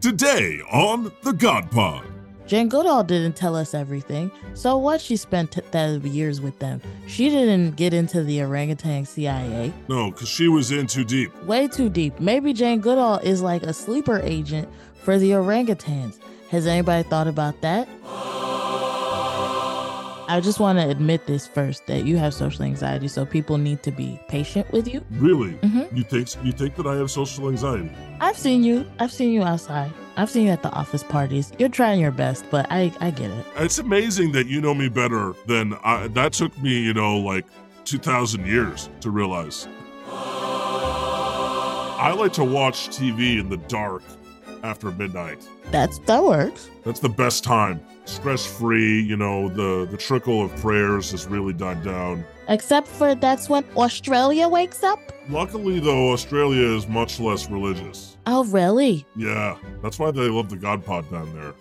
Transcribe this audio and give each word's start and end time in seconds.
Today 0.00 0.62
on 0.72 1.12
The 1.22 1.32
God 1.34 1.70
Pod. 1.70 2.06
Jane 2.46 2.70
Goodall 2.70 3.04
didn't 3.04 3.36
tell 3.36 3.54
us 3.54 3.74
everything, 3.74 4.30
so 4.54 4.78
what 4.78 4.98
she 4.98 5.14
spent 5.14 5.52
t- 5.52 5.60
that 5.72 6.02
years 6.02 6.40
with 6.40 6.58
them. 6.58 6.80
She 7.06 7.28
didn't 7.28 7.76
get 7.76 7.92
into 7.92 8.24
the 8.24 8.40
orangutan 8.40 9.04
CIA. 9.04 9.74
No, 9.88 10.10
because 10.10 10.30
she 10.30 10.48
was 10.48 10.72
in 10.72 10.86
too 10.86 11.04
deep. 11.04 11.30
Way 11.44 11.68
too 11.68 11.90
deep. 11.90 12.18
Maybe 12.18 12.54
Jane 12.54 12.80
Goodall 12.80 13.18
is 13.18 13.42
like 13.42 13.62
a 13.62 13.74
sleeper 13.74 14.20
agent 14.20 14.70
for 14.94 15.18
the 15.18 15.32
orangutans. 15.32 16.18
Has 16.50 16.66
anybody 16.66 17.06
thought 17.06 17.28
about 17.28 17.60
that? 17.60 17.86
I 20.30 20.38
just 20.38 20.60
want 20.60 20.78
to 20.78 20.88
admit 20.88 21.26
this 21.26 21.44
first 21.48 21.86
that 21.88 22.04
you 22.06 22.16
have 22.16 22.32
social 22.32 22.64
anxiety, 22.64 23.08
so 23.08 23.26
people 23.26 23.58
need 23.58 23.82
to 23.82 23.90
be 23.90 24.20
patient 24.28 24.70
with 24.70 24.86
you. 24.86 25.04
Really? 25.10 25.54
Mhm. 25.54 25.96
You 25.96 26.04
think 26.04 26.28
you 26.44 26.52
think 26.52 26.76
that 26.76 26.86
I 26.86 26.94
have 26.94 27.10
social 27.10 27.48
anxiety? 27.48 27.90
I've 28.20 28.38
seen 28.38 28.62
you. 28.62 28.86
I've 29.00 29.10
seen 29.10 29.32
you 29.32 29.42
outside. 29.42 29.90
I've 30.16 30.30
seen 30.30 30.46
you 30.46 30.52
at 30.52 30.62
the 30.62 30.70
office 30.70 31.02
parties. 31.02 31.52
You're 31.58 31.68
trying 31.68 31.98
your 31.98 32.12
best, 32.12 32.44
but 32.48 32.66
I 32.70 32.92
I 33.00 33.10
get 33.10 33.32
it. 33.32 33.44
It's 33.56 33.80
amazing 33.80 34.30
that 34.32 34.46
you 34.46 34.60
know 34.60 34.72
me 34.72 34.88
better 34.88 35.34
than 35.46 35.76
I, 35.82 36.06
that 36.08 36.32
took 36.32 36.56
me, 36.62 36.80
you 36.80 36.94
know, 36.94 37.18
like 37.18 37.44
2,000 37.84 38.46
years 38.46 38.88
to 39.00 39.10
realize. 39.10 39.66
I 42.02 42.12
like 42.16 42.32
to 42.34 42.44
watch 42.44 42.88
TV 42.88 43.38
in 43.40 43.48
the 43.48 43.56
dark 43.56 44.02
after 44.62 44.92
midnight. 44.92 45.46
That's 45.72 45.98
that 46.06 46.22
works. 46.22 46.68
That's 46.84 47.00
the 47.00 47.08
best 47.08 47.42
time. 47.42 47.80
Stress 48.04 48.44
free, 48.44 49.00
you 49.00 49.16
know, 49.16 49.48
the, 49.48 49.86
the 49.90 49.96
trickle 49.96 50.42
of 50.42 50.54
prayers 50.56 51.10
has 51.12 51.26
really 51.26 51.52
died 51.52 51.82
down. 51.84 52.24
Except 52.48 52.88
for 52.88 53.14
that's 53.14 53.48
when 53.48 53.64
Australia 53.76 54.48
wakes 54.48 54.82
up. 54.82 54.98
Luckily, 55.28 55.78
though, 55.78 56.12
Australia 56.12 56.66
is 56.76 56.88
much 56.88 57.20
less 57.20 57.48
religious. 57.48 58.16
Oh, 58.26 58.44
really? 58.44 59.06
Yeah, 59.16 59.56
that's 59.82 59.98
why 59.98 60.10
they 60.10 60.28
love 60.28 60.50
the 60.50 60.56
God 60.56 60.84
Pod 60.84 61.08
down 61.10 61.32
there. 61.34 61.54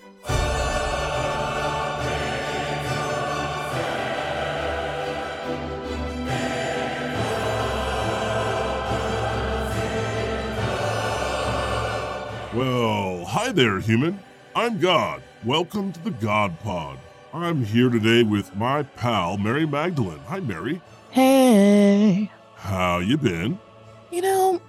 Well, 12.56 13.26
hi 13.26 13.52
there, 13.52 13.80
human. 13.80 14.20
I'm 14.56 14.80
God. 14.80 15.22
Welcome 15.46 15.94
to 15.94 16.04
the 16.04 16.12
God 16.12 16.60
Pod. 16.60 17.00
I'm 17.34 17.64
here 17.64 17.90
today 17.90 18.24
with 18.24 18.54
my 18.58 18.84
pal, 18.84 19.38
Mary 19.38 19.66
Magdalene. 19.66 20.20
Hi, 20.28 20.42
Mary. 20.42 20.82
Hey. 21.12 22.30
How 22.56 23.00
you 23.00 23.18
been? 23.18 23.58
You 24.12 24.22
know, 24.22 24.62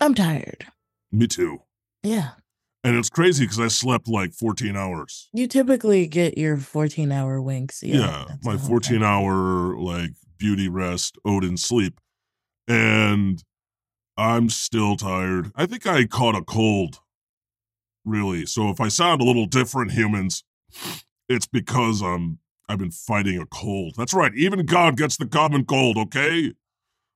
I'm 0.00 0.14
tired. 0.14 0.66
Me 1.10 1.26
too. 1.26 1.62
Yeah. 2.04 2.30
And 2.84 2.96
it's 2.96 3.10
crazy 3.10 3.46
because 3.46 3.58
I 3.58 3.66
slept 3.66 4.06
like 4.06 4.32
14 4.32 4.76
hours. 4.76 5.28
You 5.32 5.48
typically 5.48 6.06
get 6.06 6.38
your 6.38 6.56
14 6.56 7.10
hour 7.10 7.42
winks. 7.42 7.82
Yeah. 7.82 7.96
Yeah, 7.96 8.26
my 8.44 8.56
14 8.56 8.98
thing. 8.98 9.02
hour 9.02 9.76
like 9.76 10.10
beauty 10.38 10.68
rest, 10.68 11.18
Odin 11.24 11.56
sleep. 11.56 11.98
And 12.68 13.42
I'm 14.16 14.50
still 14.50 14.96
tired. 14.96 15.50
I 15.56 15.66
think 15.66 15.84
I 15.84 16.04
caught 16.04 16.36
a 16.36 16.42
cold, 16.42 17.00
really. 18.04 18.46
So 18.46 18.70
if 18.70 18.80
I 18.80 18.88
sound 18.88 19.20
a 19.20 19.24
little 19.24 19.46
different, 19.46 19.92
humans, 19.92 20.44
it's 21.28 21.46
because 21.46 22.02
I'm 22.02 22.38
I've 22.68 22.78
been 22.78 22.90
fighting 22.90 23.38
a 23.38 23.46
cold. 23.46 23.94
That's 23.96 24.14
right. 24.14 24.32
Even 24.34 24.64
God 24.64 24.96
gets 24.96 25.16
the 25.16 25.26
common 25.26 25.64
cold, 25.64 25.98
okay? 25.98 26.52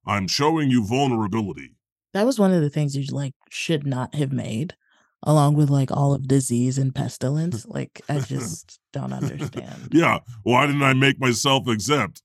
I'm 0.06 0.28
showing 0.28 0.70
you 0.70 0.84
vulnerability. 0.84 1.74
That 2.14 2.26
was 2.26 2.38
one 2.38 2.52
of 2.52 2.62
the 2.62 2.70
things 2.70 2.96
you 2.96 3.04
like 3.14 3.34
should 3.50 3.86
not 3.86 4.14
have 4.14 4.32
made, 4.32 4.74
along 5.22 5.54
with 5.54 5.70
like 5.70 5.90
all 5.90 6.12
of 6.14 6.28
disease 6.28 6.78
and 6.78 6.94
pestilence. 6.94 7.66
Like, 7.66 8.02
I 8.08 8.20
just 8.20 8.78
don't 8.92 9.12
understand. 9.12 9.88
Yeah. 9.92 10.20
Why 10.42 10.66
didn't 10.66 10.82
I 10.82 10.92
make 10.94 11.18
myself 11.20 11.68
exempt? 11.68 12.22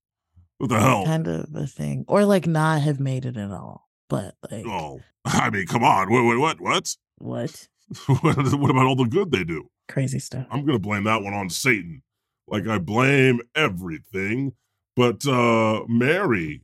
What 0.57 0.69
the 0.69 0.79
hell? 0.79 1.05
Kind 1.05 1.27
of 1.27 1.53
a 1.55 1.67
thing. 1.67 2.05
Or 2.07 2.25
like 2.25 2.47
not 2.47 2.81
have 2.81 2.99
made 2.99 3.25
it 3.25 3.37
at 3.37 3.51
all. 3.51 3.89
But 4.09 4.35
like, 4.49 4.65
Oh, 4.65 5.01
I 5.25 5.49
mean, 5.49 5.65
come 5.65 5.83
on. 5.83 6.11
Wait, 6.11 6.25
wait, 6.25 6.37
what? 6.37 6.61
What? 6.61 6.95
what? 7.17 7.67
what 8.07 8.37
about 8.37 8.85
all 8.85 8.95
the 8.95 9.05
good 9.05 9.31
they 9.31 9.43
do? 9.43 9.69
Crazy 9.87 10.19
stuff. 10.19 10.47
I'm 10.49 10.65
gonna 10.65 10.79
blame 10.79 11.03
that 11.03 11.23
one 11.23 11.33
on 11.33 11.49
Satan. 11.49 12.03
Like 12.47 12.67
I 12.67 12.79
blame 12.79 13.41
everything. 13.55 14.53
But 14.95 15.25
uh 15.25 15.83
Mary, 15.87 16.63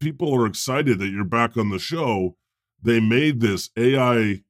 people 0.00 0.34
are 0.34 0.46
excited 0.46 0.98
that 0.98 1.08
you're 1.08 1.24
back 1.24 1.56
on 1.56 1.70
the 1.70 1.78
show. 1.78 2.36
They 2.82 3.00
made 3.00 3.40
this 3.40 3.70
AI 3.76 4.42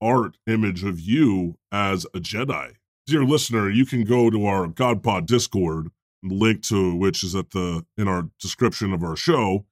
art 0.00 0.36
image 0.46 0.84
of 0.84 1.00
you 1.00 1.56
as 1.72 2.04
a 2.06 2.18
Jedi. 2.18 2.74
Dear 3.06 3.24
listener, 3.24 3.70
you 3.70 3.84
can 3.84 4.04
go 4.04 4.30
to 4.30 4.46
our 4.46 4.66
GodPod 4.66 5.26
Discord, 5.26 5.88
link 6.22 6.62
to 6.68 6.94
which 6.94 7.22
is 7.22 7.34
at 7.34 7.50
the 7.50 7.84
in 7.96 8.08
our 8.08 8.28
description 8.40 8.92
of 8.92 9.02
our 9.02 9.16
show 9.16 9.66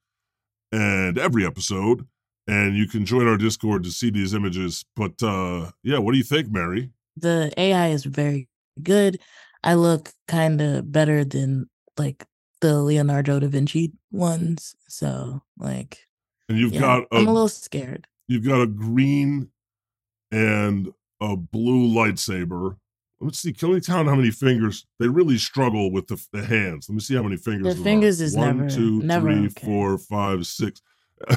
and 0.70 1.19
every 1.19 1.47
episode. 1.47 2.06
And 2.48 2.76
you 2.76 2.88
can 2.88 3.06
join 3.06 3.28
our 3.28 3.36
Discord 3.36 3.84
to 3.84 3.91
see 3.91 4.10
these 4.10 4.34
images. 4.34 4.84
But 4.97 5.22
uh 5.22 5.70
yeah, 5.82 5.98
what 5.98 6.12
do 6.12 6.19
you 6.19 6.25
think, 6.25 6.50
Mary? 6.50 6.91
the 7.16 7.53
AI 7.58 7.88
is 7.88 8.04
very 8.04 8.48
good. 8.82 9.20
I 9.62 9.75
look 9.75 10.12
kind 10.28 10.60
of 10.62 10.91
better 10.91 11.25
than 11.26 11.69
like 11.98 12.25
the 12.62 12.80
Leonardo 12.80 13.38
da 13.38 13.48
Vinci 13.48 13.92
ones. 14.10 14.75
So 14.88 15.42
like, 15.58 16.06
And 16.48 16.58
you've 16.58 16.72
yeah, 16.72 16.80
got 16.80 17.04
I'm 17.12 17.26
a 17.28 17.32
little 17.32 17.48
scared. 17.48 18.06
you've 18.28 18.47
got 18.47 18.62
a 18.62 18.66
green 18.66 19.50
and 20.30 20.88
a 21.20 21.36
blue 21.36 21.86
lightsaber. 21.86 22.76
Let's 23.20 23.38
see. 23.38 23.53
Can 23.53 23.69
we 23.70 23.80
count 23.80 24.09
how 24.09 24.14
many 24.16 24.30
fingers? 24.32 24.84
They 24.98 25.06
really 25.06 25.38
struggle 25.38 25.92
with 25.92 26.09
the, 26.09 26.20
the 26.32 26.44
hands. 26.44 26.88
Let 26.88 26.94
me 26.94 27.00
see 27.00 27.14
how 27.14 27.22
many 27.22 27.36
fingers. 27.36 27.76
The 27.76 27.84
fingers 27.84 28.20
is 28.20 28.34
One, 28.36 28.56
never- 28.59 28.70
two, 28.70 29.00
never 29.03 29.32
three, 29.32 29.47
okay. 29.47 29.66
four, 29.66 29.98
five, 29.98 30.47
six. 30.47 30.80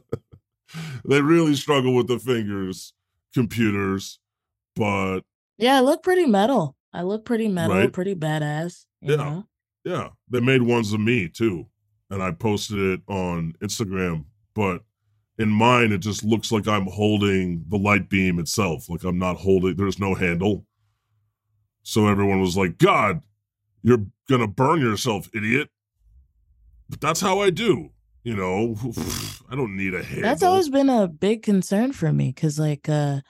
they 1.04 1.20
really 1.20 1.54
struggle 1.54 1.94
with 1.94 2.08
the 2.08 2.18
fingers, 2.18 2.92
computers, 3.34 4.18
but 4.74 5.20
Yeah, 5.58 5.76
I 5.76 5.80
look 5.80 6.02
pretty 6.02 6.26
metal. 6.26 6.76
I 6.92 7.02
look 7.02 7.24
pretty 7.24 7.48
metal, 7.48 7.76
Right. 7.76 7.92
pretty 7.92 8.14
badass. 8.14 8.84
Yeah. 9.00 9.16
know? 9.16 9.46
yeah, 9.84 10.08
they 10.30 10.40
made 10.40 10.62
ones 10.62 10.92
of 10.92 11.00
me 11.00 11.28
too, 11.28 11.66
and 12.10 12.22
I 12.22 12.32
posted 12.32 12.78
it 12.78 13.00
on 13.08 13.54
Instagram. 13.60 14.24
But 14.54 14.82
in 15.38 15.50
mine, 15.50 15.92
it 15.92 15.98
just 15.98 16.24
looks 16.24 16.50
like 16.50 16.66
I'm 16.66 16.86
holding 16.86 17.64
the 17.68 17.76
light 17.76 18.08
beam 18.08 18.38
itself. 18.38 18.88
Like 18.88 19.04
I'm 19.04 19.18
not 19.18 19.36
holding. 19.36 19.76
There's 19.76 19.98
no 19.98 20.14
handle. 20.14 20.64
So 21.82 22.08
everyone 22.08 22.40
was 22.40 22.56
like, 22.56 22.78
"God, 22.78 23.22
you're 23.82 24.06
gonna 24.28 24.48
burn 24.48 24.80
yourself, 24.80 25.28
idiot." 25.34 25.68
But 26.88 27.00
that's 27.00 27.20
how 27.20 27.40
I 27.40 27.50
do. 27.50 27.90
You 28.26 28.34
know, 28.34 28.74
I 29.48 29.54
don't 29.54 29.76
need 29.76 29.94
a 29.94 30.02
handle. 30.02 30.22
That's 30.22 30.42
always 30.42 30.68
been 30.68 30.90
a 30.90 31.06
big 31.06 31.44
concern 31.44 31.92
for 31.92 32.12
me 32.12 32.32
because, 32.34 32.58
like, 32.58 32.88
uh, 32.88 33.20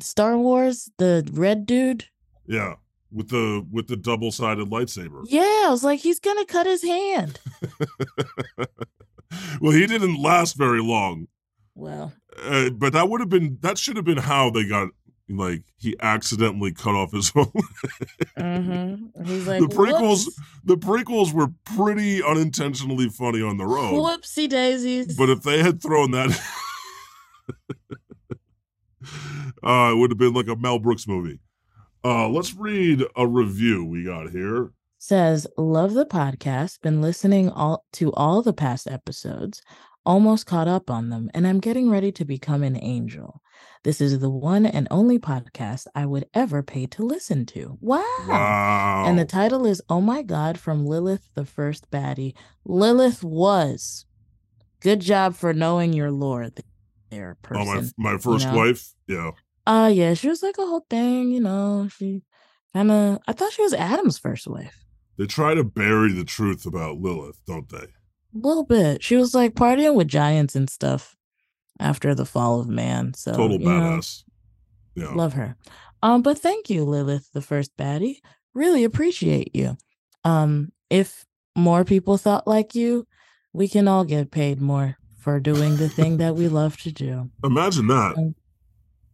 Star 0.00 0.38
Wars, 0.38 0.90
the 0.96 1.28
red 1.34 1.66
dude. 1.66 2.06
yeah, 2.46 2.76
with 3.12 3.28
the 3.28 3.62
with 3.70 3.88
the 3.88 3.98
double 3.98 4.32
sided 4.32 4.70
lightsaber. 4.70 5.24
Yeah, 5.26 5.42
I 5.42 5.68
was 5.68 5.84
like, 5.84 6.00
he's 6.00 6.20
gonna 6.20 6.46
cut 6.46 6.66
his 6.66 6.82
hand. 6.82 7.38
well, 9.60 9.72
he 9.72 9.86
didn't 9.86 10.22
last 10.22 10.56
very 10.56 10.80
long. 10.80 11.28
Well, 11.74 12.14
Uh, 12.42 12.70
but 12.70 12.94
that 12.94 13.10
would 13.10 13.20
have 13.20 13.28
been 13.28 13.58
that 13.60 13.76
should 13.76 13.96
have 13.96 14.06
been 14.06 14.16
how 14.16 14.48
they 14.48 14.66
got 14.66 14.88
like 15.36 15.62
he 15.78 15.96
accidentally 16.00 16.72
cut 16.72 16.94
off 16.94 17.12
his 17.12 17.32
own. 17.36 17.52
mm-hmm. 18.38 19.24
he's 19.24 19.46
like 19.46 19.60
the 19.60 19.66
prequels 19.68 20.24
"Whoops. 20.26 20.40
the 20.64 20.76
prequels 20.76 21.32
were 21.32 21.48
pretty 21.64 22.22
unintentionally 22.22 23.08
funny 23.08 23.42
on 23.42 23.56
their 23.56 23.68
own. 23.68 23.94
Whoopsie 23.94 24.48
daisies. 24.48 25.16
But 25.16 25.30
if 25.30 25.42
they 25.42 25.62
had 25.62 25.82
thrown 25.82 26.10
that 26.12 26.30
uh 29.62 29.90
it 29.92 29.96
would 29.96 30.10
have 30.10 30.18
been 30.18 30.34
like 30.34 30.48
a 30.48 30.56
Mel 30.56 30.78
Brooks 30.78 31.06
movie. 31.08 31.38
Uh 32.04 32.28
let's 32.28 32.54
read 32.54 33.04
a 33.16 33.26
review 33.26 33.84
we 33.84 34.04
got 34.04 34.30
here. 34.30 34.72
says, 34.98 35.46
Love 35.56 35.94
the 35.94 36.06
podcast, 36.06 36.80
been 36.82 37.00
listening 37.00 37.48
all 37.50 37.84
to 37.92 38.12
all 38.12 38.42
the 38.42 38.52
past 38.52 38.86
episodes, 38.86 39.62
almost 40.04 40.46
caught 40.46 40.68
up 40.68 40.90
on 40.90 41.10
them, 41.10 41.30
and 41.34 41.46
I'm 41.46 41.60
getting 41.60 41.90
ready 41.90 42.12
to 42.12 42.24
become 42.24 42.62
an 42.62 42.76
angel. 42.82 43.42
This 43.82 44.00
is 44.00 44.18
the 44.18 44.30
one 44.30 44.66
and 44.66 44.86
only 44.90 45.18
podcast 45.18 45.86
I 45.94 46.04
would 46.06 46.26
ever 46.34 46.62
pay 46.62 46.86
to 46.86 47.02
listen 47.02 47.46
to. 47.46 47.78
Wow. 47.80 48.04
Wow. 48.26 49.04
And 49.06 49.18
the 49.18 49.24
title 49.24 49.66
is 49.66 49.82
Oh 49.88 50.00
My 50.00 50.22
God 50.22 50.58
from 50.58 50.84
Lilith, 50.84 51.28
the 51.34 51.44
First 51.44 51.90
Baddie. 51.90 52.34
Lilith 52.64 53.24
was. 53.24 54.04
Good 54.80 55.00
job 55.00 55.34
for 55.34 55.52
knowing 55.52 55.92
your 55.92 56.10
lore 56.10 56.50
there, 57.10 57.36
oh, 57.52 57.64
my 57.64 57.82
my 57.96 58.18
first 58.18 58.46
know? 58.46 58.54
wife. 58.54 58.94
Yeah. 59.06 59.32
Uh 59.66 59.90
yeah, 59.92 60.14
she 60.14 60.28
was 60.28 60.42
like 60.42 60.58
a 60.58 60.66
whole 60.66 60.86
thing, 60.88 61.30
you 61.30 61.40
know. 61.40 61.88
She 61.94 62.22
kind 62.72 62.90
of 62.90 63.18
I 63.26 63.32
thought 63.32 63.52
she 63.52 63.62
was 63.62 63.74
Adam's 63.74 64.18
first 64.18 64.46
wife. 64.46 64.84
They 65.18 65.26
try 65.26 65.54
to 65.54 65.64
bury 65.64 66.12
the 66.12 66.24
truth 66.24 66.64
about 66.64 66.98
Lilith, 66.98 67.40
don't 67.46 67.68
they? 67.68 67.88
A 68.34 68.46
little 68.46 68.64
bit. 68.64 69.02
She 69.02 69.16
was 69.16 69.34
like 69.34 69.54
partying 69.54 69.94
with 69.94 70.08
giants 70.08 70.54
and 70.54 70.68
stuff 70.70 71.16
after 71.78 72.14
the 72.14 72.26
fall 72.26 72.60
of 72.60 72.68
man. 72.68 73.14
So 73.14 73.32
Total 73.32 73.60
you 73.60 73.66
know, 73.66 73.70
badass. 73.70 74.24
Yeah. 74.94 75.12
Love 75.14 75.32
her. 75.34 75.56
Um, 76.02 76.22
but 76.22 76.38
thank 76.38 76.70
you, 76.70 76.84
Lilith, 76.84 77.30
the 77.32 77.42
first 77.42 77.76
baddie. 77.76 78.18
Really 78.54 78.84
appreciate 78.84 79.54
you. 79.54 79.76
Um, 80.24 80.72
if 80.88 81.24
more 81.56 81.84
people 81.84 82.16
thought 82.16 82.46
like 82.46 82.74
you, 82.74 83.06
we 83.52 83.68
can 83.68 83.88
all 83.88 84.04
get 84.04 84.30
paid 84.30 84.60
more 84.60 84.96
for 85.18 85.40
doing 85.40 85.76
the 85.76 85.88
thing 85.88 86.18
that 86.18 86.34
we 86.34 86.48
love 86.48 86.76
to 86.78 86.92
do. 86.92 87.30
Imagine 87.44 87.86
that. 87.88 88.16
Um, 88.16 88.34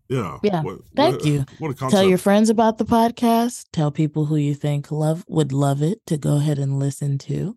yeah. 0.09 0.39
yeah. 0.43 0.63
What, 0.63 0.79
Thank 0.95 1.17
what, 1.17 1.27
you. 1.27 1.45
What. 1.59 1.77
Tell 1.77 2.05
your 2.05 2.19
friends 2.19 2.49
about 2.49 2.79
the 2.79 2.85
podcast. 2.85 3.67
Tell 3.73 3.91
people 3.91 4.27
who 4.27 4.37
you 4.37 4.55
think 4.55 4.91
love 4.93 5.25
would 5.29 5.53
love 5.53 5.83
it 5.83 6.05
to 6.07 6.17
go 6.17 6.37
ahead 6.37 6.59
and 6.59 6.79
listen 6.79 7.19
to. 7.19 7.57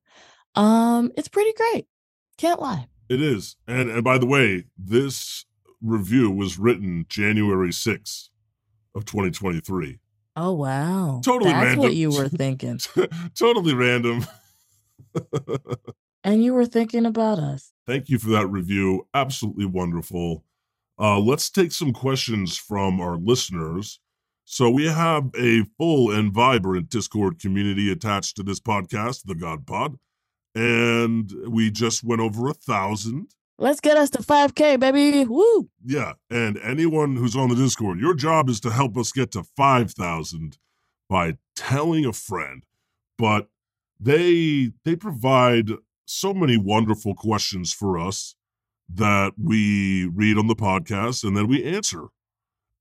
Um, 0.59 1.11
it's 1.17 1.27
pretty 1.27 1.53
great. 1.53 1.87
Can't 2.37 2.61
lie. 2.61 2.87
It 3.09 3.21
is. 3.21 3.55
And 3.67 3.89
and 3.89 4.03
by 4.03 4.17
the 4.17 4.25
way, 4.25 4.65
this 4.77 5.45
review 5.81 6.29
was 6.29 6.59
written 6.59 7.05
January 7.09 7.69
6th 7.69 8.29
of 8.93 9.05
2023. 9.05 9.99
Oh 10.35 10.53
wow. 10.53 11.21
Totally 11.23 11.51
random. 11.51 11.59
That's 11.59 11.77
random. 11.77 11.83
what 11.83 11.95
you 11.95 12.11
were 12.11 12.29
thinking. 12.29 12.79
totally 13.35 13.73
random. 13.73 14.25
and 16.23 16.43
you 16.43 16.53
were 16.53 16.65
thinking 16.65 17.05
about 17.05 17.39
us. 17.39 17.71
Thank 17.87 18.09
you 18.09 18.19
for 18.19 18.29
that 18.29 18.47
review. 18.47 19.07
Absolutely 19.13 19.65
wonderful. 19.65 20.43
Uh, 20.99 21.19
let's 21.19 21.49
take 21.49 21.71
some 21.71 21.93
questions 21.93 22.57
from 22.57 22.99
our 22.99 23.17
listeners. 23.17 23.99
So 24.43 24.69
we 24.69 24.87
have 24.87 25.29
a 25.37 25.63
full 25.77 26.11
and 26.11 26.33
vibrant 26.33 26.89
Discord 26.89 27.39
community 27.39 27.91
attached 27.91 28.35
to 28.35 28.43
this 28.43 28.59
podcast, 28.59 29.23
the 29.25 29.35
God 29.35 29.65
Pod, 29.65 29.97
and 30.55 31.31
we 31.47 31.71
just 31.71 32.03
went 32.03 32.21
over 32.21 32.49
a 32.49 32.53
thousand. 32.53 33.31
Let's 33.57 33.81
get 33.81 33.97
us 33.97 34.09
to 34.11 34.19
5K, 34.19 34.79
baby. 34.79 35.25
Woo. 35.25 35.69
Yeah, 35.83 36.13
and 36.29 36.57
anyone 36.59 37.17
who's 37.17 37.35
on 37.35 37.49
the 37.49 37.55
Discord, 37.55 37.99
your 37.99 38.15
job 38.15 38.49
is 38.49 38.61
to 38.61 38.71
help 38.71 38.97
us 38.97 39.11
get 39.11 39.31
to 39.31 39.43
five 39.43 39.91
thousand 39.91 40.57
by 41.09 41.37
telling 41.55 42.05
a 42.05 42.13
friend. 42.13 42.63
But 43.17 43.49
they 43.99 44.71
they 44.85 44.95
provide 44.95 45.71
so 46.05 46.33
many 46.33 46.57
wonderful 46.57 47.15
questions 47.15 47.73
for 47.73 47.99
us 47.99 48.35
that 48.87 49.33
we 49.37 50.05
read 50.07 50.37
on 50.37 50.47
the 50.47 50.55
podcast 50.55 51.23
and 51.23 51.35
then 51.35 51.47
we 51.47 51.63
answer. 51.63 52.07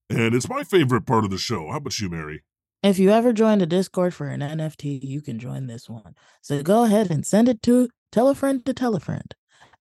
And 0.09 0.35
it's 0.35 0.49
my 0.49 0.63
favorite 0.65 1.07
part 1.07 1.25
of 1.25 1.31
the 1.31 1.39
show. 1.39 1.71
How 1.71 1.77
about 1.77 1.99
you, 1.99 2.09
Mary? 2.09 2.43
If 2.83 2.99
you 2.99 3.11
ever 3.11 3.33
joined 3.33 3.63
a 3.63 3.67
Discord 3.67 4.15
for 4.15 4.29
an 4.29 4.41
NFT, 4.41 5.01
you 5.03 5.21
can 5.21 5.39
join 5.39 5.67
this 5.67 5.89
one. 5.89 6.15
So 6.43 6.63
go 6.63 6.85
ahead 6.85 7.11
and 7.11 7.27
send 7.27 7.49
it 7.49 7.61
to 7.63 7.89
tell 8.13 8.29
a 8.29 8.35
friend 8.35 8.65
to 8.67 8.73
tell 8.73 8.95
a 8.95 9.01
friend 9.01 9.35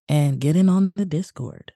and 0.09 0.39
get 0.39 0.55
in 0.55 0.67
on 0.67 0.93
the 0.95 1.05
Discord. 1.05 1.73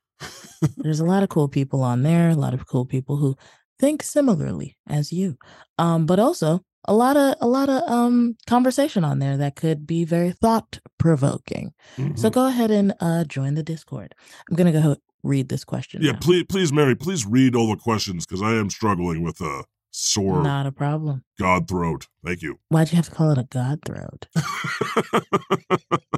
There's 0.77 0.99
a 0.99 1.05
lot 1.05 1.23
of 1.23 1.29
cool 1.29 1.47
people 1.47 1.83
on 1.83 2.03
there, 2.03 2.29
a 2.29 2.35
lot 2.35 2.53
of 2.53 2.67
cool 2.67 2.85
people 2.85 3.17
who 3.17 3.35
think 3.79 4.01
similarly 4.03 4.77
as 4.87 5.11
you. 5.11 5.37
Um, 5.77 6.05
but 6.05 6.19
also 6.19 6.61
a 6.85 6.93
lot 6.93 7.15
of 7.17 7.35
a 7.39 7.47
lot 7.47 7.69
of 7.69 7.83
um 7.87 8.35
conversation 8.47 9.03
on 9.03 9.19
there 9.19 9.37
that 9.37 9.55
could 9.55 9.85
be 9.85 10.03
very 10.03 10.31
thought 10.31 10.79
provoking. 10.97 11.73
So 12.15 12.29
Mhm. 12.29 12.33
go 12.33 12.47
ahead 12.47 12.71
and 12.71 12.93
uh 12.99 13.23
join 13.25 13.53
the 13.53 13.63
Discord. 13.63 14.15
I'm 14.49 14.55
gonna 14.55 14.71
go 14.71 14.95
read 15.23 15.49
this 15.49 15.63
question. 15.63 16.01
yeah, 16.01 16.13
now. 16.13 16.19
please, 16.19 16.45
please, 16.49 16.73
Mary, 16.73 16.95
please 16.95 17.27
read 17.27 17.55
all 17.55 17.69
the 17.69 17.77
questions 17.77 18.25
because 18.25 18.41
I 18.41 18.53
am 18.55 18.71
struggling 18.71 19.21
with 19.23 19.39
a 19.41 19.63
sore 19.91 20.41
Not 20.41 20.65
a 20.65 20.71
problem. 20.71 21.23
god 21.39 21.67
throat. 21.67 22.07
Thank 22.25 22.41
you. 22.41 22.59
Why'd 22.69 22.91
you 22.91 22.95
have 22.95 23.09
to 23.09 23.15
call 23.15 23.31
it 23.31 23.37
a 23.37 23.43
god 23.43 23.79
throat? 23.85 24.27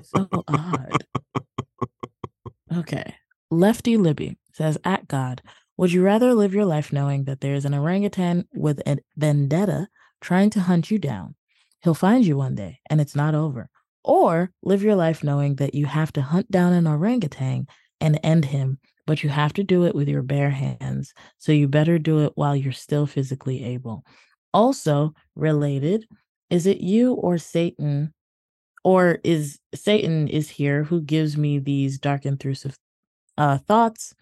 so 0.04 0.28
odd. 0.48 1.06
Okay. 2.76 3.16
Lefty 3.52 3.98
Libby 3.98 4.38
says, 4.54 4.78
At 4.84 5.08
God, 5.08 5.42
would 5.78 5.92
you 5.92 6.04
rather 6.04 6.34
live 6.34 6.54
your 6.54 6.66
life 6.66 6.92
knowing 6.94 7.26
that 7.26 7.42
there 7.42 7.54
is 7.54 7.66
an 7.66 7.74
orangutan 7.74 8.48
with 8.54 8.82
a 8.88 8.98
vendetta 9.16 9.88
trying 10.22 10.50
to 10.52 10.62
hunt 10.62 10.90
you 10.92 10.98
down? 11.00 11.36
He'll 11.82 11.94
find 11.94 12.26
you 12.26 12.38
one 12.38 12.56
day 12.56 12.80
and 12.90 13.02
it's 13.02 13.16
not 13.16 13.36
over. 13.36 13.70
Or 14.04 14.52
live 14.62 14.84
your 14.84 14.96
life 14.96 15.24
knowing 15.24 15.56
that 15.56 15.74
you 15.76 15.86
have 15.86 16.12
to 16.14 16.22
hunt 16.22 16.52
down 16.52 16.74
an 16.74 16.88
orangutan 16.88 17.68
and 18.02 18.20
end 18.24 18.46
him, 18.46 18.80
but 19.06 19.24
you 19.24 19.30
have 19.30 19.54
to 19.54 19.64
do 19.64 19.86
it 19.86 19.96
with 19.96 20.08
your 20.08 20.22
bare 20.22 20.50
hands. 20.50 21.14
So 21.38 21.52
you 21.52 21.68
better 21.68 22.00
do 22.00 22.20
it 22.20 22.34
while 22.36 22.56
you're 22.56 22.72
still 22.72 23.06
physically 23.06 23.64
able. 23.64 24.04
Also, 24.54 25.14
related, 25.36 26.06
is 26.50 26.66
it 26.68 26.78
you 26.78 27.14
or 27.14 27.38
Satan 27.38 28.14
or 28.84 29.20
is 29.24 29.60
Satan 29.74 30.28
is 30.28 30.50
here 30.50 30.84
who 30.84 31.02
gives 31.02 31.38
me 31.38 31.60
these 31.60 31.98
dark 31.98 32.26
intrusive 32.26 32.78
uh 33.38 33.58
thoughts? 33.58 34.14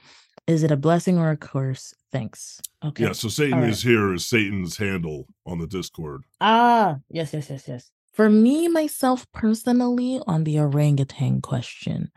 Is 0.48 0.64
it 0.64 0.72
a 0.72 0.78
blessing 0.78 1.18
or 1.18 1.32
a 1.32 1.38
curse? 1.38 1.94
Thanks. 2.12 2.60
Okay. 2.84 3.04
Yeah, 3.04 3.12
so 3.14 3.30
Satan 3.30 3.62
right. 3.62 3.70
is 3.70 3.84
here 3.84 4.14
as 4.14 4.26
Satan's 4.26 4.78
handle 4.78 5.28
on 5.46 5.60
the 5.60 5.68
Discord. 5.68 6.24
Ah, 6.42 6.98
yes, 7.10 7.34
yes, 7.34 7.50
yes, 7.50 7.68
yes. 7.68 7.92
For 8.14 8.30
me, 8.30 8.68
myself 8.68 9.26
personally, 9.32 10.20
on 10.28 10.44
the 10.44 10.60
orangutan 10.60 11.42
question, 11.42 12.12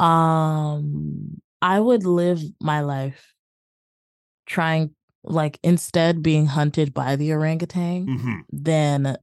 um, 0.00 1.40
I 1.62 1.80
would 1.80 2.04
live 2.04 2.42
my 2.60 2.80
life 2.80 3.34
trying 4.46 4.94
like 5.24 5.58
instead 5.62 6.22
being 6.22 6.46
hunted 6.46 6.94
by 6.94 7.16
the 7.16 7.32
orangutan 7.32 8.06
hmm 8.06 8.34
than 8.52 9.16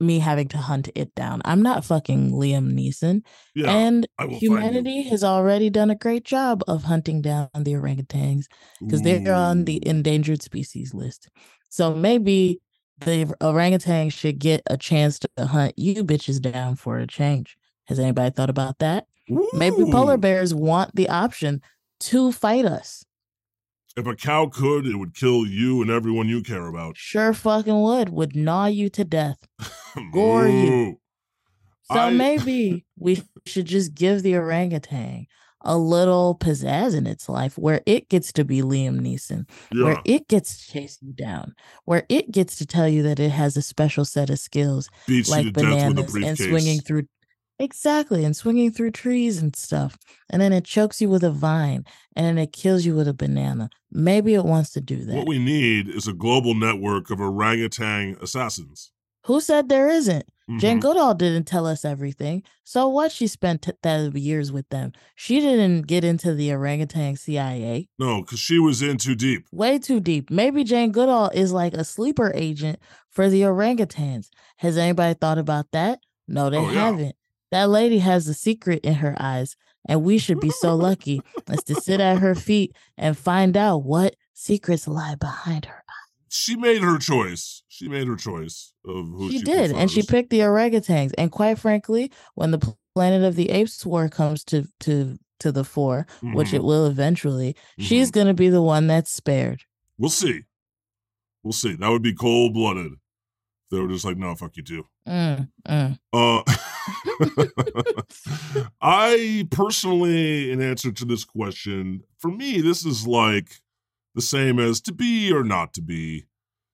me 0.00 0.18
having 0.18 0.48
to 0.48 0.58
hunt 0.58 0.88
it 0.94 1.14
down. 1.14 1.42
I'm 1.44 1.62
not 1.62 1.84
fucking 1.84 2.32
Liam 2.32 2.74
Neeson. 2.74 3.22
Yeah, 3.54 3.70
and 3.72 4.06
I 4.18 4.24
will 4.26 4.32
find 4.32 4.42
you. 4.42 4.48
humanity 4.48 5.02
has 5.04 5.24
already 5.24 5.70
done 5.70 5.90
a 5.90 5.96
great 5.96 6.24
job 6.24 6.64
of 6.68 6.84
hunting 6.84 7.22
down 7.22 7.48
the 7.56 7.74
orangutans 7.74 8.46
because 8.86 9.02
they're 9.02 9.34
on 9.34 9.64
the 9.64 9.86
endangered 9.86 10.42
species 10.42 10.94
list. 10.94 11.28
So 11.70 11.94
maybe 11.94 12.60
the 13.00 13.34
orangutan 13.40 14.10
should 14.10 14.38
get 14.38 14.62
a 14.68 14.76
chance 14.76 15.18
to 15.20 15.46
hunt 15.46 15.74
you 15.78 16.04
bitches 16.04 16.40
down 16.40 16.76
for 16.76 16.98
a 16.98 17.06
change. 17.06 17.56
Has 17.92 17.98
anybody 17.98 18.30
thought 18.30 18.48
about 18.48 18.78
that? 18.78 19.06
Maybe 19.28 19.76
polar 19.90 20.16
bears 20.16 20.54
want 20.54 20.96
the 20.96 21.10
option 21.10 21.60
to 22.00 22.32
fight 22.32 22.64
us. 22.64 23.04
If 23.98 24.06
a 24.06 24.16
cow 24.16 24.46
could, 24.46 24.86
it 24.86 24.96
would 24.96 25.14
kill 25.14 25.46
you 25.46 25.82
and 25.82 25.90
everyone 25.90 26.26
you 26.26 26.42
care 26.42 26.66
about. 26.68 26.96
Sure 26.96 27.34
fucking 27.34 27.82
would, 27.82 28.08
would 28.08 28.34
gnaw 28.34 28.64
you 28.66 28.88
to 28.88 29.04
death. 29.04 29.36
Gore 30.12 30.48
you. 30.48 31.00
So 31.84 31.98
I- 31.98 32.10
maybe 32.10 32.86
we 32.98 33.22
should 33.44 33.66
just 33.66 33.92
give 33.94 34.22
the 34.22 34.36
orangutan 34.36 35.26
a 35.64 35.76
little 35.76 36.36
pizzazz 36.40 36.96
in 36.96 37.06
its 37.06 37.28
life 37.28 37.56
where 37.58 37.82
it 37.86 38.08
gets 38.08 38.32
to 38.32 38.44
be 38.44 38.62
Liam 38.62 38.98
Neeson, 39.00 39.46
Yeah, 39.72 39.84
where 39.84 39.98
it 40.06 40.26
gets 40.26 40.56
to 40.66 40.72
chase 40.72 40.98
you 41.02 41.12
down, 41.12 41.54
where 41.84 42.04
it 42.08 42.32
gets 42.32 42.56
to 42.56 42.66
tell 42.66 42.88
you 42.88 43.02
that 43.04 43.20
it 43.20 43.28
has 43.30 43.56
a 43.58 43.62
special 43.62 44.04
set 44.06 44.30
of 44.30 44.38
skills 44.40 44.88
beats 45.06 45.28
like 45.28 45.44
to 45.44 45.52
death 45.52 45.88
with 45.94 45.98
a 45.98 46.02
bananas 46.10 46.14
and 46.14 46.38
swinging 46.38 46.80
through 46.80 47.04
exactly 47.58 48.24
and 48.24 48.34
swinging 48.36 48.70
through 48.72 48.90
trees 48.90 49.38
and 49.40 49.54
stuff 49.54 49.96
and 50.30 50.40
then 50.42 50.52
it 50.52 50.64
chokes 50.64 51.00
you 51.00 51.08
with 51.08 51.22
a 51.22 51.30
vine 51.30 51.84
and 52.16 52.26
then 52.26 52.38
it 52.38 52.52
kills 52.52 52.84
you 52.84 52.94
with 52.94 53.06
a 53.06 53.14
banana 53.14 53.68
maybe 53.90 54.34
it 54.34 54.44
wants 54.44 54.70
to 54.70 54.80
do 54.80 55.04
that 55.04 55.14
What 55.16 55.28
we 55.28 55.38
need 55.38 55.88
is 55.88 56.08
a 56.08 56.12
global 56.12 56.54
network 56.54 57.10
of 57.10 57.20
orangutan 57.20 58.16
assassins. 58.20 58.90
who 59.26 59.40
said 59.40 59.68
there 59.68 59.88
isn't 59.88 60.24
Jane 60.58 60.78
Mhm. 60.78 60.82
Goodall 60.82 61.14
didn't 61.14 61.44
tell 61.46 61.66
us 61.68 61.82
everything. 61.84 62.42
So 62.64 62.86
what? 62.88 63.12
She 63.12 63.28
spent 63.28 63.62
t- 63.62 63.72
that 63.82 64.14
years 64.16 64.50
with 64.50 64.68
them. 64.70 64.92
She 65.14 65.38
didn't 65.40 65.82
get 65.86 66.02
into 66.04 66.34
the 66.34 66.52
orangutan 66.52 67.16
CIA. 67.16 67.88
No, 67.98 68.20
because 68.22 68.40
she 68.40 68.58
was 68.58 68.82
in 68.82 68.98
too 68.98 69.14
deep. 69.14 69.46
Way 69.52 69.78
too 69.78 70.00
deep. 70.00 70.30
Maybe 70.30 70.64
Jane 70.64 70.90
Goodall 70.90 71.30
is 71.32 71.52
like 71.52 71.74
a 71.74 71.84
sleeper 71.84 72.32
agent 72.34 72.80
for 73.08 73.30
the 73.30 73.42
orangutans. 73.42 74.28
Has 74.56 74.76
anybody 74.76 75.14
thought 75.14 75.38
about 75.38 75.66
that? 75.70 76.00
No, 76.26 76.50
they 76.50 76.58
Oh, 76.58 76.68
yeah. 76.70 76.86
haven't. 76.86 77.14
That 77.52 77.68
lady 77.70 77.98
has 77.98 78.26
a 78.26 78.34
secret 78.34 78.80
in 78.82 78.94
her 78.94 79.14
eyes, 79.20 79.56
and 79.86 80.02
we 80.02 80.18
should 80.18 80.40
be 80.40 80.50
so 80.50 80.74
lucky 80.74 81.20
as 81.46 81.62
to 81.64 81.74
sit 81.74 82.00
at 82.00 82.18
her 82.18 82.34
feet 82.34 82.74
and 82.96 83.16
find 83.16 83.56
out 83.56 83.84
what 83.84 84.16
secrets 84.32 84.88
lie 84.88 85.14
behind 85.14 85.66
her. 85.66 85.74
eyes. 85.88 86.28
She 86.30 86.56
made 86.56 86.80
her 86.82 86.98
choice. 86.98 87.62
She 87.68 87.88
made 87.88 88.08
her 88.08 88.16
choice 88.16 88.72
of 88.86 89.06
who 89.06 89.30
she 89.30 89.38
she, 89.38 89.44
did, 89.44 89.70
and 89.72 89.90
she 89.90 90.02
picked 90.02 90.30
the 90.30 90.40
orangutans. 90.40 91.12
And 91.18 91.30
quite 91.30 91.58
frankly, 91.58 92.10
when 92.34 92.50
the 92.52 92.74
Planet 92.94 93.22
of 93.22 93.36
the 93.36 93.50
Apes 93.50 93.84
war 93.86 94.08
comes 94.08 94.42
to 94.44 94.66
to 94.80 95.18
to 95.40 95.52
the 95.52 95.64
fore, 95.64 96.06
which 96.22 96.52
it 96.54 96.60
Mhm. 96.62 96.64
will 96.64 96.86
eventually, 96.86 97.54
she's 97.78 98.08
Mhm. 98.10 98.12
gonna 98.14 98.34
be 98.34 98.48
the 98.48 98.62
one 98.62 98.86
that's 98.86 99.10
spared. 99.10 99.60
We'll 99.98 100.08
see. 100.10 100.42
We'll 101.42 101.52
see. 101.52 101.74
That 101.74 101.88
would 101.90 102.02
be 102.02 102.14
cold 102.14 102.54
blooded. 102.54 102.92
They 103.72 103.80
were 103.80 103.88
just 103.88 104.04
like, 104.04 104.18
no, 104.18 104.34
fuck 104.34 104.54
you 104.58 104.62
too. 104.62 104.86
Mm, 105.08 105.48
mm. 105.66 105.98
Uh, 106.12 106.42
I 108.82 109.48
personally, 109.50 110.52
in 110.52 110.60
answer 110.60 110.92
to 110.92 111.04
this 111.06 111.24
question, 111.24 112.02
for 112.18 112.30
me, 112.30 112.60
this 112.60 112.84
is 112.84 113.06
like 113.06 113.62
the 114.14 114.20
same 114.20 114.58
as 114.58 114.82
to 114.82 114.92
be 114.92 115.32
or 115.32 115.42
not 115.42 115.72
to 115.72 115.80
be. 115.80 116.26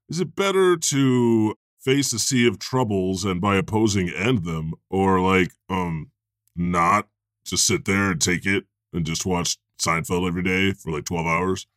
Is 0.09 0.19
it 0.19 0.35
better 0.35 0.77
to 0.77 1.55
face 1.79 2.13
a 2.13 2.19
sea 2.19 2.49
of 2.49 2.59
troubles 2.59 3.25
and 3.25 3.41
by 3.41 3.55
opposing 3.55 4.09
end 4.11 4.45
them, 4.45 4.75
or 4.91 5.21
like, 5.21 5.53
um, 5.71 6.11
not 6.57 7.07
just 7.45 7.65
sit 7.65 7.85
there 7.85 8.11
and 8.11 8.21
take 8.21 8.45
it 8.45 8.65
and 8.93 9.07
just 9.07 9.25
watch 9.25 9.57
Seinfeld 9.81 10.27
every 10.27 10.43
day 10.43 10.73
for 10.73 10.91
like 10.91 11.05
12 11.05 11.27
hours? 11.29 11.69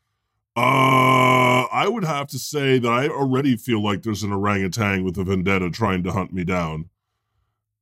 Uh, 0.55 1.63
I 1.72 1.88
would 1.88 2.03
have 2.03 2.27
to 2.27 2.39
say 2.39 2.77
that 2.77 2.91
I 2.91 3.08
already 3.08 3.55
feel 3.55 3.81
like 3.81 4.03
there's 4.03 4.24
an 4.24 4.34
orangutan 4.34 5.05
with 5.05 5.17
a 5.17 5.24
vendetta 5.24 5.70
trying 5.70 6.03
to 6.03 6.12
hunt 6.12 6.34
me 6.34 6.43
down, 6.43 6.89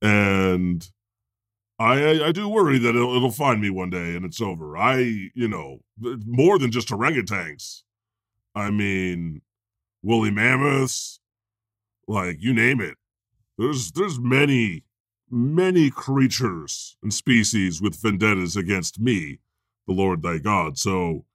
and 0.04 0.88
I 1.80 2.26
I 2.26 2.32
do 2.32 2.48
worry 2.48 2.78
that 2.78 2.96
it'll, 2.96 3.16
it'll 3.16 3.32
find 3.32 3.60
me 3.62 3.72
one 3.72 3.90
day 3.90 4.16
and 4.16 4.24
it's 4.24 4.42
over. 4.42 4.78
I 4.78 5.30
you 5.34 5.48
know 5.48 5.80
more 5.98 6.60
than 6.60 6.72
just 6.72 6.90
orangutans. 6.90 7.82
I 8.54 8.70
mean, 8.70 9.42
woolly 10.04 10.30
mammoths, 10.30 11.20
like 12.08 12.38
you 12.40 12.54
name 12.54 12.82
it. 12.82 12.98
There's 13.58 13.92
there's 13.94 14.20
many 14.20 14.84
many 15.32 15.90
creatures 15.90 16.98
and 17.02 17.14
species 17.14 17.82
with 17.82 18.02
vendettas 18.02 18.56
against 18.56 19.00
me, 19.00 19.40
the 19.88 19.94
Lord 19.94 20.22
thy 20.22 20.38
God. 20.38 20.78
So 20.78 21.26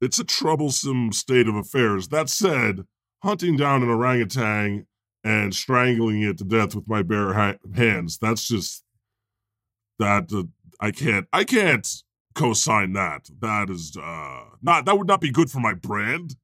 it's 0.00 0.18
a 0.18 0.24
troublesome 0.24 1.12
state 1.12 1.48
of 1.48 1.54
affairs. 1.54 2.08
That 2.08 2.28
said, 2.28 2.84
hunting 3.22 3.56
down 3.56 3.82
an 3.82 3.90
orangutan 3.90 4.86
and 5.22 5.54
strangling 5.54 6.22
it 6.22 6.38
to 6.38 6.44
death 6.44 6.74
with 6.74 6.88
my 6.88 7.02
bare 7.02 7.34
ha- 7.34 7.56
hands, 7.74 8.18
that's 8.18 8.48
just 8.48 8.82
that 9.98 10.32
uh, 10.32 10.44
I 10.80 10.90
can't 10.90 11.26
I 11.32 11.44
can't 11.44 11.86
co-sign 12.34 12.94
that. 12.94 13.28
That 13.40 13.68
is 13.70 13.96
uh 14.00 14.44
not 14.62 14.86
that 14.86 14.96
would 14.96 15.08
not 15.08 15.20
be 15.20 15.30
good 15.30 15.50
for 15.50 15.60
my 15.60 15.74
brand. 15.74 16.36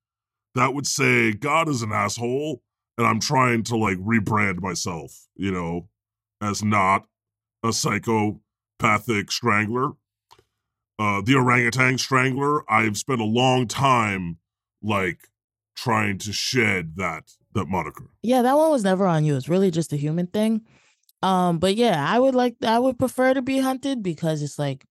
That 0.54 0.74
would 0.74 0.86
say 0.86 1.32
God 1.32 1.68
is 1.68 1.82
an 1.82 1.92
asshole 1.92 2.62
and 2.98 3.06
I'm 3.06 3.20
trying 3.20 3.62
to 3.64 3.76
like 3.76 3.98
rebrand 3.98 4.60
myself, 4.60 5.26
you 5.34 5.50
know, 5.50 5.88
as 6.40 6.62
not 6.62 7.06
a 7.62 7.72
psychopathic 7.72 9.32
strangler 9.32 9.92
uh, 10.98 11.20
the 11.24 11.34
orangutan 11.34 11.98
strangler, 11.98 12.68
I've 12.70 12.96
spent 12.96 13.20
a 13.20 13.24
long 13.24 13.66
time 13.66 14.38
like 14.82 15.28
trying 15.76 16.18
to 16.18 16.32
shed 16.32 16.94
that 16.96 17.32
that 17.54 17.66
moniker. 17.68 18.10
Yeah, 18.22 18.42
that 18.42 18.56
one 18.56 18.70
was 18.70 18.84
never 18.84 19.06
on 19.06 19.24
you. 19.24 19.36
It's 19.36 19.48
really 19.48 19.70
just 19.70 19.92
a 19.92 19.96
human 19.96 20.26
thing. 20.26 20.62
Um, 21.22 21.58
but 21.58 21.74
yeah, 21.76 22.04
I 22.08 22.18
would 22.18 22.34
like 22.34 22.56
I 22.62 22.78
would 22.78 22.98
prefer 22.98 23.34
to 23.34 23.42
be 23.42 23.58
hunted 23.58 24.02
because 24.02 24.42
it's 24.42 24.58
like 24.58 24.84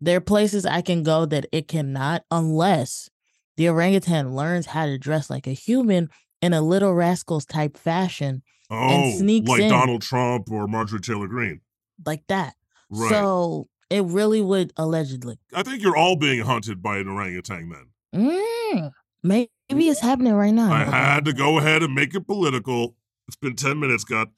there 0.00 0.18
are 0.18 0.20
places 0.20 0.64
I 0.66 0.80
can 0.82 1.02
go 1.02 1.26
that 1.26 1.46
it 1.52 1.68
cannot 1.68 2.24
unless 2.30 3.08
the 3.56 3.68
orangutan 3.68 4.34
learns 4.34 4.66
how 4.66 4.86
to 4.86 4.98
dress 4.98 5.30
like 5.30 5.46
a 5.46 5.52
human 5.52 6.10
in 6.42 6.52
a 6.52 6.60
little 6.60 6.94
rascals 6.94 7.44
type 7.46 7.76
fashion 7.76 8.42
Oh, 8.70 8.76
and 8.76 9.14
sneaks 9.18 9.48
like 9.48 9.62
in 9.62 9.68
Donald 9.70 10.02
Trump 10.02 10.50
or 10.50 10.66
Marjorie 10.66 11.00
Taylor 11.00 11.28
Greene. 11.28 11.60
like 12.04 12.24
that. 12.28 12.54
Right. 12.90 13.10
So 13.10 13.68
it 13.90 14.04
really 14.04 14.40
would 14.40 14.72
allegedly. 14.76 15.38
I 15.54 15.62
think 15.62 15.82
you're 15.82 15.96
all 15.96 16.16
being 16.16 16.40
hunted 16.44 16.82
by 16.82 16.98
an 16.98 17.08
orangutan 17.08 17.68
then. 17.70 17.86
Mm, 18.14 18.92
maybe 19.22 19.48
it's 19.88 20.00
happening 20.00 20.32
right 20.32 20.54
now. 20.54 20.72
I 20.72 20.84
had 20.84 21.24
to 21.26 21.32
go 21.32 21.58
ahead 21.58 21.82
and 21.82 21.94
make 21.94 22.14
it 22.14 22.26
political. 22.26 22.96
It's 23.28 23.36
been 23.36 23.56
10 23.56 23.78
minutes, 23.78 24.04
God. 24.04 24.28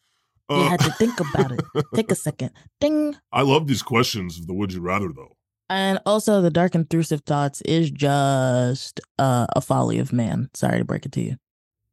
You 0.51 0.57
Uh, 0.57 0.69
had 0.71 0.81
to 0.81 0.91
think 0.93 1.21
about 1.21 1.53
it. 1.53 1.61
Take 1.95 2.11
a 2.11 2.15
second. 2.29 2.51
Ding. 2.81 3.15
I 3.33 3.43
love 3.43 3.67
these 3.67 3.83
questions 3.83 4.39
of 4.39 4.47
the 4.47 4.55
would 4.55 4.73
you 4.73 4.81
rather 4.81 5.09
though. 5.15 5.37
And 5.71 5.99
also, 6.07 6.41
the 6.41 6.51
dark 6.51 6.75
intrusive 6.75 7.21
thoughts 7.27 7.61
is 7.63 7.91
just 7.91 9.01
uh, 9.19 9.47
a 9.55 9.61
folly 9.61 9.99
of 9.99 10.11
man. 10.15 10.49
Sorry 10.55 10.79
to 10.79 10.85
break 10.87 11.05
it 11.05 11.13
to 11.13 11.21
you. 11.21 11.37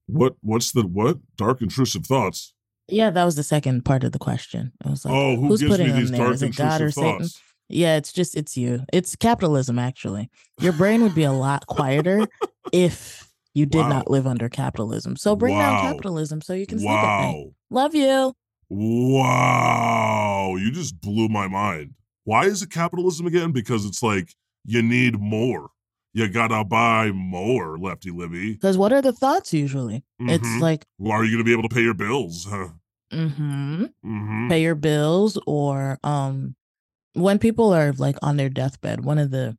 What 0.07 0.35
what's 0.41 0.71
the 0.71 0.88
what? 0.88 1.17
Dark 1.35 1.62
intrusive 1.62 2.05
thoughts. 2.05 2.53
Yeah, 2.88 3.10
that 3.10 3.24
was 3.24 3.36
the 3.36 3.44
second 3.44 3.84
part 3.86 4.04
of 4.04 4.12
the 4.12 4.20
question. 4.20 4.72
It 4.84 4.89
was 4.89 5.06
like, 5.06 5.13
oh, 5.13 5.36
who 5.38 5.48
who's 5.48 5.60
gives 5.62 5.72
putting 5.72 5.88
them 5.88 6.00
these 6.00 6.12
there? 6.12 6.20
dark 6.20 6.34
Is 6.36 6.44
it 6.44 6.56
God 6.56 6.82
or 6.82 6.92
Satan? 6.92 7.20
thoughts? 7.22 7.42
yeah, 7.68 7.96
it's 7.98 8.13
just 8.13 8.36
it's 8.38 8.56
you. 8.56 8.84
It's 8.94 9.15
capitalism. 9.15 9.80
Actually, 9.80 10.30
your 10.60 10.74
brain 10.74 11.01
would 11.01 11.15
be 11.15 11.24
a 11.24 11.32
lot 11.32 11.65
quieter 11.68 12.27
if 12.72 13.27
you 13.56 13.65
did 13.65 13.80
Wow. 13.80 13.89
not 13.89 14.10
live 14.10 14.27
under 14.27 14.50
capitalism. 14.50 15.15
So 15.15 15.36
bring 15.36 15.56
Wow. 15.56 15.82
down 15.82 15.94
capitalism 15.94 16.42
so 16.42 16.54
you 16.54 16.68
can 16.68 16.77
sleep 16.77 16.92
at 16.92 17.22
night. 17.22 17.34
Wow. 17.34 17.51
Love 17.72 17.96
you. 17.96 18.34
Wow. 18.70 20.56
You 20.58 20.72
just 20.72 21.00
blew 21.01 21.27
my 21.30 21.48
mind. 21.48 21.94
Why 22.24 22.46
is 22.46 22.62
it 22.62 22.70
capitalism 22.72 23.25
again? 23.27 23.51
Because 23.51 23.86
it's 23.86 24.01
like 24.04 24.34
you 24.65 24.82
need 24.82 25.20
more. 25.20 25.70
You 26.15 26.29
gotta 26.29 26.63
buy 26.63 27.12
more, 27.12 27.77
lefty 27.77 28.10
libby. 28.10 28.53
Because 28.53 28.77
what 28.77 28.93
are 28.93 29.01
the 29.01 29.12
thoughts 29.12 29.53
usually? 29.53 30.05
It's 30.22 30.48
Mhm. 30.48 30.62
like, 30.62 30.86
Well, 30.98 31.12
are 31.12 31.25
you 31.25 31.34
gonna 31.34 31.43
be 31.43 31.51
able 31.51 31.67
to 31.67 31.75
pay 31.75 31.84
your 31.84 31.93
bills? 31.93 32.45
Huh? 32.50 32.69
mm-hmm. 33.12 33.84
Mm-hmm. 33.84 34.50
pay 34.50 34.62
your 34.62 34.75
bills 34.75 35.38
or 35.45 36.00
um 36.03 36.55
when 37.13 37.38
people 37.38 37.72
are 37.74 37.91
like 37.93 38.15
on 38.22 38.38
their 38.38 38.50
deathbed 38.50 39.05
one 39.05 39.19
of 39.19 39.29
the 39.29 39.55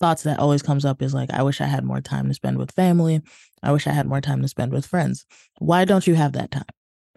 thoughts 0.00 0.22
that 0.24 0.38
always 0.38 0.62
comes 0.62 0.84
up 0.84 1.02
is 1.02 1.14
like 1.14 1.30
i 1.32 1.42
wish 1.42 1.60
i 1.60 1.64
had 1.66 1.84
more 1.84 2.00
time 2.00 2.28
to 2.28 2.34
spend 2.34 2.58
with 2.58 2.70
family 2.72 3.20
i 3.62 3.72
wish 3.72 3.86
i 3.86 3.90
had 3.92 4.06
more 4.06 4.20
time 4.20 4.42
to 4.42 4.48
spend 4.48 4.72
with 4.72 4.86
friends 4.86 5.24
why 5.58 5.84
don't 5.84 6.06
you 6.06 6.14
have 6.14 6.32
that 6.32 6.50
time 6.50 6.64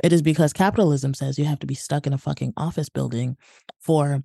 it 0.03 0.11
is 0.13 0.21
because 0.21 0.53
capitalism 0.53 1.13
says 1.13 1.37
you 1.37 1.45
have 1.45 1.59
to 1.59 1.67
be 1.67 1.75
stuck 1.75 2.07
in 2.07 2.13
a 2.13 2.17
fucking 2.17 2.53
office 2.57 2.89
building 2.89 3.35
for 3.79 4.23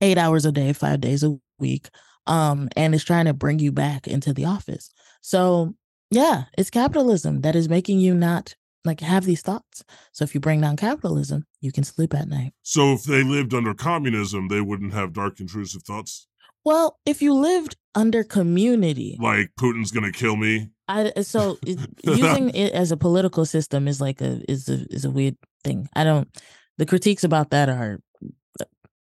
8 0.00 0.18
hours 0.18 0.44
a 0.44 0.50
day 0.52 0.72
5 0.72 1.00
days 1.00 1.22
a 1.22 1.38
week 1.58 1.88
um 2.28 2.68
and 2.76 2.94
it's 2.94 3.04
trying 3.04 3.24
to 3.24 3.34
bring 3.34 3.58
you 3.58 3.72
back 3.72 4.06
into 4.06 4.32
the 4.32 4.44
office 4.44 4.90
so 5.20 5.74
yeah 6.10 6.44
it's 6.56 6.70
capitalism 6.70 7.40
that 7.40 7.56
is 7.56 7.68
making 7.68 7.98
you 7.98 8.14
not 8.14 8.54
like 8.84 9.00
have 9.00 9.24
these 9.24 9.42
thoughts 9.42 9.84
so 10.12 10.24
if 10.24 10.34
you 10.34 10.40
bring 10.40 10.60
down 10.60 10.76
capitalism, 10.76 11.46
you 11.60 11.70
can 11.70 11.84
sleep 11.84 12.12
at 12.12 12.26
night. 12.26 12.52
So 12.64 12.92
if 12.92 13.04
they 13.04 13.22
lived 13.22 13.54
under 13.54 13.72
communism, 13.72 14.48
they 14.48 14.60
wouldn't 14.60 14.92
have 14.92 15.12
dark 15.12 15.38
intrusive 15.38 15.84
thoughts. 15.84 16.26
Well, 16.64 16.98
if 17.06 17.22
you 17.22 17.34
lived 17.34 17.76
under 17.94 18.24
community, 18.24 19.16
Like 19.20 19.50
Putin's 19.60 19.92
gonna 19.92 20.10
kill 20.10 20.34
me. 20.34 20.70
I 20.88 21.12
so 21.22 21.56
it, 21.64 21.78
using 22.02 22.50
it 22.54 22.72
as 22.72 22.90
a 22.90 22.96
political 22.96 23.44
system 23.44 23.86
is 23.86 24.00
like 24.00 24.20
a 24.20 24.40
is 24.50 24.68
a 24.68 24.86
is 24.90 25.04
a 25.04 25.10
weird 25.10 25.36
thing. 25.62 25.88
I 25.94 26.02
don't. 26.02 26.28
The 26.78 26.86
critiques 26.86 27.22
about 27.22 27.50
that 27.50 27.68
are 27.68 28.00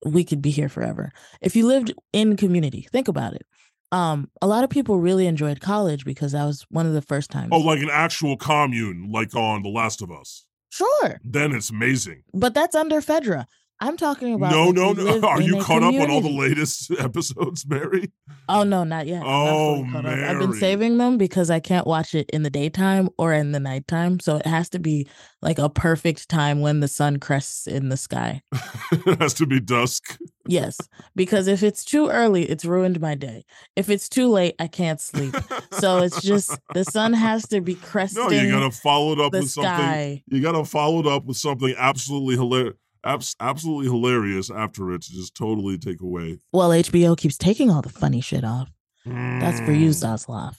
we 0.04 0.24
could 0.24 0.42
be 0.42 0.50
here 0.50 0.68
forever. 0.68 1.12
If 1.40 1.56
you 1.56 1.66
lived 1.66 1.92
in 2.12 2.36
community, 2.36 2.86
think 2.92 3.08
about 3.08 3.34
it. 3.34 3.46
Um, 3.92 4.30
a 4.42 4.46
lot 4.46 4.64
of 4.64 4.70
people 4.70 4.98
really 4.98 5.26
enjoyed 5.26 5.60
college 5.60 6.04
because 6.04 6.32
that 6.32 6.44
was 6.44 6.66
one 6.70 6.86
of 6.86 6.94
the 6.94 7.02
first 7.02 7.30
times. 7.30 7.50
Oh, 7.52 7.58
like 7.60 7.80
an 7.80 7.90
actual 7.92 8.36
commune, 8.36 9.10
like 9.12 9.34
on 9.36 9.62
The 9.62 9.68
Last 9.68 10.02
of 10.02 10.10
Us. 10.10 10.44
sure, 10.70 11.20
Then 11.22 11.52
it's 11.54 11.70
amazing. 11.70 12.24
but 12.32 12.54
that's 12.54 12.74
under 12.74 13.00
Fedra. 13.00 13.46
I'm 13.80 13.96
talking 13.96 14.34
about 14.34 14.52
no, 14.52 14.66
like, 14.66 14.74
no, 14.74 14.92
no. 14.92 15.20
Are 15.28 15.40
you 15.40 15.60
caught 15.60 15.82
up 15.82 15.94
on 15.94 16.10
all 16.10 16.20
the 16.20 16.30
latest 16.30 16.90
episodes, 16.98 17.66
Mary? 17.66 18.12
Oh 18.48 18.62
no, 18.62 18.84
not 18.84 19.06
yet. 19.06 19.20
Not 19.20 19.26
Oh, 19.26 19.84
up. 19.84 20.04
I've 20.04 20.38
been 20.38 20.52
saving 20.54 20.98
them 20.98 21.18
because 21.18 21.50
I 21.50 21.60
can't 21.60 21.86
watch 21.86 22.14
it 22.14 22.30
in 22.30 22.42
the 22.42 22.50
daytime 22.50 23.08
or 23.18 23.32
in 23.32 23.52
the 23.52 23.60
nighttime. 23.60 24.20
So 24.20 24.36
it 24.36 24.46
has 24.46 24.68
to 24.70 24.78
be 24.78 25.08
like 25.42 25.58
a 25.58 25.68
perfect 25.68 26.28
time 26.28 26.60
when 26.60 26.80
the 26.80 26.88
sun 26.88 27.18
crests 27.18 27.66
in 27.66 27.88
the 27.88 27.96
sky. 27.96 28.42
it 28.92 29.20
has 29.20 29.34
to 29.34 29.46
be 29.46 29.60
dusk. 29.60 30.18
Yes, 30.46 30.78
because 31.16 31.46
if 31.46 31.62
it's 31.62 31.84
too 31.84 32.08
early, 32.08 32.44
it's 32.44 32.66
ruined 32.66 33.00
my 33.00 33.14
day. 33.14 33.44
If 33.76 33.88
it's 33.88 34.08
too 34.10 34.28
late, 34.28 34.54
I 34.58 34.66
can't 34.66 35.00
sleep. 35.00 35.34
So 35.72 35.98
it's 36.02 36.20
just 36.20 36.58
the 36.74 36.84
sun 36.84 37.14
has 37.14 37.48
to 37.48 37.60
be 37.62 37.74
cresting 37.74 38.24
no, 38.24 38.30
you 38.30 38.50
gotta 38.50 38.70
follow 38.70 39.12
it 39.12 39.20
up 39.20 39.32
with 39.32 39.50
something. 39.50 40.22
You 40.26 40.40
gotta 40.42 40.64
follow 40.64 41.00
it 41.00 41.06
up 41.06 41.24
with 41.24 41.38
something 41.38 41.74
absolutely 41.78 42.34
hilarious, 42.36 42.76
abs- 43.04 43.36
absolutely 43.40 43.86
hilarious 43.86 44.50
after 44.50 44.92
it 44.92 45.02
to 45.02 45.12
just 45.12 45.34
totally 45.34 45.78
take 45.78 46.00
away. 46.00 46.38
Well, 46.52 46.70
HBO 46.70 47.16
keeps 47.16 47.36
taking 47.36 47.70
all 47.70 47.82
the 47.82 47.88
funny 47.88 48.20
shit 48.20 48.44
off. 48.44 48.70
That's 49.06 49.60
for 49.60 49.72
you, 49.72 49.90
Mm, 49.90 50.02
Zaslav. 50.04 50.56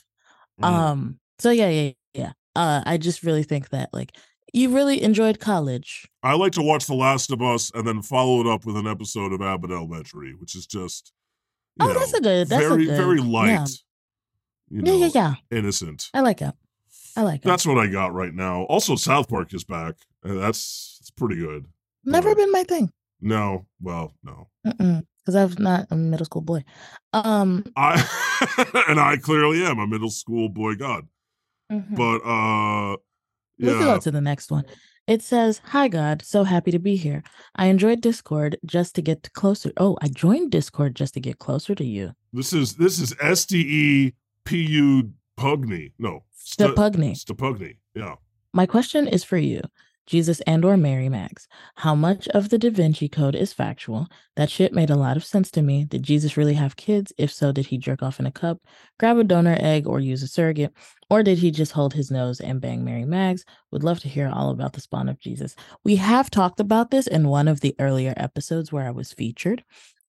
mm. 0.61 0.65
Um. 0.65 1.19
So 1.39 1.49
yeah, 1.51 1.69
yeah, 1.69 1.91
yeah. 2.13 2.31
Uh, 2.55 2.81
I 2.85 2.97
just 2.97 3.23
really 3.23 3.43
think 3.43 3.69
that 3.69 3.89
like 3.91 4.15
you 4.53 4.69
really 4.69 5.01
enjoyed 5.01 5.39
college. 5.39 6.07
I 6.23 6.35
like 6.35 6.53
to 6.53 6.61
watch 6.61 6.85
The 6.85 6.93
Last 6.93 7.31
of 7.31 7.41
Us 7.41 7.71
and 7.73 7.85
then 7.87 8.01
follow 8.01 8.39
it 8.41 8.47
up 8.47 8.65
with 8.65 8.77
an 8.77 8.87
episode 8.87 9.33
of 9.33 9.41
Abbott 9.41 9.71
Elementary, 9.71 10.33
which 10.33 10.55
is 10.55 10.65
just 10.65 11.11
you 11.81 11.89
Oh, 11.89 11.93
that's 11.93 12.13
a 12.13 12.21
good. 12.21 12.47
That's 12.47 12.63
very 12.65 12.83
a 12.83 12.87
good. 12.87 12.97
very 12.97 13.19
light. 13.19 13.49
Yeah. 13.49 13.65
You 14.69 14.81
yeah, 14.83 14.91
know, 14.91 14.97
yeah, 14.97 15.09
yeah. 15.13 15.33
innocent. 15.57 16.09
I 16.13 16.21
like 16.21 16.41
it. 16.41 16.53
I 17.17 17.21
like 17.23 17.39
it. 17.41 17.43
That's 17.45 17.65
what 17.65 17.77
I 17.77 17.87
got 17.87 18.13
right 18.13 18.33
now. 18.33 18.63
Also, 18.63 18.95
South 18.95 19.27
Park 19.27 19.53
is 19.53 19.63
back. 19.63 19.95
and 20.23 20.39
that's 20.41 20.97
it's 21.01 21.11
pretty 21.11 21.35
good. 21.37 21.65
Never 22.05 22.35
been 22.35 22.51
my 22.51 22.63
thing. 22.63 22.91
No, 23.21 23.65
well, 23.81 24.13
no. 24.23 24.47
Because 24.63 25.35
I'm 25.35 25.63
not 25.63 25.87
a 25.89 25.95
middle 25.95 26.25
school 26.25 26.41
boy. 26.41 26.63
Um. 27.13 27.63
I 27.75 27.95
and 28.87 28.99
I 28.99 29.17
clearly 29.17 29.63
am 29.65 29.79
a 29.79 29.87
middle 29.87 30.11
school 30.11 30.49
boy 30.49 30.75
god. 30.75 31.07
mhm. 31.71 31.95
But 31.95 32.19
uh 32.27 32.97
yeah. 33.57 33.79
go 33.79 33.99
to 33.99 34.11
the 34.11 34.21
next 34.21 34.51
one. 34.51 34.65
It 35.07 35.21
says, 35.21 35.61
Hi, 35.65 35.87
God. 35.87 36.23
So 36.25 36.43
happy 36.43 36.71
to 36.71 36.79
be 36.79 36.95
here. 36.95 37.23
I 37.55 37.67
enjoyed 37.67 38.01
Discord 38.01 38.57
just 38.65 38.95
to 38.95 39.01
get 39.01 39.31
closer. 39.33 39.71
Oh, 39.77 39.97
I 40.01 40.07
joined 40.07 40.51
Discord 40.51 40.95
just 40.95 41.13
to 41.13 41.19
get 41.19 41.37
closer 41.37 41.75
to 41.75 41.85
you. 41.85 42.13
This 42.33 42.53
is 42.53 42.75
this 42.75 42.99
is 42.99 43.15
S 43.21 43.45
T 43.45 43.59
E 43.59 44.13
P 44.45 44.57
U 44.57 45.11
Pugny. 45.37 45.93
No. 45.99 46.23
Stepugny. 46.37 47.11
Stepugny. 47.13 47.77
Yeah. 47.93 48.15
My 48.53 48.65
question 48.65 49.07
is 49.07 49.23
for 49.23 49.37
you. 49.37 49.61
Jesus 50.05 50.39
and 50.41 50.63
or 50.63 50.77
Mary 50.77 51.09
Mags. 51.09 51.47
How 51.75 51.95
much 51.95 52.27
of 52.29 52.49
the 52.49 52.57
Da 52.57 52.69
Vinci 52.69 53.09
Code 53.09 53.35
is 53.35 53.53
factual? 53.53 54.07
That 54.35 54.49
shit 54.49 54.73
made 54.73 54.89
a 54.89 54.95
lot 54.95 55.17
of 55.17 55.25
sense 55.25 55.49
to 55.51 55.61
me. 55.61 55.83
Did 55.83 56.03
Jesus 56.03 56.37
really 56.37 56.53
have 56.53 56.75
kids? 56.75 57.11
If 57.17 57.31
so, 57.31 57.51
did 57.51 57.67
he 57.67 57.77
jerk 57.77 58.03
off 58.03 58.19
in 58.19 58.25
a 58.25 58.31
cup, 58.31 58.59
grab 58.99 59.17
a 59.17 59.23
donor 59.23 59.57
egg, 59.59 59.87
or 59.87 59.99
use 59.99 60.23
a 60.23 60.27
surrogate? 60.27 60.73
Or 61.09 61.23
did 61.23 61.37
he 61.39 61.51
just 61.51 61.71
hold 61.71 61.93
his 61.93 62.11
nose 62.11 62.39
and 62.39 62.61
bang 62.61 62.83
Mary 62.83 63.05
Mags? 63.05 63.45
Would 63.71 63.83
love 63.83 63.99
to 64.01 64.09
hear 64.09 64.29
all 64.29 64.49
about 64.51 64.73
the 64.73 64.81
spawn 64.81 65.09
of 65.09 65.19
Jesus. 65.19 65.55
We 65.83 65.95
have 65.97 66.29
talked 66.29 66.59
about 66.59 66.91
this 66.91 67.07
in 67.07 67.27
one 67.27 67.47
of 67.47 67.61
the 67.61 67.75
earlier 67.79 68.13
episodes 68.17 68.71
where 68.71 68.87
I 68.87 68.91
was 68.91 69.13
featured. 69.13 69.63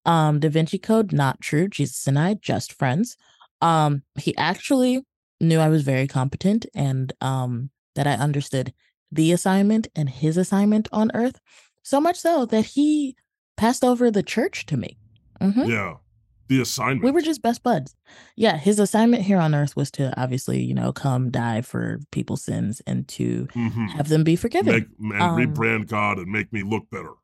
Um, 0.05 0.41
Da 0.41 0.49
Vinci 0.49 0.79
Code, 0.79 1.13
not 1.13 1.41
true. 1.41 1.69
Jesus 1.69 2.07
and 2.07 2.19
I, 2.19 2.35
just 2.35 2.73
friends. 2.73 3.17
Um, 3.61 4.03
he 4.19 4.37
actually 4.37 5.03
knew 5.41 5.59
I 5.59 5.69
was 5.69 5.83
very 5.83 6.07
competent 6.07 6.67
and 6.75 7.13
um 7.21 7.71
that 7.95 8.07
I 8.07 8.13
understood 8.13 8.73
the 9.13 9.33
assignment 9.33 9.89
and 9.95 10.09
his 10.09 10.37
assignment 10.37 10.89
on 10.93 11.11
earth. 11.15 11.39
So 11.83 12.01
much 12.01 12.17
so 12.19 12.45
that 12.47 12.65
he 12.67 13.17
passed 13.57 13.85
over 13.85 14.11
the 14.11 14.23
church 14.23 14.67
to 14.67 14.77
me. 14.77 14.99
Mhm. 15.41 15.69
Yeah. 15.69 15.95
The 16.49 16.61
assignment. 16.61 17.03
We 17.03 17.11
were 17.11 17.23
just 17.23 17.43
best 17.43 17.65
buds. 17.65 17.97
Yeah, 18.37 18.57
his 18.57 18.79
assignment 18.79 19.25
here 19.25 19.39
on 19.39 19.53
earth 19.55 19.75
was 19.75 19.91
to 19.93 20.17
obviously, 20.21 20.63
you 20.63 20.75
know, 20.75 20.93
come 20.93 21.31
die 21.31 21.61
for 21.61 21.99
people's 22.13 22.45
sins 22.45 22.81
and 22.87 23.09
to 23.09 23.49
Mhm. 23.55 23.91
have 23.91 24.09
them 24.09 24.23
be 24.23 24.37
forgiven. 24.37 24.73
Make, 24.99 25.15
and 25.17 25.23
Um, 25.23 25.37
rebrand 25.37 25.89
God 25.89 26.19
and 26.19 26.31
make 26.31 26.53
me 26.53 26.63
look 26.63 26.89
better. 26.91 27.15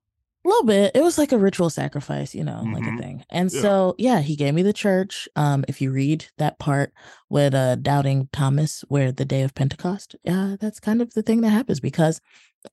A 0.45 0.49
little 0.49 0.65
bit. 0.65 0.91
It 0.97 1.03
was 1.03 1.19
like 1.19 1.31
a 1.31 1.39
ritual 1.39 1.71
sacrifice, 1.71 2.35
you 2.35 2.43
know, 2.43 2.63
like 2.73 2.83
Mhm. 2.83 2.99
a 2.99 3.03
thing. 3.03 3.25
And 3.31 3.53
Yeah. 3.53 3.61
so, 3.61 3.95
yeah, 3.97 4.21
he 4.21 4.35
gave 4.35 4.55
me 4.55 4.63
the 4.63 4.73
church. 4.73 5.29
Um, 5.37 5.65
if 5.69 5.81
you 5.81 5.93
read 5.93 6.27
that 6.39 6.59
part 6.59 6.93
with 7.31 7.55
uh 7.55 7.77
doubting 7.77 8.29
Thomas, 8.33 8.85
where 8.89 9.13
the 9.13 9.25
day 9.25 9.43
of 9.43 9.55
Pentecost, 9.55 10.17
uh, 10.29 10.57
that's 10.61 10.81
kind 10.81 11.01
of 11.01 11.15
the 11.15 11.23
thing 11.23 11.43
that 11.43 11.51
happens 11.51 11.79
because 11.79 12.21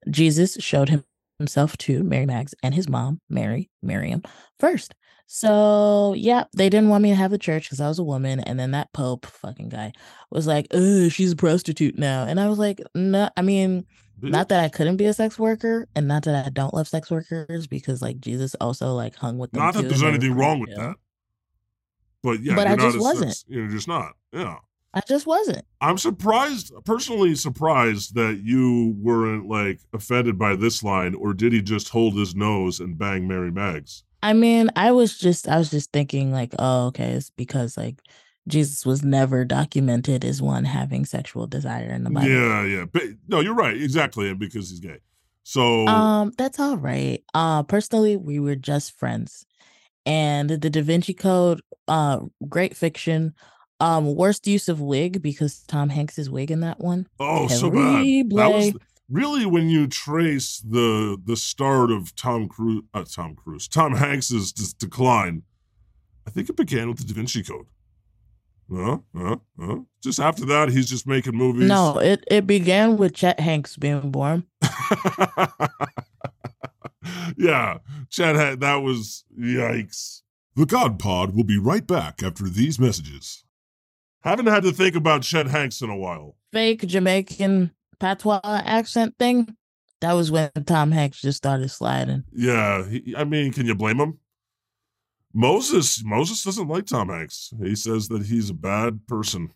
Jesus 0.09 0.57
showed 0.59 0.89
him 0.89 1.03
himself 1.39 1.77
to 1.79 2.03
Mary 2.03 2.25
Mags 2.25 2.55
and 2.63 2.75
his 2.75 2.89
mom, 2.89 3.21
Mary, 3.29 3.69
Miriam, 3.83 4.23
first. 4.59 4.95
So 5.27 6.13
yeah, 6.17 6.45
they 6.55 6.69
didn't 6.69 6.89
want 6.89 7.03
me 7.03 7.09
to 7.09 7.15
have 7.15 7.31
the 7.31 7.37
church 7.37 7.63
because 7.65 7.79
I 7.81 7.87
was 7.87 7.99
a 7.99 8.03
woman, 8.03 8.39
and 8.41 8.59
then 8.59 8.71
that 8.71 8.91
Pope 8.93 9.25
fucking 9.27 9.69
guy 9.69 9.93
was 10.31 10.47
like, 10.47 10.67
"Oh, 10.71 11.07
she's 11.09 11.33
a 11.33 11.35
prostitute 11.35 11.99
now," 11.99 12.25
and 12.25 12.39
I 12.39 12.49
was 12.49 12.57
like, 12.59 12.81
"No, 12.95 13.29
I 13.37 13.41
mean, 13.43 13.85
not 14.21 14.49
that 14.49 14.63
I 14.63 14.69
couldn't 14.69 14.97
be 14.97 15.05
a 15.05 15.13
sex 15.13 15.37
worker, 15.39 15.87
and 15.95 16.07
not 16.07 16.23
that 16.23 16.45
I 16.45 16.49
don't 16.49 16.73
love 16.73 16.87
sex 16.87 17.09
workers, 17.11 17.67
because 17.67 18.01
like 18.01 18.19
Jesus 18.19 18.55
also 18.61 18.93
like 18.93 19.15
hung 19.15 19.37
with 19.37 19.51
them. 19.51 19.61
Not 19.63 19.73
that 19.75 19.83
there's 19.83 19.93
and 19.93 20.01
they 20.01 20.05
were 20.05 20.09
anything 20.15 20.33
wrong 20.35 20.59
with 20.59 20.75
that. 20.75 20.95
But 22.23 22.41
yeah, 22.41 22.55
But 22.55 22.67
I 22.67 22.75
just 22.75 22.99
wasn't. 22.99 23.31
sex- 23.31 23.45
You're 23.47 23.67
just 23.67 23.87
not. 23.87 24.13
Yeah. 24.33 24.57
I 24.93 25.01
just 25.07 25.27
wasn't. 25.27 25.63
I'm 25.81 25.99
surprised, 25.99 26.73
personally 26.83 27.35
surprised 27.35 28.15
that 28.15 28.41
you 28.43 28.95
weren't 28.97 29.47
like 29.47 29.79
offended 29.93 30.39
by 30.39 30.55
this 30.55 30.81
line, 30.83 31.13
or 31.13 31.33
did 31.33 31.53
he 31.53 31.61
just 31.61 31.89
hold 31.89 32.15
his 32.15 32.35
nose 32.35 32.79
and 32.79 32.97
bang 32.97 33.27
Mary 33.27 33.51
Mags? 33.51 34.03
I 34.23 34.33
mean, 34.33 34.69
I 34.75 34.91
was 34.91 35.17
just 35.17 35.47
I 35.47 35.57
was 35.57 35.69
just 35.69 35.91
thinking 35.91 36.31
like, 36.31 36.53
oh, 36.57 36.87
okay, 36.87 37.11
it's 37.11 37.29
because 37.29 37.77
like 37.77 38.01
Jesus 38.49 38.85
was 38.85 39.03
never 39.03 39.45
documented 39.45 40.25
as 40.25 40.41
one 40.41 40.65
having 40.65 41.05
sexual 41.05 41.47
desire 41.47 41.89
in 41.91 42.03
the 42.03 42.09
Bible. 42.09 42.29
Yeah, 42.29 42.65
yeah. 42.65 42.85
But 42.91 43.03
no, 43.27 43.39
you're 43.39 43.53
right. 43.55 43.75
Exactly. 43.75 44.33
Because 44.33 44.69
he's 44.69 44.79
gay. 44.79 44.97
So 45.43 45.87
Um, 45.87 46.31
that's 46.37 46.59
all 46.59 46.77
right. 46.77 47.23
Uh, 47.33 47.63
personally, 47.63 48.17
we 48.17 48.39
were 48.39 48.55
just 48.55 48.97
friends, 48.97 49.45
and 50.05 50.49
the 50.49 50.69
Da 50.69 50.81
Vinci 50.81 51.13
Code, 51.13 51.61
uh, 51.87 52.19
great 52.47 52.75
fiction. 52.75 53.33
Um, 53.79 54.13
worst 54.15 54.45
use 54.45 54.67
of 54.67 54.81
wig 54.81 55.21
because 55.21 55.63
Tom 55.67 55.87
Hanks 55.89 56.19
is 56.19 56.29
wig 56.29 56.51
in 56.51 56.59
that 56.59 56.79
one. 56.81 57.07
oh 57.19 57.47
so 57.47 57.71
bad. 57.71 58.03
That 58.31 58.51
was 58.51 58.73
really 59.09 59.45
when 59.45 59.69
you 59.69 59.87
trace 59.87 60.59
the 60.59 61.17
the 61.23 61.37
start 61.37 61.89
of 61.89 62.13
Tom 62.15 62.47
Cruise 62.47 62.83
uh, 62.93 63.05
Tom 63.09 63.35
Cruise, 63.35 63.67
Tom 63.67 63.95
Hanks's 63.95 64.51
dis- 64.51 64.73
decline. 64.73 65.43
I 66.27 66.31
think 66.31 66.49
it 66.49 66.57
began 66.57 66.89
with 66.89 66.97
the 66.99 67.05
Da 67.05 67.13
Vinci 67.13 67.41
Code. 67.41 67.67
Huh? 68.73 68.97
Huh? 69.15 69.37
Huh? 69.59 69.79
Just 70.01 70.19
after 70.19 70.45
that, 70.45 70.69
he's 70.69 70.89
just 70.89 71.07
making 71.07 71.35
movies. 71.35 71.67
No, 71.67 71.97
it 71.97 72.23
it 72.29 72.45
began 72.47 72.97
with 72.97 73.13
Chet 73.13 73.39
Hanks 73.39 73.75
being 73.77 74.11
born. 74.11 74.45
yeah, 77.37 77.79
Chet, 78.09 78.59
that 78.59 78.75
was 78.77 79.25
yikes. 79.37 80.21
The 80.55 80.65
God 80.65 80.99
Pod 80.99 81.35
will 81.35 81.43
be 81.43 81.57
right 81.57 81.85
back 81.85 82.21
after 82.23 82.49
these 82.49 82.79
messages. 82.79 83.43
Haven't 84.21 84.47
had 84.47 84.63
to 84.63 84.71
think 84.71 84.95
about 84.95 85.23
Chet 85.23 85.47
Hanks 85.47 85.81
in 85.81 85.89
a 85.89 85.97
while. 85.97 86.35
Fake 86.51 86.85
Jamaican 86.85 87.71
patois 87.99 88.41
accent 88.43 89.15
thing. 89.17 89.55
That 90.01 90.13
was 90.13 90.31
when 90.31 90.49
Tom 90.65 90.91
Hanks 90.91 91.21
just 91.21 91.37
started 91.37 91.69
sliding. 91.69 92.23
Yeah, 92.31 92.87
he, 92.87 93.13
I 93.17 93.23
mean, 93.23 93.51
can 93.51 93.65
you 93.65 93.75
blame 93.75 93.99
him? 93.99 94.19
Moses 95.33 96.03
Moses 96.03 96.43
doesn't 96.43 96.67
like 96.67 96.85
Tom 96.85 97.09
Hanks. 97.09 97.53
He 97.61 97.75
says 97.75 98.07
that 98.09 98.23
he's 98.25 98.49
a 98.49 98.53
bad 98.53 99.05
person 99.07 99.51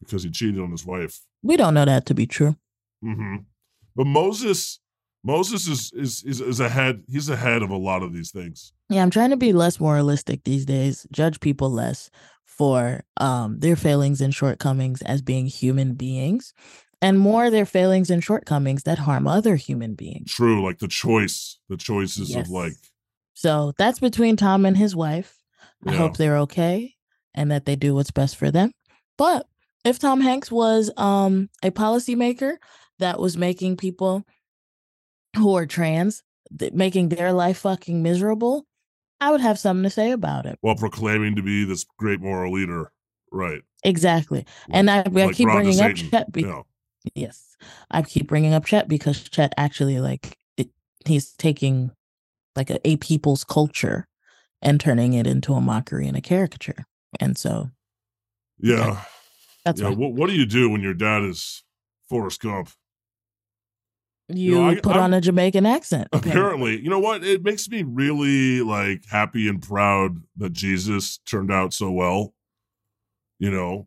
because 0.00 0.22
he 0.22 0.30
cheated 0.30 0.60
on 0.60 0.70
his 0.70 0.86
wife. 0.86 1.20
We 1.42 1.56
don't 1.56 1.74
know 1.74 1.84
that 1.84 2.06
to 2.06 2.14
be 2.14 2.26
true. 2.26 2.56
hmm 3.02 3.36
But 3.96 4.06
Moses 4.06 4.78
Moses 5.24 5.66
is 5.66 5.92
is 5.92 6.22
is 6.24 6.40
is 6.40 6.60
ahead. 6.60 7.02
He's 7.08 7.28
ahead 7.28 7.62
of 7.62 7.70
a 7.70 7.76
lot 7.76 8.02
of 8.02 8.12
these 8.12 8.30
things. 8.30 8.72
Yeah, 8.88 9.02
I'm 9.02 9.10
trying 9.10 9.30
to 9.30 9.36
be 9.36 9.52
less 9.52 9.80
moralistic 9.80 10.44
these 10.44 10.64
days, 10.64 11.06
judge 11.12 11.40
people 11.40 11.70
less 11.70 12.10
for 12.44 13.02
um 13.18 13.58
their 13.60 13.76
failings 13.76 14.20
and 14.20 14.34
shortcomings 14.34 15.02
as 15.02 15.22
being 15.22 15.46
human 15.46 15.94
beings 15.94 16.52
and 17.02 17.18
more 17.18 17.50
their 17.50 17.66
failings 17.66 18.10
and 18.10 18.22
shortcomings 18.24 18.82
that 18.84 18.98
harm 18.98 19.26
other 19.28 19.56
human 19.56 19.94
beings. 19.94 20.32
True, 20.32 20.64
like 20.64 20.78
the 20.78 20.88
choice, 20.88 21.58
the 21.68 21.76
choices 21.76 22.30
Yes. 22.30 22.46
of 22.46 22.50
like 22.50 22.74
So 23.38 23.72
that's 23.78 24.00
between 24.00 24.34
Tom 24.36 24.66
and 24.66 24.76
his 24.76 24.96
wife. 24.96 25.38
I 25.86 25.92
Yeah. 25.92 25.98
hope 25.98 26.16
they're 26.16 26.38
okay 26.38 26.96
and 27.34 27.52
that 27.52 27.66
they 27.66 27.76
do 27.76 27.94
what's 27.94 28.10
best 28.10 28.34
for 28.34 28.50
them. 28.50 28.72
But 29.16 29.46
if 29.84 30.00
Tom 30.00 30.20
Hanks 30.20 30.50
was 30.50 30.90
um 30.96 31.48
a 31.62 31.70
policymaker 31.70 32.56
that 32.98 33.20
was 33.20 33.36
making 33.36 33.76
people 33.76 34.24
who 35.36 35.54
are 35.54 35.66
trans 35.66 36.24
th- 36.58 36.72
making 36.72 37.10
their 37.10 37.32
life 37.32 37.58
fucking 37.58 38.02
miserable, 38.02 38.66
I 39.20 39.30
would 39.30 39.40
have 39.40 39.56
something 39.58 39.84
to 39.84 39.90
say 39.90 40.10
about 40.10 40.44
it. 40.46 40.58
while 40.62 40.74
proclaiming 40.74 41.36
to 41.36 41.42
be 41.42 41.64
this 41.64 41.84
great 41.96 42.20
moral 42.20 42.52
leader. 42.52 42.90
Right. 43.30 43.62
Exactly. 43.84 44.46
And 44.68 44.90
I, 44.90 45.00
I 45.00 45.08
Like 45.10 45.36
keep 45.36 45.46
Rod 45.46 45.62
bringing 45.62 45.80
up 45.80 45.94
Chet. 45.94 46.32
Be- 46.32 46.42
Yeah. 46.42 46.62
Yes, 47.14 47.56
I 47.88 48.02
keep 48.02 48.26
bringing 48.26 48.52
up 48.52 48.64
Chet 48.66 48.88
because 48.88 49.22
Chet 49.22 49.54
actually 49.56 50.00
like 50.00 50.36
it, 50.56 50.70
he's 51.06 51.34
taking 51.34 51.92
like 52.56 52.70
a, 52.70 52.86
a 52.86 52.96
people's 52.96 53.44
culture 53.44 54.06
and 54.62 54.80
turning 54.80 55.12
it 55.12 55.26
into 55.26 55.52
a 55.54 55.60
mockery 55.60 56.08
and 56.08 56.16
a 56.16 56.20
caricature. 56.20 56.86
And 57.20 57.36
so 57.38 57.70
Yeah. 58.58 59.02
that's 59.64 59.80
yeah. 59.80 59.90
What, 59.90 60.12
what 60.14 60.28
do 60.28 60.34
you 60.36 60.46
do 60.46 60.68
when 60.70 60.80
your 60.82 60.94
dad 60.94 61.22
is 61.22 61.62
Forrest 62.08 62.40
Gump? 62.40 62.70
you 64.30 64.54
know, 64.56 64.68
I- 64.68 64.74
put 64.80 64.92
I'm- 64.94 65.04
on 65.04 65.14
a 65.14 65.20
Jamaican 65.22 65.64
accent. 65.64 66.08
Apparently, 66.12 66.78
you 66.80 66.90
know 66.90 66.98
what? 66.98 67.24
It 67.24 67.42
makes 67.42 67.68
me 67.68 67.82
really 67.82 68.60
like 68.60 69.04
happy 69.08 69.48
and 69.48 69.62
proud 69.62 70.22
that 70.36 70.52
Jesus 70.52 71.18
turned 71.26 71.50
out 71.50 71.72
so 71.72 71.90
well. 71.90 72.34
You 73.38 73.50
know, 73.50 73.86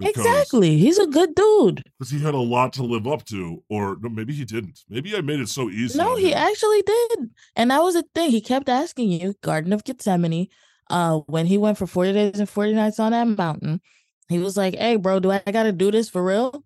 Exactly. 0.00 0.76
He's 0.76 0.98
a 0.98 1.06
good 1.06 1.34
dude. 1.34 1.82
because 1.98 2.10
he 2.10 2.20
had 2.20 2.34
a 2.34 2.38
lot 2.38 2.72
to 2.74 2.82
live 2.82 3.06
up 3.06 3.24
to, 3.26 3.62
or 3.68 3.96
no, 4.00 4.08
maybe 4.08 4.32
he 4.34 4.44
didn't. 4.44 4.80
Maybe 4.88 5.16
I 5.16 5.20
made 5.20 5.40
it 5.40 5.48
so 5.48 5.70
easy. 5.70 5.98
No, 5.98 6.16
he 6.16 6.34
actually 6.34 6.82
did. 6.82 7.30
And 7.54 7.70
that 7.70 7.82
was 7.82 7.94
the 7.94 8.04
thing. 8.14 8.30
He 8.30 8.40
kept 8.40 8.68
asking 8.68 9.10
you, 9.12 9.34
Garden 9.42 9.72
of 9.72 9.84
Gethsemane, 9.84 10.48
uh, 10.90 11.18
when 11.26 11.46
he 11.46 11.58
went 11.58 11.78
for 11.78 11.86
40 11.86 12.12
days 12.12 12.38
and 12.40 12.48
40 12.48 12.74
nights 12.74 12.98
on 12.98 13.12
that 13.12 13.28
mountain, 13.28 13.80
he 14.28 14.38
was 14.38 14.56
like, 14.56 14.74
Hey, 14.74 14.96
bro, 14.96 15.20
do 15.20 15.30
I 15.30 15.40
gotta 15.50 15.72
do 15.72 15.90
this 15.90 16.08
for 16.08 16.24
real? 16.24 16.64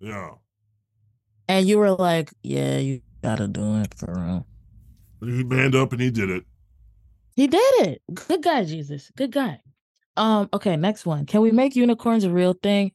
Yeah. 0.00 0.32
And 1.48 1.66
you 1.66 1.78
were 1.78 1.92
like, 1.92 2.30
Yeah, 2.42 2.78
you 2.78 3.00
gotta 3.22 3.48
do 3.48 3.76
it 3.80 3.94
for 3.94 4.12
real. 4.14 4.46
And 5.20 5.34
he 5.34 5.44
manned 5.44 5.74
up 5.74 5.92
and 5.92 6.00
he 6.00 6.10
did 6.10 6.30
it. 6.30 6.44
He 7.34 7.46
did 7.46 7.86
it. 7.86 8.02
Good 8.12 8.42
guy, 8.42 8.64
Jesus. 8.64 9.10
Good 9.16 9.32
guy. 9.32 9.60
Um, 10.18 10.48
okay, 10.52 10.76
next 10.76 11.06
one. 11.06 11.26
Can 11.26 11.40
we 11.40 11.50
make 11.50 11.76
unicorns 11.76 12.24
a 12.24 12.30
real 12.30 12.54
thing? 12.62 12.92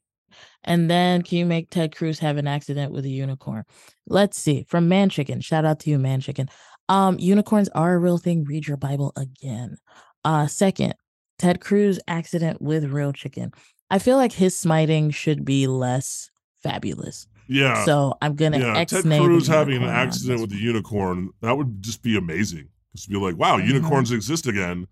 And 0.63 0.89
then 0.89 1.21
can 1.21 1.38
you 1.38 1.45
make 1.45 1.69
Ted 1.69 1.95
Cruz 1.95 2.19
have 2.19 2.38
an 2.38 2.47
accident 2.47 2.91
with 2.91 3.05
a 3.05 3.09
unicorn? 3.09 3.63
Let's 4.07 4.38
see. 4.38 4.65
From 4.67 4.88
Man 4.88 5.09
Chicken. 5.09 5.41
Shout 5.41 5.65
out 5.65 5.79
to 5.81 5.89
you, 5.89 5.99
Man 5.99 6.21
Chicken. 6.21 6.49
Um, 6.89 7.17
unicorns 7.19 7.69
are 7.69 7.93
a 7.93 7.97
real 7.99 8.17
thing. 8.17 8.43
Read 8.43 8.67
your 8.67 8.77
Bible 8.77 9.13
again. 9.15 9.77
Uh, 10.25 10.47
second, 10.47 10.95
Ted 11.39 11.59
Cruz 11.62 11.99
accident 12.07 12.62
with 12.62 12.86
real 12.86 13.13
chicken. 13.13 13.51
I 13.89 13.99
feel 13.99 14.17
like 14.17 14.31
his 14.31 14.57
smiting 14.57 15.12
should 15.12 15.45
be 15.45 15.67
less 15.67 16.29
fabulous. 16.62 17.27
Yeah. 17.49 17.83
so 17.83 18.15
I'm 18.21 18.36
gonna 18.36 18.59
yeah. 18.59 18.77
X 18.77 18.93
Ted 18.93 19.03
Cruz 19.03 19.47
having 19.47 19.83
an 19.83 19.89
accident 19.89 20.39
with 20.39 20.53
a 20.53 20.55
unicorn, 20.55 21.29
that 21.41 21.57
would 21.57 21.81
just 21.83 22.01
be 22.01 22.17
amazing. 22.17 22.69
Just 22.95 23.09
be 23.09 23.17
like, 23.17 23.38
wow, 23.38 23.57
Mhm. 23.57 23.67
unicorns 23.67 24.12
exist 24.12 24.47
again. 24.47 24.88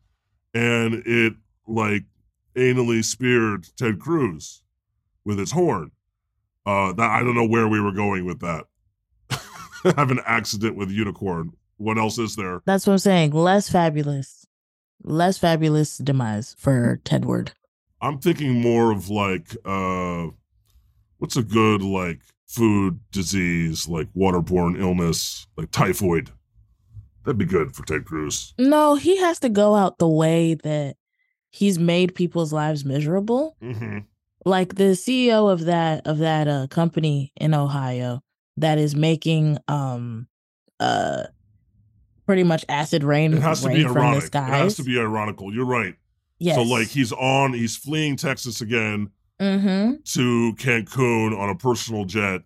And 0.54 0.96
it 1.06 1.34
like 1.66 2.04
anally 2.56 3.04
speared 3.04 3.68
Ted 3.78 4.00
Cruz 4.00 4.62
with 5.26 5.40
its 5.40 5.52
horn. 5.52 5.92
Uh 6.66 6.94
that 6.94 7.10
I 7.10 7.20
don't 7.24 7.36
know 7.36 7.48
where 7.48 7.68
we 7.68 7.82
were 7.82 7.92
going 7.92 8.26
with 8.26 8.40
that. 8.40 8.66
have 9.96 10.12
an 10.12 10.22
accident 10.26 10.76
with 10.76 10.92
unicorn. 10.92 11.52
What 11.78 11.98
else 11.98 12.18
is 12.20 12.36
there? 12.36 12.62
That's 12.66 12.86
what 12.86 12.94
I'm 12.94 13.00
saying. 13.00 13.32
Less 13.32 13.70
fabulous. 13.70 14.46
Less 15.04 15.38
fabulous 15.38 15.98
demise 15.98 16.56
for 16.60 17.02
Tedward. 17.04 17.50
I'm 18.02 18.20
thinking 18.20 18.62
more 18.62 18.92
of 18.92 19.10
like 19.10 19.56
uh 19.66 20.28
what's 21.18 21.38
a 21.38 21.44
good 21.44 21.82
like 21.82 22.22
food 22.48 23.00
disease, 23.12 23.88
like 23.88 24.08
waterborne 24.14 24.80
illness, 24.80 25.48
like 25.58 25.72
typhoid. 25.72 26.32
That'd 27.24 27.38
be 27.38 27.46
good 27.46 27.76
for 27.76 27.86
Ted 27.86 28.06
Cruz. 28.06 28.54
No, 28.58 28.96
he 28.96 29.18
has 29.18 29.40
to 29.40 29.50
go 29.50 29.76
out 29.76 30.00
the 30.00 30.08
way 30.08 30.56
that 30.56 30.98
he's 31.52 31.78
made 31.78 32.16
people's 32.16 32.52
lives 32.52 32.84
miserable. 32.84 33.56
Mm-hmm. 33.62 34.00
Like 34.46 34.76
the 34.76 34.96
CEO 34.96 35.52
of 35.52 35.66
that 35.66 36.08
of 36.08 36.18
that 36.18 36.48
uh 36.48 36.68
company 36.68 37.32
in 37.36 37.54
Ohio 37.54 38.22
that 38.58 38.80
is 38.80 38.96
making 38.96 39.60
um 39.68 40.28
uh 40.80 41.26
pretty 42.26 42.44
much 42.44 42.66
acid 42.70 43.04
rain, 43.04 43.34
It 43.34 43.42
has 43.42 43.62
to 43.62 43.70
be 43.70 43.86
ironic. 43.86 44.24
It 44.24 44.34
has 44.34 44.76
to 44.78 44.84
be 44.84 44.98
ironical. 45.00 45.54
You're 45.54 45.66
right. 45.66 45.96
yes. 46.40 46.56
So 46.56 46.64
like 46.64 46.88
he's 46.88 47.12
on, 47.12 47.54
he's 47.54 47.76
fleeing 47.78 48.16
Texas 48.16 48.62
again 48.62 49.12
mm-hmm. 49.40 49.96
to 50.04 50.54
Cancun 50.56 51.38
on 51.38 51.50
a 51.50 51.56
personal 51.56 52.06
jet, 52.06 52.42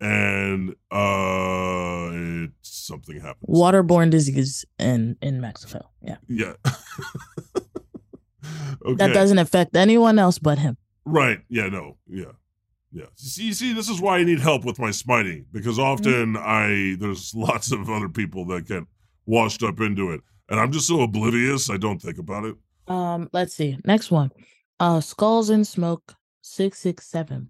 and 0.00 0.70
uh 0.92 2.10
it, 2.12 2.50
something 2.62 3.18
happens. 3.20 3.48
waterborne 3.48 4.10
disease 4.10 4.64
in 4.78 5.16
in 5.22 5.40
Mexico. 5.40 5.90
Yeah. 6.02 6.16
Yeah. 6.28 6.52
okay. 8.84 8.94
That 8.94 9.12
doesn't 9.14 9.38
affect 9.38 9.76
anyone 9.76 10.18
else 10.18 10.38
but 10.38 10.58
him. 10.58 10.76
Right. 11.04 11.40
Yeah. 11.48 11.68
No. 11.68 11.96
Yeah. 12.08 12.32
Yeah. 12.92 13.06
See, 13.14 13.44
you 13.44 13.52
see, 13.54 13.72
this 13.72 13.88
is 13.88 14.00
why 14.00 14.18
I 14.18 14.24
need 14.24 14.38
help 14.40 14.64
with 14.64 14.78
my 14.78 14.90
smiting 14.90 15.46
because 15.52 15.78
often 15.78 16.36
I 16.36 16.96
there's 16.98 17.34
lots 17.36 17.72
of 17.72 17.88
other 17.88 18.08
people 18.08 18.44
that 18.46 18.66
get 18.66 18.82
washed 19.24 19.62
up 19.62 19.80
into 19.80 20.10
it, 20.10 20.20
and 20.48 20.60
I'm 20.60 20.72
just 20.72 20.86
so 20.86 21.00
oblivious. 21.00 21.70
I 21.70 21.78
don't 21.78 22.00
think 22.00 22.18
about 22.18 22.44
it. 22.44 22.56
Um, 22.88 23.30
let's 23.32 23.54
see. 23.54 23.78
Next 23.84 24.10
one. 24.10 24.30
Uh 24.78 25.00
Skulls 25.00 25.48
and 25.48 25.66
Smoke 25.66 26.14
667. 26.42 27.48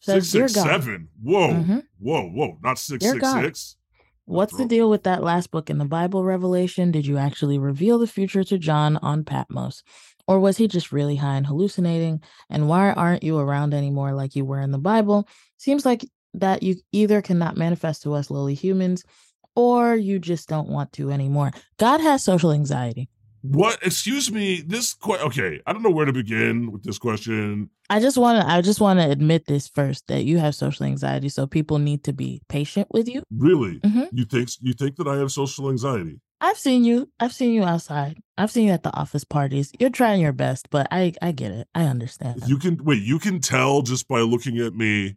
Says, 0.00 0.30
Six 0.30 0.32
Dear 0.32 0.48
six 0.48 0.54
God, 0.54 0.66
seven. 0.82 1.08
Whoa. 1.22 1.48
Mhm. 1.48 1.82
Whoa. 1.98 2.28
Whoa. 2.28 2.58
Not 2.62 2.78
six 2.78 3.02
Dear 3.02 3.14
six 3.14 3.22
God. 3.22 3.44
six. 3.44 3.76
What's 4.26 4.56
the 4.56 4.66
deal 4.66 4.90
with 4.90 5.04
that 5.04 5.22
last 5.22 5.50
book 5.50 5.70
in 5.70 5.78
the 5.78 5.86
Bible, 5.86 6.22
Revelation? 6.22 6.90
Did 6.92 7.06
you 7.06 7.16
actually 7.16 7.58
reveal 7.58 7.98
the 7.98 8.06
future 8.06 8.44
to 8.44 8.58
John 8.58 8.98
on 8.98 9.24
Patmos? 9.24 9.82
Or 10.28 10.38
was 10.38 10.58
he 10.58 10.68
just 10.68 10.92
really 10.92 11.16
high 11.16 11.36
and 11.36 11.46
hallucinating? 11.46 12.22
And 12.50 12.68
why 12.68 12.92
aren't 12.92 13.24
you 13.24 13.38
around 13.38 13.72
anymore 13.72 14.12
like 14.12 14.36
you 14.36 14.44
were 14.44 14.60
in 14.60 14.70
the 14.70 14.78
Bible? 14.78 15.26
Seems 15.56 15.86
like 15.86 16.04
that 16.34 16.62
you 16.62 16.76
either 16.92 17.22
cannot 17.22 17.56
manifest 17.56 18.02
to 18.02 18.12
us 18.12 18.30
lowly 18.30 18.54
humans 18.54 19.04
or 19.56 19.96
you 19.96 20.18
just 20.18 20.48
don't 20.48 20.68
want 20.68 20.92
to 20.92 21.10
anymore. 21.10 21.50
God 21.78 22.00
has 22.00 22.22
social 22.22 22.52
anxiety. 22.52 23.08
What? 23.42 23.78
Excuse 23.82 24.32
me. 24.32 24.62
This 24.66 24.94
que- 24.94 25.14
okay. 25.18 25.60
I 25.66 25.72
don't 25.72 25.82
know 25.82 25.90
where 25.90 26.06
to 26.06 26.12
begin 26.12 26.72
with 26.72 26.82
this 26.82 26.98
question. 26.98 27.70
I 27.88 28.00
just 28.00 28.16
want 28.18 28.42
to 28.42 28.50
I 28.50 28.60
just 28.60 28.80
want 28.80 28.98
to 29.00 29.08
admit 29.10 29.46
this 29.46 29.68
first 29.68 30.06
that 30.08 30.24
you 30.24 30.38
have 30.38 30.54
social 30.54 30.86
anxiety 30.86 31.28
so 31.28 31.46
people 31.46 31.78
need 31.78 32.04
to 32.04 32.12
be 32.12 32.42
patient 32.48 32.88
with 32.90 33.08
you. 33.08 33.22
Really? 33.30 33.78
Mhm. 33.80 34.08
You 34.12 34.24
think 34.24 34.50
you 34.60 34.72
think 34.72 34.96
that 34.96 35.06
I 35.08 35.16
have 35.18 35.30
social 35.30 35.70
anxiety? 35.70 36.20
I've 36.40 36.58
seen 36.58 36.84
you. 36.84 37.08
I've 37.18 37.32
seen 37.32 37.52
you 37.52 37.64
outside. 37.64 38.18
I've 38.36 38.50
seen 38.50 38.66
you 38.68 38.72
at 38.72 38.82
the 38.84 38.94
office 38.94 39.24
parties. 39.24 39.72
You're 39.80 39.90
trying 39.90 40.20
your 40.20 40.32
best, 40.32 40.68
but 40.70 40.86
I 40.90 41.12
I 41.22 41.32
get 41.32 41.52
it. 41.52 41.68
I 41.74 41.84
understand. 41.84 42.42
You 42.46 42.58
can 42.58 42.78
wait. 42.84 43.02
You 43.02 43.18
can 43.18 43.40
tell 43.40 43.82
just 43.82 44.06
by 44.08 44.20
looking 44.20 44.58
at 44.58 44.74
me 44.74 45.16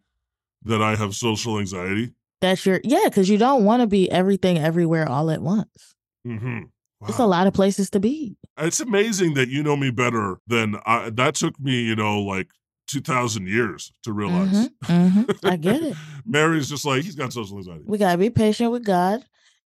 that 0.63 0.81
I 0.81 0.95
have 0.95 1.15
social 1.15 1.59
anxiety. 1.59 2.13
That's 2.39 2.65
your 2.65 2.81
yeah, 2.83 3.05
because 3.05 3.29
you 3.29 3.37
don't 3.37 3.65
want 3.65 3.81
to 3.81 3.87
be 3.87 4.09
everything 4.09 4.57
everywhere 4.57 5.07
all 5.07 5.29
at 5.29 5.41
once. 5.41 5.93
Mm-hmm. 6.25 6.65
It's 7.07 7.19
a 7.19 7.25
lot 7.25 7.47
of 7.47 7.53
places 7.53 7.89
to 7.91 7.99
be. 7.99 8.37
It's 8.57 8.79
amazing 8.79 9.33
that 9.35 9.49
you 9.49 9.63
know 9.63 9.75
me 9.75 9.91
better 9.91 10.37
than 10.47 10.75
I. 10.85 11.09
That 11.09 11.35
took 11.35 11.59
me, 11.59 11.81
you 11.81 11.95
know, 11.95 12.21
like 12.21 12.49
two 12.87 13.01
thousand 13.01 13.47
years 13.47 13.91
to 14.03 14.13
realize. 14.13 14.69
Mhm, 14.85 15.13
mhm. 15.13 15.39
I 15.43 15.55
get 15.55 15.81
it. 15.81 15.95
Mary's 16.25 16.69
just 16.69 16.85
like 16.85 17.03
he's 17.03 17.15
got 17.15 17.33
social 17.33 17.57
anxiety. 17.57 17.83
We 17.85 17.97
gotta 17.97 18.17
be 18.17 18.29
patient 18.29 18.71
with 18.71 18.83
God, 18.83 19.23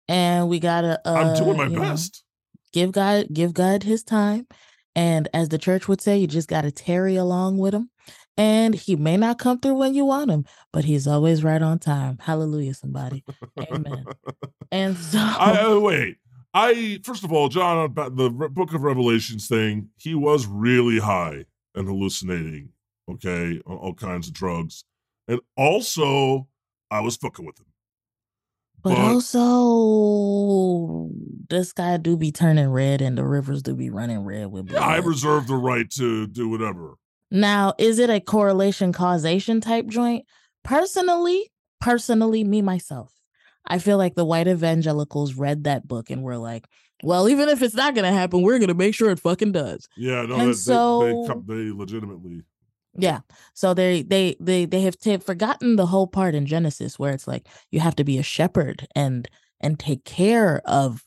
and 0.07 0.49
we 0.49 0.59
gotta. 0.59 1.01
Uh, 1.07 1.13
I'm 1.13 1.35
doing 1.35 1.57
my 1.57 1.67
know, 1.67 1.81
best. 1.81 2.23
give 2.71 2.91
God 2.91 3.27
give 3.33 3.53
God 3.53 3.83
His 3.83 4.03
time, 4.03 4.47
and 4.95 5.27
as 5.33 5.49
the 5.49 5.57
church 5.57 5.87
would 5.87 6.01
say, 6.01 6.17
you 6.17 6.27
just 6.27 6.49
gotta 6.49 6.71
tarry 6.71 7.15
along 7.15 7.57
with 7.57 7.73
Him. 7.73 7.89
And 8.35 8.73
he 8.73 8.95
may 8.95 9.15
not 9.15 9.37
come 9.37 9.59
through 9.59 9.75
when 9.75 9.93
you 9.93 10.05
want 10.05 10.31
him, 10.31 10.45
but 10.71 10.85
he's 10.85 11.05
always 11.05 11.43
right 11.43 11.61
on 11.61 11.77
time. 11.77 12.17
Hallelujah, 12.19 12.73
somebody. 12.73 13.23
Amen. 13.59 14.05
And 14.71 14.97
so 14.97 15.19
I 15.19 15.59
uh, 15.59 15.79
wait. 15.79 16.17
I 16.53 16.99
first 17.03 17.23
of 17.23 17.31
all, 17.31 17.49
John, 17.49 17.85
about 17.85 18.15
the 18.15 18.29
Re- 18.29 18.47
Book 18.47 18.73
of 18.73 18.83
Revelations 18.83 19.47
thing, 19.47 19.89
he 19.97 20.15
was 20.15 20.45
really 20.45 20.99
high 20.99 21.45
and 21.75 21.87
hallucinating. 21.87 22.69
Okay, 23.09 23.59
on 23.65 23.77
all 23.77 23.93
kinds 23.93 24.27
of 24.27 24.33
drugs, 24.33 24.85
and 25.27 25.39
also 25.57 26.47
I 26.89 27.01
was 27.01 27.17
fucking 27.17 27.45
with 27.45 27.59
him. 27.59 27.65
But 28.81 28.97
also, 28.97 31.09
this 31.49 31.71
guy 31.71 31.97
do 31.97 32.17
be 32.17 32.31
turning 32.31 32.67
red, 32.67 33.01
and 33.01 33.17
the 33.17 33.25
rivers 33.25 33.61
do 33.61 33.75
be 33.75 33.89
running 33.89 34.25
red 34.25 34.47
with 34.47 34.67
blood. 34.67 34.81
I 34.81 34.97
reserve 34.97 35.47
the 35.47 35.55
right 35.55 35.89
to 35.91 36.27
do 36.27 36.49
whatever. 36.49 36.95
now, 37.31 37.73
is 37.77 37.99
it 37.99 38.09
a 38.09 38.19
correlation 38.19 38.93
causation 38.93 39.61
type 39.61 39.87
joint? 39.87 40.25
Personally, 40.63 41.51
personally, 41.81 42.43
me 42.43 42.61
myself, 42.61 43.12
I 43.65 43.79
feel 43.79 43.97
like 43.97 44.15
the 44.15 44.25
white 44.25 44.47
evangelicals 44.47 45.35
read 45.35 45.63
that 45.63 45.87
book 45.87 46.09
and 46.09 46.21
were 46.23 46.37
like, 46.37 46.67
"Well, 47.03 47.29
even 47.29 47.49
if 47.49 47.61
it's 47.61 47.75
not 47.75 47.95
gonna 47.95 48.11
happen, 48.11 48.41
we're 48.41 48.59
gonna 48.59 48.73
make 48.73 48.93
sure 48.95 49.09
it 49.11 49.19
fucking 49.19 49.51
does." 49.53 49.87
Yeah, 49.97 50.23
no, 50.25 50.35
And 50.39 50.49
that, 50.51 50.55
so- 50.55 51.43
they, 51.47 51.55
they, 51.55 51.63
they 51.65 51.71
legitimately. 51.71 52.41
Yeah. 52.95 53.21
So 53.55 53.73
they 53.73 54.03
they 54.03 54.35
they 54.39 54.65
they 54.65 54.81
have 54.81 54.97
t- 54.99 55.17
forgotten 55.17 55.77
the 55.77 55.87
whole 55.87 56.05
part 56.07 56.35
in 56.35 56.45
Genesis 56.45 56.99
where 56.99 57.11
it's 57.11 57.27
like 57.27 57.47
you 57.71 57.79
have 57.79 57.95
to 57.95 58.03
be 58.03 58.19
a 58.19 58.23
shepherd 58.23 58.87
and 58.95 59.27
and 59.59 59.79
take 59.79 60.05
care 60.05 60.61
of 60.65 61.03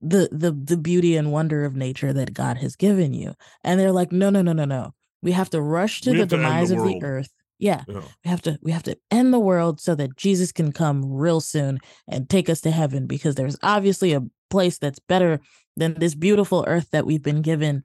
the 0.00 0.28
the 0.32 0.50
the 0.50 0.76
beauty 0.76 1.16
and 1.16 1.30
wonder 1.30 1.64
of 1.64 1.76
nature 1.76 2.12
that 2.12 2.34
God 2.34 2.56
has 2.58 2.74
given 2.74 3.12
you. 3.12 3.34
And 3.62 3.78
they're 3.78 3.92
like, 3.92 4.10
no, 4.10 4.30
no, 4.30 4.42
no, 4.42 4.52
no, 4.52 4.64
no. 4.64 4.94
We 5.22 5.32
have 5.32 5.50
to 5.50 5.60
rush 5.60 6.00
to 6.02 6.10
We 6.10 6.16
the 6.18 6.26
to 6.26 6.36
end 6.36 6.44
the 6.44 6.48
demise 6.48 6.70
of 6.72 6.78
the 6.78 7.00
earth. 7.02 7.32
Yeah, 7.58 7.84
Yeah. 7.88 8.02
we 8.24 8.30
have 8.30 8.42
to 8.42 8.58
we 8.62 8.72
have 8.72 8.82
to 8.84 8.96
end 9.10 9.32
the 9.32 9.38
world 9.38 9.80
so 9.80 9.94
that 9.94 10.16
Jesus 10.16 10.52
can 10.52 10.72
come 10.72 11.04
real 11.10 11.40
soon 11.40 11.78
and 12.06 12.28
take 12.28 12.50
us 12.50 12.60
to 12.62 12.70
heaven 12.70 13.06
because 13.06 13.34
there's 13.34 13.56
obviously 13.62 14.12
a 14.12 14.22
place 14.50 14.78
that's 14.78 14.98
better 14.98 15.40
than 15.76 15.94
this 15.94 16.14
beautiful 16.14 16.64
earth 16.68 16.90
that 16.90 17.06
we've 17.06 17.22
been 17.22 17.42
given 17.42 17.82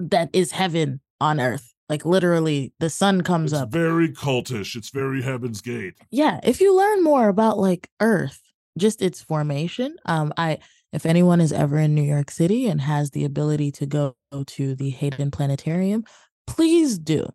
that 0.00 0.30
is 0.32 0.52
heaven 0.52 1.00
on 1.20 1.40
earth. 1.40 1.72
Like 1.88 2.04
literally 2.04 2.72
the 2.80 2.90
sun 2.90 3.22
comes 3.22 3.52
It's 3.52 3.62
up. 3.62 3.70
very 3.70 4.08
cultish. 4.08 4.74
It's 4.74 4.90
very 4.90 5.22
Heaven's 5.22 5.60
Gate. 5.60 5.94
yeah, 6.10 6.40
if 6.42 6.60
you 6.60 6.74
learn 6.76 7.02
more 7.04 7.28
about 7.28 7.58
like 7.58 7.88
earth, 8.00 8.40
just 8.76 9.00
its 9.00 9.22
formation, 9.22 9.96
um 10.06 10.32
I 10.36 10.58
if 10.92 11.06
anyone 11.06 11.40
is 11.40 11.52
ever 11.52 11.78
in 11.78 11.94
New 11.94 12.02
York 12.02 12.30
City 12.30 12.66
and 12.66 12.80
has 12.80 13.10
the 13.10 13.24
ability 13.24 13.70
to 13.72 13.86
go 13.86 14.16
to 14.46 14.74
the 14.74 14.90
Hayden 14.90 15.30
Planetarium, 15.30 16.04
please 16.46 16.98
do. 16.98 17.28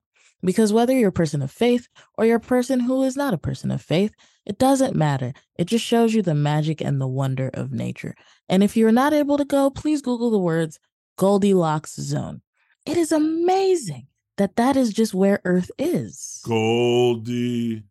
Because 0.44 0.74
whether 0.74 0.94
you're 0.94 1.10
a 1.10 1.14
person 1.14 1.42
of 1.42 1.52
faith 1.52 1.88
or 2.18 2.26
you're 2.26 2.38
a 2.38 2.40
person 2.40 2.80
who 2.82 3.04
is 3.04 3.16
not 3.16 3.34
a 3.34 3.38
person 3.38 3.72
of 3.72 3.82
faith, 3.82 4.14
it 4.46 4.58
doesn't 4.58 4.96
matter. 4.96 5.34
It 5.56 5.66
just 5.66 5.86
shows 5.86 6.14
you 6.14 6.22
the 6.22 6.36
magic 6.36 6.82
and 6.82 7.00
the 7.00 7.08
wonder 7.08 7.50
of 7.54 7.72
nature. 7.72 8.16
And 8.50 8.64
if 8.64 8.76
you're 8.76 8.92
not 8.92 9.14
able 9.14 9.38
to 9.38 9.46
go, 9.46 9.70
please 9.70 10.02
Google 10.02 10.32
the 10.32 10.40
words 10.40 10.80
Goldilocks 11.18 11.96
Zone. 11.96 12.42
It 12.86 12.98
is 12.98 13.12
amazing 13.12 14.08
that 14.38 14.56
that 14.56 14.76
is 14.76 14.92
just 14.92 15.14
where 15.14 15.40
Earth 15.46 15.70
is. 15.78 16.42
Goldilocks. 16.44 17.84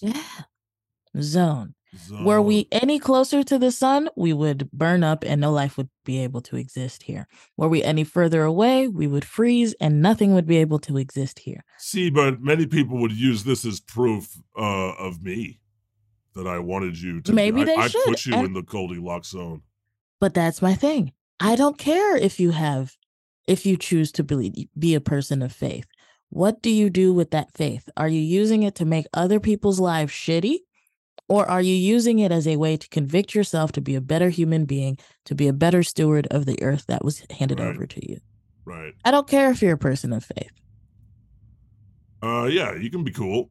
Yeah. 0.00 0.22
Zone. 1.20 1.75
Zone. 1.98 2.24
Were 2.24 2.40
we 2.42 2.68
any 2.70 2.98
closer 2.98 3.42
to 3.42 3.58
the 3.58 3.70
sun, 3.72 4.08
we 4.16 4.32
would 4.32 4.70
burn 4.72 5.02
up 5.04 5.24
and 5.24 5.40
no 5.40 5.50
life 5.52 5.76
would 5.76 5.88
be 6.04 6.18
able 6.22 6.40
to 6.42 6.56
exist 6.56 7.04
here. 7.04 7.26
Were 7.56 7.68
we 7.68 7.82
any 7.82 8.04
further 8.04 8.42
away, 8.42 8.88
we 8.88 9.06
would 9.06 9.24
freeze 9.24 9.74
and 9.80 10.00
nothing 10.02 10.34
would 10.34 10.46
be 10.46 10.56
able 10.58 10.78
to 10.80 10.96
exist 10.96 11.40
here. 11.40 11.64
See, 11.78 12.10
but 12.10 12.40
many 12.40 12.66
people 12.66 12.98
would 13.00 13.12
use 13.12 13.44
this 13.44 13.64
as 13.64 13.80
proof 13.80 14.36
uh, 14.56 14.92
of 14.94 15.22
me 15.22 15.60
that 16.34 16.46
I 16.46 16.58
wanted 16.58 17.00
you 17.00 17.20
to. 17.22 17.32
Maybe 17.32 17.62
I, 17.62 17.64
they 17.64 17.74
I 17.76 17.88
should, 17.88 18.04
put 18.04 18.26
you 18.26 18.34
and- 18.34 18.46
in 18.48 18.52
the 18.52 18.62
Goldilocks 18.62 19.28
zone. 19.30 19.62
But 20.20 20.34
that's 20.34 20.62
my 20.62 20.74
thing. 20.74 21.12
I 21.40 21.56
don't 21.56 21.76
care 21.78 22.16
if 22.16 22.40
you 22.40 22.52
have, 22.52 22.96
if 23.46 23.66
you 23.66 23.76
choose 23.76 24.10
to 24.12 24.24
be, 24.24 24.68
be 24.78 24.94
a 24.94 25.00
person 25.00 25.42
of 25.42 25.52
faith. 25.52 25.86
What 26.30 26.60
do 26.62 26.70
you 26.70 26.90
do 26.90 27.12
with 27.12 27.30
that 27.30 27.52
faith? 27.52 27.88
Are 27.96 28.08
you 28.08 28.20
using 28.20 28.62
it 28.62 28.74
to 28.76 28.84
make 28.84 29.06
other 29.14 29.38
people's 29.38 29.78
lives 29.78 30.12
shitty? 30.12 30.58
Or 31.28 31.48
are 31.50 31.60
you 31.62 31.74
using 31.74 32.18
it 32.20 32.30
as 32.30 32.46
a 32.46 32.56
way 32.56 32.76
to 32.76 32.88
convict 32.88 33.34
yourself 33.34 33.72
to 33.72 33.80
be 33.80 33.94
a 33.96 34.00
better 34.00 34.28
human 34.28 34.64
being, 34.64 34.96
to 35.24 35.34
be 35.34 35.48
a 35.48 35.52
better 35.52 35.82
steward 35.82 36.26
of 36.30 36.46
the 36.46 36.62
earth 36.62 36.86
that 36.86 37.04
was 37.04 37.24
handed 37.30 37.58
Right. 37.58 37.68
over 37.68 37.86
to 37.86 38.08
you? 38.10 38.18
Right. 38.64 38.94
I 39.04 39.10
don't 39.10 39.26
care 39.28 39.50
if 39.50 39.60
you're 39.60 39.74
a 39.74 39.78
person 39.78 40.12
of 40.12 40.24
faith. 40.24 40.52
Uh, 42.22 42.44
yeah, 42.50 42.74
you 42.74 42.90
can 42.90 43.04
be 43.04 43.12
cool. 43.12 43.50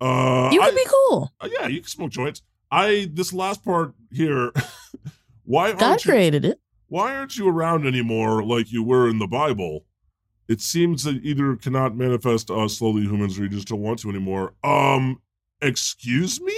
Uh, 0.00 0.50
You 0.52 0.60
can 0.60 0.72
I- 0.72 0.74
be 0.76 0.86
cool. 0.88 1.32
uh, 1.40 1.48
yeah, 1.60 1.66
you 1.68 1.80
can 1.80 1.88
smoke 1.88 2.10
joints. 2.10 2.42
I 2.70 3.08
this 3.12 3.32
last 3.32 3.64
part 3.64 3.94
here. 4.10 4.52
why 5.44 5.72
God 5.72 5.82
aren't 5.82 6.04
you, 6.04 6.10
created 6.10 6.44
it. 6.44 6.60
why 6.88 7.14
aren't 7.16 7.36
you 7.36 7.48
around 7.48 7.86
anymore 7.86 8.42
like 8.44 8.72
you 8.72 8.82
were 8.82 9.08
in 9.08 9.18
the 9.18 9.26
Bible? 9.28 9.84
It 10.48 10.60
seems 10.60 11.04
that 11.04 11.24
either 11.24 11.56
cannot 11.56 11.96
manifest 11.96 12.50
us 12.50 12.78
slowly 12.78 13.02
humans 13.02 13.38
or 13.38 13.44
you 13.44 13.48
just 13.48 13.68
don't 13.68 13.80
want 13.80 14.00
to 14.00 14.10
anymore. 14.10 14.54
Um, 14.62 15.20
excuse 15.62 16.40
me? 16.40 16.54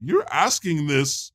You're 0.00 0.26
asking 0.30 0.86
this 0.86 1.32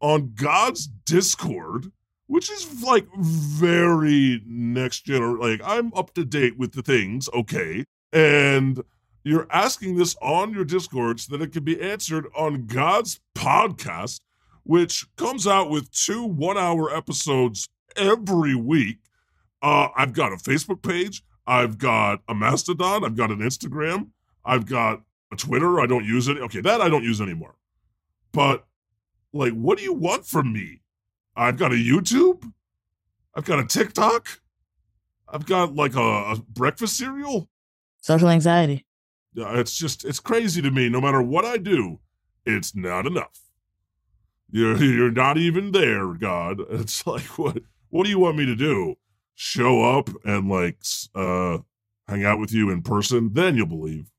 on 0.00 0.32
God's 0.34 0.86
Discord, 0.86 1.92
which 2.26 2.50
is 2.50 2.82
like 2.82 3.06
very 3.16 4.42
next 4.46 5.02
gen 5.02 5.38
like 5.38 5.60
I'm 5.64 5.92
up 5.94 6.14
to 6.14 6.24
date 6.24 6.58
with 6.58 6.72
the 6.72 6.82
things, 6.82 7.28
okay. 7.34 7.84
And 8.12 8.82
you're 9.24 9.48
asking 9.50 9.96
this 9.96 10.16
on 10.22 10.54
your 10.54 10.64
Discord 10.64 11.18
so 11.20 11.36
that 11.36 11.42
it 11.42 11.52
can 11.52 11.64
be 11.64 11.80
answered 11.80 12.26
on 12.36 12.66
God's 12.66 13.20
podcast, 13.34 14.20
which 14.62 15.04
comes 15.16 15.46
out 15.46 15.68
with 15.68 15.90
two 15.90 16.24
one 16.24 16.56
hour 16.56 16.94
episodes 16.94 17.68
every 17.96 18.54
week. 18.54 18.98
Uh, 19.60 19.88
I've 19.96 20.12
got 20.12 20.32
a 20.32 20.36
Facebook 20.36 20.80
page. 20.80 21.24
I've 21.46 21.76
got 21.76 22.20
a 22.28 22.34
Mastodon. 22.34 23.04
I've 23.04 23.16
got 23.16 23.30
an 23.30 23.38
Instagram. 23.38 24.10
I've 24.44 24.66
got 24.66 25.02
a 25.32 25.36
Twitter. 25.36 25.80
I 25.80 25.86
don't 25.86 26.04
use 26.04 26.28
it. 26.28 26.38
Okay, 26.38 26.60
that 26.60 26.80
I 26.80 26.88
don't 26.88 27.04
use 27.04 27.20
anymore. 27.20 27.55
But, 28.36 28.66
like, 29.32 29.54
what 29.54 29.78
do 29.78 29.84
you 29.84 29.94
want 29.94 30.26
from 30.26 30.52
me? 30.52 30.82
I've 31.34 31.56
got 31.56 31.72
a 31.72 31.76
YouTube. 31.76 32.52
I've 33.34 33.46
got 33.46 33.58
a 33.58 33.64
TikTok. 33.64 34.42
I've 35.26 35.46
got, 35.46 35.74
like, 35.74 35.96
a, 35.96 36.32
a 36.32 36.36
breakfast 36.50 36.98
cereal. 36.98 37.48
Social 38.02 38.28
anxiety. 38.28 38.84
Yeah, 39.32 39.58
it's 39.58 39.76
just 39.76 40.04
it's 40.04 40.20
crazy 40.20 40.60
to 40.62 40.70
me. 40.70 40.88
No 40.90 41.00
matter 41.00 41.20
what 41.20 41.44
I 41.44 41.56
do, 41.56 41.98
it's 42.44 42.76
not 42.76 43.06
enough. 43.06 43.40
You're 44.50 44.82
you're 44.82 45.10
not 45.10 45.36
even 45.36 45.72
there, 45.72 46.14
God. 46.14 46.60
It's 46.70 47.06
like 47.06 47.38
what 47.38 47.58
what 47.90 48.04
do 48.04 48.10
you 48.10 48.18
want 48.18 48.36
me 48.38 48.46
to 48.46 48.56
do? 48.56 48.94
Show 49.34 49.82
up 49.82 50.08
and 50.24 50.48
like 50.48 50.78
uh 51.14 51.58
hang 52.08 52.24
out 52.24 52.38
with 52.38 52.52
you 52.52 52.70
in 52.70 52.82
person, 52.82 53.30
then 53.34 53.56
you'll 53.56 53.66
believe. 53.66 54.10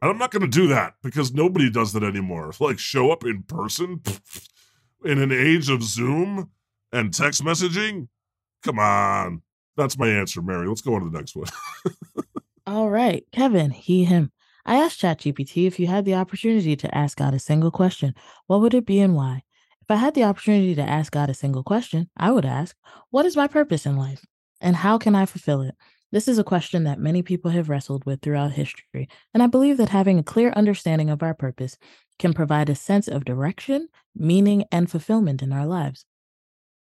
And 0.00 0.10
I'm 0.10 0.18
not 0.18 0.30
going 0.30 0.42
to 0.42 0.48
do 0.48 0.68
that 0.68 0.94
because 1.02 1.32
nobody 1.32 1.70
does 1.70 1.92
that 1.92 2.04
anymore. 2.04 2.52
Like 2.60 2.78
show 2.78 3.10
up 3.10 3.24
in 3.24 3.42
person 3.42 4.00
in 5.04 5.18
an 5.18 5.32
age 5.32 5.68
of 5.68 5.82
Zoom 5.82 6.50
and 6.92 7.12
text 7.12 7.44
messaging. 7.44 8.08
Come 8.62 8.78
on. 8.78 9.42
That's 9.76 9.98
my 9.98 10.08
answer, 10.08 10.42
Mary. 10.42 10.68
Let's 10.68 10.80
go 10.80 10.94
on 10.94 11.02
to 11.02 11.10
the 11.10 11.18
next 11.18 11.36
one. 11.36 11.46
All 12.66 12.90
right, 12.90 13.24
Kevin, 13.32 13.70
he, 13.70 14.04
him. 14.04 14.30
I 14.66 14.76
asked 14.76 15.00
ChatGPT 15.00 15.66
if 15.66 15.80
you 15.80 15.86
had 15.86 16.04
the 16.04 16.14
opportunity 16.14 16.76
to 16.76 16.94
ask 16.94 17.16
God 17.16 17.32
a 17.32 17.38
single 17.38 17.70
question, 17.70 18.14
what 18.46 18.60
would 18.60 18.74
it 18.74 18.84
be 18.84 19.00
and 19.00 19.14
why? 19.14 19.44
If 19.80 19.90
I 19.90 19.96
had 19.96 20.14
the 20.14 20.24
opportunity 20.24 20.74
to 20.74 20.82
ask 20.82 21.10
God 21.10 21.30
a 21.30 21.34
single 21.34 21.62
question, 21.62 22.10
I 22.14 22.30
would 22.30 22.44
ask, 22.44 22.76
What 23.08 23.24
is 23.24 23.36
my 23.36 23.46
purpose 23.46 23.86
in 23.86 23.96
life? 23.96 24.26
And 24.60 24.76
how 24.76 24.98
can 24.98 25.14
I 25.14 25.24
fulfill 25.24 25.62
it? 25.62 25.74
This 26.10 26.28
is 26.28 26.38
a 26.38 26.44
question 26.44 26.84
that 26.84 26.98
many 26.98 27.22
people 27.22 27.50
have 27.50 27.68
wrestled 27.68 28.04
with 28.06 28.22
throughout 28.22 28.52
history, 28.52 29.08
and 29.34 29.42
I 29.42 29.46
believe 29.46 29.76
that 29.76 29.90
having 29.90 30.18
a 30.18 30.22
clear 30.22 30.50
understanding 30.56 31.10
of 31.10 31.22
our 31.22 31.34
purpose 31.34 31.76
can 32.18 32.32
provide 32.32 32.70
a 32.70 32.74
sense 32.74 33.08
of 33.08 33.24
direction, 33.24 33.88
meaning, 34.14 34.64
and 34.72 34.90
fulfillment 34.90 35.42
in 35.42 35.52
our 35.52 35.66
lives. 35.66 36.06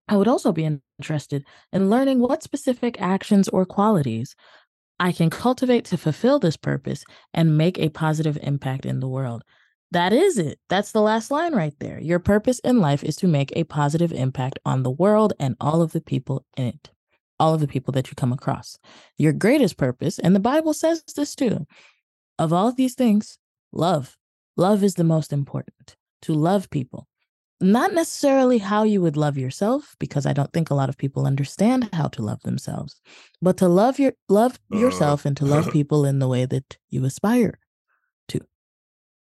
I 0.09 0.17
would 0.17 0.29
also 0.29 0.53
be 0.53 0.79
interested 0.99 1.45
in 1.73 1.91
learning 1.91 2.21
what 2.21 2.43
specific 2.43 3.01
actions 3.01 3.49
or 3.49 3.65
qualities 3.65 4.35
I 5.01 5.13
can 5.13 5.31
cultivate 5.31 5.85
to 5.87 5.97
fulfill 5.97 6.39
this 6.39 6.57
purpose 6.57 7.05
and 7.33 7.57
make 7.57 7.79
a 7.79 7.91
positive 7.91 8.39
impact 8.43 8.85
in 8.85 9.01
the 9.01 9.09
world. 9.09 9.45
That 9.91 10.13
is 10.13 10.39
it. 10.39 10.59
That's 10.69 10.93
the 10.93 11.01
last 11.01 11.31
line 11.31 11.55
right 11.55 11.75
there. 11.79 11.99
Your 12.01 12.19
purpose 12.19 12.59
in 12.61 12.81
life 12.81 13.03
is 13.03 13.17
to 13.17 13.29
make 13.29 13.53
a 13.55 13.65
positive 13.65 14.13
impact 14.13 14.59
on 14.67 14.83
the 14.83 14.91
world 14.91 15.33
and 15.39 15.57
all 15.61 15.81
of 15.81 15.93
the 15.93 16.01
people 16.01 16.45
in 16.57 16.67
it, 16.67 16.91
all 17.41 17.55
of 17.55 17.61
the 17.61 17.69
people 17.69 17.93
that 17.93 18.09
you 18.09 18.15
come 18.15 18.33
across. 18.33 18.79
Your 19.17 19.33
greatest 19.33 19.77
purpose, 19.77 20.19
and 20.19 20.35
the 20.35 20.41
Bible 20.41 20.75
says 20.75 21.03
this 21.17 21.35
too, 21.35 21.67
of 22.39 22.53
all 22.53 22.69
of 22.69 22.77
these 22.77 22.95
things, 22.95 23.39
love. 23.73 24.17
Love 24.57 24.83
is 24.83 24.95
the 24.95 25.05
most 25.05 25.33
important. 25.33 25.97
To 26.23 26.35
love 26.35 26.69
people. 26.71 27.07
Not 27.61 27.93
necessarily 27.93 28.59
how 28.59 28.85
you 28.85 29.01
would 29.01 29.17
love 29.17 29.37
yourself, 29.39 29.97
because 29.99 30.27
I 30.27 30.33
don't 30.33 30.53
think 30.53 30.71
a 30.71 30.75
lot 30.75 30.89
of 30.89 30.97
people 30.97 31.27
understand 31.27 31.89
how 31.93 32.07
to 32.09 32.23
love 32.23 32.43
themselves 32.43 33.01
but 33.43 33.57
to 33.59 33.69
love 33.69 33.99
your 33.99 34.13
love 34.29 34.59
Uh. 34.73 34.79
yourself 34.79 35.25
and 35.25 35.37
to 35.37 35.45
love 35.45 35.71
people 35.79 36.05
in 36.05 36.19
the 36.19 36.29
way 36.29 36.45
that 36.47 36.77
you 36.91 37.05
aspire 37.05 37.59
to. 38.29 38.41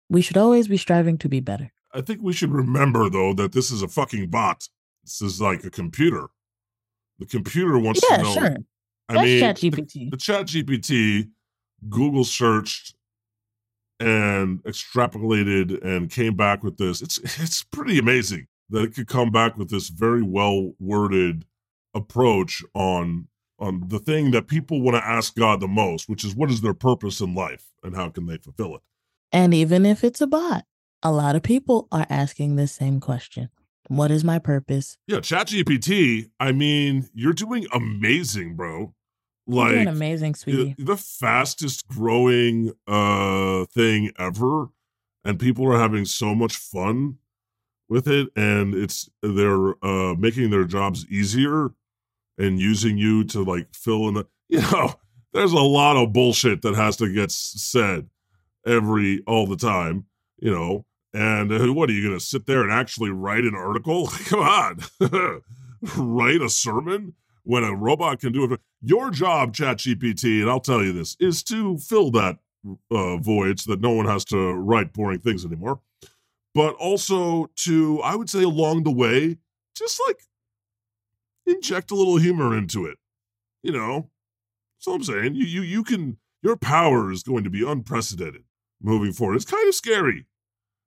We 0.09 0.23
should 0.23 0.37
always 0.37 0.69
be 0.69 0.77
striving 0.77 1.19
to 1.19 1.29
be 1.29 1.41
better. 1.41 1.73
I 1.93 2.01
think 2.03 2.21
we 2.23 2.33
should 2.35 2.53
remember 2.53 3.09
though 3.11 3.33
that 3.35 3.53
this 3.53 3.71
is 3.71 3.83
a 3.83 3.89
fucking 3.89 4.29
bot. 4.29 4.69
This 5.05 5.23
is 5.23 5.41
like 5.41 5.65
a 5.65 5.71
computer. 5.71 6.29
The 7.19 7.27
computer 7.27 7.79
wants 7.79 8.03
yeah, 8.09 8.19
to 8.19 8.23
know. 8.23 8.33
sure. 8.33 8.57
I 9.09 9.15
That's 9.15 9.25
mean, 9.25 9.43
ChatGPT. 9.73 10.11
the 10.11 10.17
Chat 10.17 10.47
GPT, 10.47 11.31
Google 11.89 12.25
searched 12.25 12.95
and 14.01 14.63
extrapolated 14.65 15.83
and 15.83 16.11
came 16.11 16.35
back 16.35 16.63
with 16.63 16.77
this. 16.77 17.01
It's 17.01 17.19
it's 17.41 17.63
pretty 17.63 17.99
amazing 17.99 18.47
that 18.71 18.83
it 18.83 18.95
could 18.95 19.07
come 19.07 19.31
back 19.31 19.57
with 19.57 19.71
this 19.71 19.89
very 19.89 20.23
well 20.23 20.73
worded 20.79 21.45
approach 21.95 22.63
on 22.75 23.29
on 23.59 23.89
the 23.89 23.99
thing 23.99 24.33
that 24.33 24.49
people 24.49 24.83
want 24.83 24.97
to 24.97 25.05
ask 25.05 25.35
God 25.35 25.61
the 25.61 25.69
most, 25.69 26.09
which 26.09 26.25
is 26.25 26.35
what 26.35 26.51
is 26.51 26.61
their 26.61 26.75
purpose 26.75 27.21
in 27.21 27.35
life 27.35 27.73
and 27.83 27.97
how 27.97 28.11
can 28.11 28.27
they 28.27 28.37
fulfill 28.37 28.77
it. 28.77 28.83
And 29.33 29.55
even 29.55 29.87
if 29.87 30.05
it's 30.05 30.21
a 30.21 30.27
bot, 30.27 30.65
a 31.03 31.11
lot 31.11 31.37
of 31.37 31.43
people 31.43 31.89
are 31.91 32.07
asking 32.11 32.57
the 32.57 32.67
same 32.67 33.01
question. 33.01 33.49
What 33.89 34.11
is 34.11 34.25
my 34.25 34.39
purpose? 34.39 34.99
Yeah, 35.07 35.19
ChatGPT. 35.19 36.31
I 36.41 36.53
mean, 36.53 37.09
you're 37.15 37.33
doing 37.33 37.67
amazing, 37.73 38.57
bro. 38.57 38.95
You're 39.47 39.57
Like 39.65 39.75
doing 39.75 39.89
amazing, 39.89 40.35
sweetie. 40.35 40.75
the, 40.79 40.85
the 40.85 40.97
fastest 40.97 41.87
growing 41.89 42.73
uh 42.89 43.65
thing 43.67 44.11
ever, 44.19 44.69
and 45.25 45.39
people 45.39 45.73
are 45.73 45.79
having 45.79 46.05
so 46.05 46.35
much 46.35 46.57
fun 46.57 47.19
with 47.89 48.09
it, 48.09 48.29
and 48.35 48.75
it's 48.75 49.09
they're 49.23 49.75
uh 49.85 50.15
making 50.15 50.51
their 50.51 50.65
jobs 50.65 51.07
easier 51.09 51.71
and 52.39 52.59
using 52.59 52.99
you 52.99 53.23
to 53.25 53.43
like 53.45 53.69
fill 53.73 54.09
in 54.09 54.15
the 54.15 54.27
you 54.49 54.61
know 54.61 54.95
there's 55.33 55.53
a 55.53 55.61
lot 55.61 55.97
of 55.97 56.13
bullshit 56.13 56.63
that 56.63 56.75
has 56.75 56.97
to 56.97 57.13
get 57.13 57.31
said 57.31 58.09
every 58.67 59.23
all 59.27 59.47
the 59.47 59.57
time 59.57 60.05
you 60.39 60.51
know 60.51 60.85
and 61.17 61.53
uh, 61.53 61.73
what 61.73 61.89
are 61.89 61.93
you 61.93 62.07
gonna 62.07 62.21
sit 62.21 62.47
there 62.47 62.63
and 62.63 62.73
actually 62.73 63.11
write 63.11 63.45
an 63.45 63.55
article 63.55 64.07
come 64.27 64.41
on 64.41 64.81
write 65.97 66.43
a 66.43 66.49
sermon 66.49 67.15
when 67.45 67.63
a 67.63 67.75
robot 67.75 68.21
can 68.21 68.33
do 68.33 68.45
it 68.45 68.61
your 68.83 69.11
job 69.11 69.55
ChatGPT, 69.55 70.41
and 70.41 70.51
i'll 70.51 70.61
tell 70.61 70.83
you 70.83 70.93
this 70.93 71.17
is 71.19 71.43
to 71.45 71.79
fill 71.79 72.11
that 72.13 72.39
uh, 72.91 73.17
void 73.17 73.61
so 73.61 73.73
that 73.73 73.81
no 73.81 73.93
one 73.93 74.07
has 74.07 74.25
to 74.27 74.53
write 74.55 74.93
boring 74.93 75.21
things 75.21 75.45
anymore 75.45 75.81
but 76.55 76.75
also 76.75 77.49
to 77.57 78.01
i 78.03 78.15
would 78.15 78.29
say 78.31 78.43
along 78.43 78.83
the 78.83 78.91
way 78.91 79.39
just 79.77 80.01
like 80.07 80.21
inject 81.47 81.91
a 81.91 81.95
little 81.95 82.17
humor 82.17 82.57
into 82.57 82.85
it. 82.85 82.99
You 83.63 83.73
know, 83.73 84.11
so 84.79 84.95
I'm 84.95 85.03
saying. 85.03 85.35
You 85.35 85.45
you 85.45 85.63
you 85.63 85.85
can 85.85 86.19
your 86.43 86.57
power 86.57 87.11
is 87.11 87.23
going 87.23 87.45
to 87.45 87.51
be 87.51 87.67
unprecedented 87.67 88.45
moving 88.81 89.13
forward. 89.13 89.37
It's 89.37 89.45
kind 89.45 89.69
of 89.69 89.75
scary. 89.75 90.27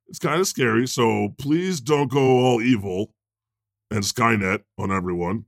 It's 0.09 0.19
kind 0.19 0.39
of 0.41 0.47
scary. 0.47 0.87
So 0.87 1.29
please 1.37 1.79
don't 1.79 2.09
go 2.09 2.19
all 2.39 2.61
evil 2.61 3.13
and 3.91 4.03
Skynet 4.03 4.63
on 4.77 4.91
everyone 4.91 5.45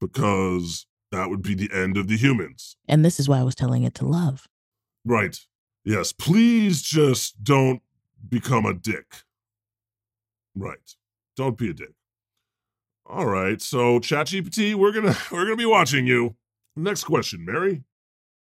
because 0.00 0.86
that 1.12 1.30
would 1.30 1.42
be 1.42 1.54
the 1.54 1.70
end 1.72 1.96
of 1.96 2.08
the 2.08 2.16
humans. 2.16 2.76
and 2.88 3.04
this 3.04 3.18
is 3.20 3.28
why 3.28 3.38
I 3.38 3.42
was 3.42 3.54
telling 3.54 3.82
it 3.84 3.94
to 3.96 4.06
love. 4.06 4.46
Right. 5.04 5.38
Yes. 5.84 6.12
Please 6.12 6.82
just 6.82 7.42
don't 7.42 7.80
become 8.28 8.66
a 8.66 8.74
dick. 8.74 9.06
Right. 10.54 10.94
Don't 11.36 11.56
be 11.56 11.70
a 11.70 11.72
dick. 11.74 11.92
All 13.06 13.26
right. 13.26 13.60
So 13.62 13.98
ChatGPT, 13.98 14.74
we're 14.74 14.92
gonna 14.92 15.16
we're 15.32 15.44
gonna 15.44 15.56
be 15.56 15.66
watching 15.66 16.06
you. 16.06 16.36
Next 16.76 17.04
question, 17.04 17.44
Mary. 17.44 17.82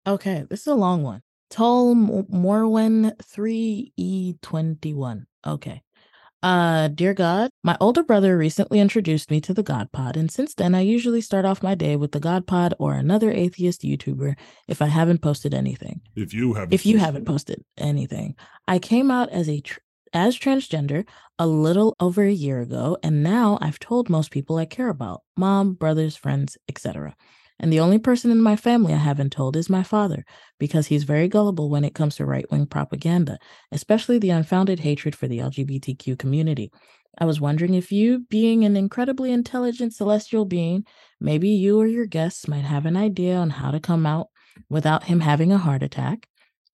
Okay, 0.06 0.46
this 0.48 0.60
is 0.60 0.66
a 0.66 0.74
long 0.74 1.02
one. 1.02 1.22
Mo- 1.56 2.26
Morwen 2.30 3.12
3E21. 3.22 5.24
Okay. 5.46 5.82
Uh, 6.40 6.86
dear 6.88 7.14
God, 7.14 7.50
my 7.64 7.76
older 7.80 8.04
brother 8.04 8.38
recently 8.38 8.78
introduced 8.78 9.28
me 9.28 9.40
to 9.40 9.52
the 9.52 9.64
God 9.64 9.90
Pod, 9.90 10.16
and 10.16 10.30
since 10.30 10.54
then 10.54 10.72
I 10.72 10.82
usually 10.82 11.20
start 11.20 11.44
off 11.44 11.64
my 11.64 11.74
day 11.74 11.96
with 11.96 12.12
the 12.12 12.20
God 12.20 12.46
Pod 12.46 12.74
or 12.78 12.94
another 12.94 13.32
atheist 13.32 13.82
YouTuber 13.82 14.36
if 14.68 14.80
I 14.80 14.86
haven't 14.86 15.20
posted 15.20 15.52
anything. 15.52 16.00
If 16.14 16.32
you 16.32 16.54
have 16.54 16.72
If 16.72 16.86
you 16.86 16.98
haven't 16.98 17.24
posted 17.24 17.64
anything, 17.76 18.36
I 18.68 18.78
came 18.78 19.10
out 19.10 19.30
as 19.30 19.48
a 19.48 19.60
tr- 19.60 19.80
as 20.12 20.38
transgender 20.38 21.04
a 21.40 21.46
little 21.48 21.96
over 21.98 22.22
a 22.22 22.30
year 22.32 22.60
ago, 22.60 22.96
and 23.02 23.24
now 23.24 23.58
I've 23.60 23.80
told 23.80 24.08
most 24.08 24.30
people 24.30 24.58
I 24.58 24.64
care 24.64 24.90
about, 24.90 25.22
mom, 25.36 25.74
brothers, 25.74 26.14
friends, 26.14 26.56
etc. 26.68 27.16
And 27.60 27.72
the 27.72 27.80
only 27.80 27.98
person 27.98 28.30
in 28.30 28.40
my 28.40 28.56
family 28.56 28.94
I 28.94 28.98
haven't 28.98 29.32
told 29.32 29.56
is 29.56 29.68
my 29.68 29.82
father, 29.82 30.24
because 30.58 30.86
he's 30.86 31.04
very 31.04 31.28
gullible 31.28 31.68
when 31.68 31.84
it 31.84 31.94
comes 31.94 32.16
to 32.16 32.24
right 32.24 32.48
wing 32.50 32.66
propaganda, 32.66 33.38
especially 33.72 34.18
the 34.18 34.30
unfounded 34.30 34.80
hatred 34.80 35.16
for 35.16 35.26
the 35.26 35.38
LGBTQ 35.38 36.18
community. 36.18 36.70
I 37.18 37.24
was 37.24 37.40
wondering 37.40 37.74
if 37.74 37.90
you, 37.90 38.26
being 38.30 38.64
an 38.64 38.76
incredibly 38.76 39.32
intelligent 39.32 39.92
celestial 39.92 40.44
being, 40.44 40.84
maybe 41.20 41.48
you 41.48 41.80
or 41.80 41.86
your 41.86 42.06
guests 42.06 42.46
might 42.46 42.64
have 42.64 42.86
an 42.86 42.96
idea 42.96 43.36
on 43.36 43.50
how 43.50 43.72
to 43.72 43.80
come 43.80 44.06
out 44.06 44.28
without 44.68 45.04
him 45.04 45.20
having 45.20 45.50
a 45.50 45.58
heart 45.58 45.82
attack 45.82 46.28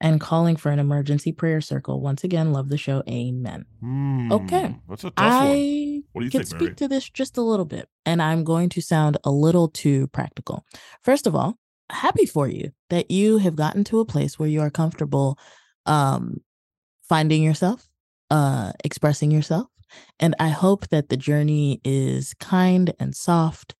and 0.04 0.20
calling 0.20 0.54
for 0.54 0.70
an 0.70 0.78
emergency 0.78 1.32
prayer 1.32 1.60
circle. 1.60 2.00
Once 2.00 2.22
again, 2.24 2.52
love 2.52 2.68
the 2.68 2.76
show. 2.78 3.02
Amen. 3.08 3.64
Hmm, 3.80 4.30
Okay. 4.30 4.76
That's 4.88 5.02
a 5.04 5.10
tough 5.10 5.16
I 5.16 5.46
one. 5.48 6.04
What 6.12 6.20
do 6.20 6.24
you 6.26 6.30
can 6.30 6.40
think, 6.40 6.46
speak 6.48 6.60
Mary? 6.60 6.74
to 6.76 6.88
this 6.88 7.08
just 7.08 7.36
a 7.38 7.42
little 7.42 7.64
bit, 7.64 7.88
and 8.06 8.22
I'm 8.22 8.44
going 8.44 8.68
to 8.70 8.80
sound 8.82 9.16
a 9.24 9.30
little 9.30 9.68
too 9.68 10.06
practical. 10.08 10.64
First 11.02 11.26
of 11.26 11.34
all, 11.34 11.58
happy 11.90 12.26
for 12.26 12.46
you 12.48 12.70
that 12.90 13.10
you 13.10 13.38
have 13.38 13.56
gotten 13.56 13.82
to 13.84 13.98
a 14.00 14.04
place 14.04 14.38
where 14.38 14.48
you 14.48 14.60
are 14.60 14.70
comfortable 14.70 15.38
um, 15.86 16.38
finding 17.08 17.42
yourself, 17.42 17.88
uh, 18.30 18.72
expressing 18.84 19.30
yourself. 19.30 19.66
And 20.20 20.34
I 20.38 20.48
hope 20.48 20.88
that 20.88 21.08
the 21.08 21.16
journey 21.16 21.80
is 21.84 22.34
kind 22.40 22.92
and 22.98 23.14
soft, 23.14 23.74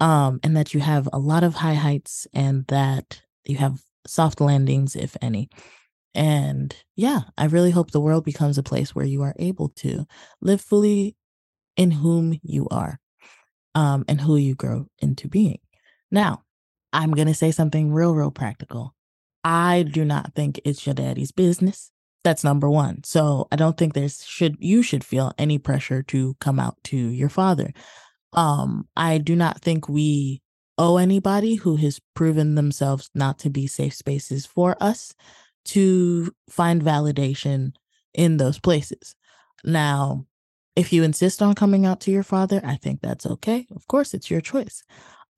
um, 0.00 0.40
and 0.42 0.56
that 0.56 0.74
you 0.74 0.80
have 0.80 1.08
a 1.12 1.18
lot 1.18 1.44
of 1.44 1.54
high 1.54 1.74
heights 1.74 2.26
and 2.32 2.66
that 2.68 3.22
you 3.44 3.56
have 3.58 3.80
soft 4.06 4.40
landings, 4.40 4.96
if 4.96 5.16
any. 5.20 5.48
And 6.14 6.74
yeah, 6.96 7.20
I 7.38 7.46
really 7.46 7.70
hope 7.70 7.90
the 7.90 8.00
world 8.00 8.24
becomes 8.24 8.58
a 8.58 8.62
place 8.62 8.94
where 8.94 9.06
you 9.06 9.22
are 9.22 9.34
able 9.38 9.68
to 9.76 10.06
live 10.40 10.60
fully 10.60 11.16
in 11.76 11.92
whom 11.92 12.38
you 12.42 12.66
are 12.70 12.98
um, 13.74 14.04
and 14.08 14.20
who 14.20 14.36
you 14.36 14.54
grow 14.54 14.86
into 14.98 15.28
being. 15.28 15.60
Now, 16.10 16.42
I'm 16.92 17.12
going 17.12 17.28
to 17.28 17.34
say 17.34 17.52
something 17.52 17.92
real, 17.92 18.14
real 18.14 18.32
practical. 18.32 18.94
I 19.44 19.84
do 19.84 20.04
not 20.04 20.34
think 20.34 20.60
it's 20.64 20.84
your 20.84 20.94
daddy's 20.94 21.32
business. 21.32 21.90
That's 22.24 22.44
number 22.44 22.68
one. 22.68 23.02
So 23.04 23.48
I 23.50 23.56
don't 23.56 23.78
think 23.78 23.94
there's 23.94 24.24
should 24.24 24.56
you 24.58 24.82
should 24.82 25.04
feel 25.04 25.32
any 25.38 25.58
pressure 25.58 26.02
to 26.04 26.36
come 26.40 26.60
out 26.60 26.76
to 26.84 26.96
your 26.96 27.30
father. 27.30 27.72
Um, 28.32 28.88
I 28.96 29.18
do 29.18 29.34
not 29.34 29.62
think 29.62 29.88
we 29.88 30.42
owe 30.80 30.96
anybody 30.96 31.56
who 31.56 31.76
has 31.76 32.00
proven 32.14 32.54
themselves 32.54 33.10
not 33.14 33.38
to 33.40 33.50
be 33.50 33.66
safe 33.66 33.94
spaces 33.94 34.46
for 34.46 34.76
us 34.80 35.14
to 35.66 36.34
find 36.48 36.82
validation 36.82 37.74
in 38.14 38.38
those 38.38 38.58
places. 38.58 39.14
Now, 39.62 40.24
if 40.74 40.90
you 40.90 41.02
insist 41.02 41.42
on 41.42 41.54
coming 41.54 41.84
out 41.84 42.00
to 42.02 42.10
your 42.10 42.22
father, 42.22 42.62
I 42.64 42.76
think 42.76 43.02
that's 43.02 43.26
okay. 43.26 43.66
Of 43.76 43.86
course, 43.88 44.14
it's 44.14 44.30
your 44.30 44.40
choice. 44.40 44.82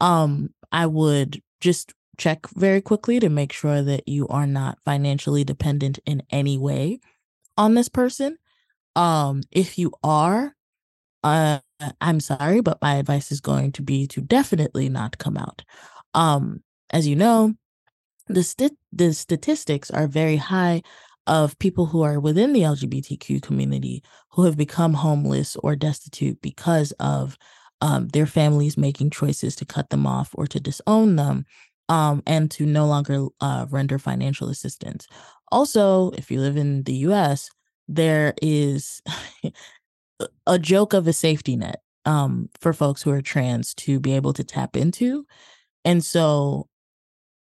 Um, 0.01 0.55
I 0.71 0.87
would 0.87 1.43
just 1.61 1.93
check 2.19 2.49
very 2.51 2.81
quickly 2.81 3.19
to 3.19 3.29
make 3.29 3.53
sure 3.53 3.83
that 3.83 4.07
you 4.07 4.29
are 4.29 4.47
not 4.47 4.79
financially 4.85 5.43
dependent 5.43 5.99
in 6.07 6.23
any 6.31 6.57
way 6.57 7.01
on 7.59 7.75
this 7.75 7.89
person. 7.89 8.39
Um, 8.95 9.43
if 9.51 9.77
you 9.77 9.93
are, 10.05 10.55
uh, 11.25 11.61
I'm 12.01 12.21
sorry, 12.21 12.61
but 12.61 12.81
my 12.83 12.97
advice 12.97 13.33
is 13.33 13.41
going 13.41 13.73
to 13.73 13.83
be 13.83 14.07
to 14.09 14.21
definitely 14.21 14.89
not 14.89 15.19
come 15.19 15.37
out. 15.37 15.63
Um, 16.15 16.63
as 16.91 17.07
you 17.07 17.17
know, 17.17 17.55
the 18.29 18.43
st- 18.43 18.79
the 18.93 19.13
statistics 19.15 19.91
are 19.91 20.07
very 20.07 20.37
high 20.37 20.83
of 21.27 21.59
people 21.59 21.87
who 21.87 22.03
are 22.03 22.19
within 22.19 22.53
the 22.53 22.63
LGBTQ 22.63 23.41
community 23.43 24.03
who 24.31 24.45
have 24.45 24.57
become 24.57 24.95
homeless 24.95 25.57
or 25.57 25.77
destitute 25.77 26.41
because 26.43 26.93
of 26.99 27.39
um, 27.81 28.09
their 28.09 28.27
families 28.27 28.77
making 28.77 29.11
choices 29.11 29.57
to 29.57 29.65
cut 29.65 29.91
them 29.91 30.07
off 30.07 30.31
or 30.35 30.47
to 30.47 30.61
disown 30.61 31.17
them 31.17 31.45
um, 31.89 32.23
and 32.27 32.51
to 32.53 32.65
no 32.65 32.87
longer 32.87 33.27
uh, 33.41 33.67
render 33.71 33.99
financial 33.99 34.49
assistance. 34.49 35.07
Also, 35.51 36.11
if 36.13 36.31
you 36.31 36.41
live 36.41 36.57
in 36.57 36.83
the 36.85 36.95
US, 37.09 37.51
there 37.89 38.35
is 38.41 39.03
a 40.47 40.59
joke 40.59 40.93
of 40.93 41.07
a 41.07 41.13
safety 41.13 41.57
net 41.57 41.81
um, 42.05 42.49
for 42.61 42.73
folks 42.73 43.03
who 43.03 43.11
are 43.11 43.23
trans 43.23 43.75
to 43.75 44.01
be 44.01 44.15
able 44.15 44.33
to 44.33 44.45
tap 44.45 44.77
into. 44.77 45.27
And 45.85 46.05
so 46.05 46.69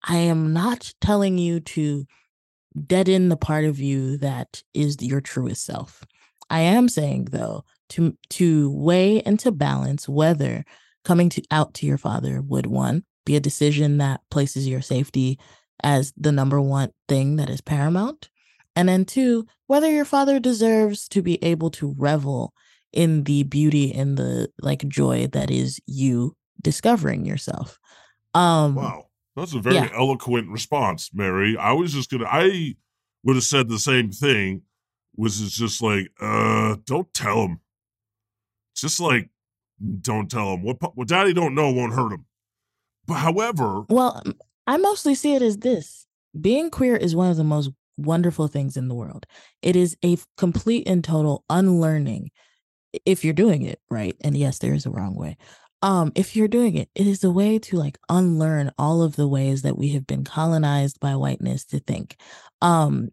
I 0.03 0.17
am 0.17 0.53
not 0.53 0.93
telling 1.01 1.37
you 1.37 1.59
to 1.59 2.05
deaden 2.87 3.29
the 3.29 3.37
part 3.37 3.65
of 3.65 3.79
you 3.79 4.17
that 4.17 4.63
is 4.73 4.97
your 5.01 5.21
truest 5.21 5.65
self. 5.65 6.03
I 6.49 6.61
am 6.61 6.89
saying 6.89 7.29
though 7.31 7.63
to 7.89 8.17
to 8.31 8.71
weigh 8.71 9.21
and 9.21 9.39
to 9.39 9.51
balance 9.51 10.07
whether 10.07 10.65
coming 11.03 11.29
to 11.29 11.43
out 11.51 11.73
to 11.75 11.85
your 11.85 11.97
father 11.97 12.41
would 12.41 12.65
one 12.65 13.03
be 13.25 13.35
a 13.35 13.41
decision 13.41 13.97
that 13.97 14.21
places 14.29 14.67
your 14.67 14.81
safety 14.81 15.39
as 15.83 16.13
the 16.17 16.31
number 16.31 16.59
one 16.61 16.91
thing 17.07 17.37
that 17.37 17.49
is 17.49 17.61
paramount 17.61 18.29
and 18.75 18.87
then 18.89 19.05
two 19.05 19.45
whether 19.67 19.89
your 19.89 20.05
father 20.05 20.39
deserves 20.39 21.07
to 21.07 21.21
be 21.21 21.41
able 21.43 21.69
to 21.69 21.93
revel 21.97 22.53
in 22.93 23.23
the 23.23 23.43
beauty 23.43 23.93
and 23.93 24.17
the 24.17 24.49
like 24.61 24.87
joy 24.87 25.27
that 25.27 25.49
is 25.49 25.79
you 25.87 26.35
discovering 26.61 27.25
yourself 27.25 27.79
um 28.33 28.75
Wow. 28.75 29.05
That's 29.35 29.53
a 29.53 29.59
very 29.61 29.75
Yeah. 29.77 29.89
eloquent 29.95 30.49
response, 30.49 31.09
Mary. 31.13 31.55
I 31.57 31.71
was 31.71 31.93
just 31.93 32.09
gonna 32.11 32.25
I 32.29 32.75
would 33.23 33.37
have 33.37 33.45
said 33.45 33.69
the 33.69 33.79
same 33.79 34.11
thing, 34.11 34.63
was 35.15 35.39
it's 35.41 35.55
just 35.55 35.81
like, 35.81 36.11
uh, 36.19 36.75
don't 36.85 37.11
tell 37.13 37.43
him. 37.45 37.59
Just 38.75 38.99
like 38.99 39.29
don't 40.01 40.29
tell 40.29 40.53
him. 40.53 40.63
What 40.63 40.77
what 40.97 41.07
daddy 41.07 41.33
don't 41.33 41.55
know 41.55 41.71
won't 41.71 41.93
hurt 41.93 42.11
him. 42.11 42.25
But 43.07 43.15
however, 43.15 43.83
Well, 43.89 44.21
I 44.67 44.75
mostly 44.77 45.15
see 45.15 45.33
it 45.33 45.41
as 45.41 45.57
this 45.57 46.07
being 46.39 46.69
queer 46.69 46.95
is 46.97 47.15
one 47.15 47.29
of 47.31 47.37
the 47.37 47.43
most 47.45 47.71
wonderful 47.97 48.47
things 48.47 48.77
in 48.77 48.87
the 48.87 48.95
world. 48.95 49.25
It 49.61 49.75
is 49.75 49.97
a 50.03 50.17
complete 50.37 50.87
and 50.87 51.03
total 51.03 51.43
unlearning 51.49 52.31
if 53.05 53.23
you're 53.23 53.33
doing 53.33 53.63
it 53.63 53.79
right. 53.89 54.15
And 54.21 54.35
yes, 54.35 54.59
there 54.59 54.73
is 54.73 54.85
a 54.85 54.91
wrong 54.91 55.15
way. 55.15 55.37
Um, 55.81 56.11
if 56.13 56.35
you're 56.35 56.47
doing 56.47 56.75
it, 56.75 56.89
it 56.93 57.07
is 57.07 57.23
a 57.23 57.31
way 57.31 57.57
to 57.57 57.77
like 57.77 57.97
unlearn 58.09 58.71
all 58.77 59.01
of 59.01 59.15
the 59.15 59.27
ways 59.27 59.63
that 59.63 59.77
we 59.77 59.89
have 59.89 60.05
been 60.05 60.23
colonized 60.23 60.99
by 60.99 61.15
whiteness 61.15 61.65
to 61.65 61.79
think. 61.79 62.17
Um, 62.61 63.09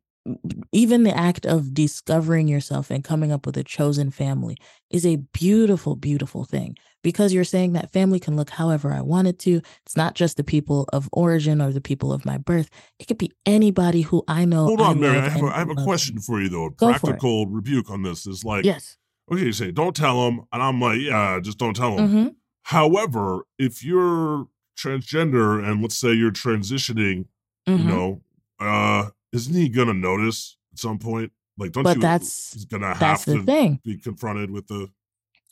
even 0.73 1.03
the 1.05 1.17
act 1.17 1.47
of 1.47 1.75
discovering 1.75 2.49
yourself 2.49 2.91
and 2.91 3.03
coming 3.05 3.33
up 3.33 3.47
with 3.47 3.57
a 3.57 3.65
chosen 3.65 4.11
family 4.11 4.57
is 4.91 5.05
a 5.07 5.17
beautiful, 5.17 5.97
beautiful 5.97 6.45
thing 6.45 6.77
because 7.03 7.33
you're 7.33 7.45
saying 7.45 7.73
that 7.73 7.93
family 7.93 8.19
can 8.21 8.37
look 8.37 8.51
however 8.51 8.93
I 8.93 9.01
want 9.01 9.29
it 9.29 9.39
to. 9.41 9.61
It's 9.87 9.97
not 9.97 10.15
just 10.15 10.37
the 10.37 10.45
people 10.45 10.89
of 10.93 11.09
origin 11.13 11.61
or 11.61 11.73
the 11.73 11.81
people 11.81 12.13
of 12.13 12.25
my 12.25 12.39
birth. 12.39 12.69
It 12.99 13.07
could 13.07 13.19
be 13.19 13.33
anybody 13.47 14.03
who 14.03 14.23
I 14.29 14.45
know. 14.45 14.67
hold 14.67 14.81
I 14.81 14.85
on, 14.87 15.01
Mary. 15.01 15.19
I 15.19 15.29
have 15.29 15.43
a, 15.43 15.51
have 15.53 15.71
a 15.71 15.75
question 15.75 16.21
for 16.21 16.41
you 16.41 16.49
though. 16.49 16.67
A 16.67 16.71
Go 16.71 16.89
practical 16.89 17.47
rebuke 17.47 17.91
on 17.91 18.03
this 18.03 18.27
is 18.27 18.45
like, 18.45 18.65
Yes. 18.65 18.97
okay, 19.31 19.45
you 19.45 19.53
say 19.53 19.71
don't 19.71 19.95
tell 19.97 20.25
them. 20.25 20.43
and 20.53 20.63
I'm 20.63 20.81
like, 20.81 21.01
yeah, 21.01 21.39
just 21.41 21.59
don't 21.59 21.75
tell 21.77 21.99
him. 21.99 22.09
hmm 22.09 22.29
However, 22.65 23.47
if 23.59 23.83
you're 23.83 24.47
transgender 24.79 25.63
and 25.67 25.81
let's 25.83 25.97
say 25.97 26.13
you're 26.13 26.31
transitioning, 26.31 27.27
hmm 27.67 27.77
you 27.79 27.85
know, 27.85 28.21
uh, 28.61 29.11
isn't 29.33 29.55
he 29.55 29.69
gonna 29.69 29.95
notice 29.95 30.57
at 30.73 30.79
some 30.79 30.99
point? 30.99 31.33
Like, 31.57 31.73
don't 31.73 31.83
But 31.83 31.97
you? 31.97 32.03
that's 32.03 32.53
he's 32.53 32.65
gonna 32.65 32.89
have 32.89 32.99
that's 33.01 33.25
the 33.25 33.39
to 33.39 33.43
thing. 33.45 33.81
be 33.85 33.99
confronted 33.99 34.51
with 34.51 34.67
the. 34.69 34.89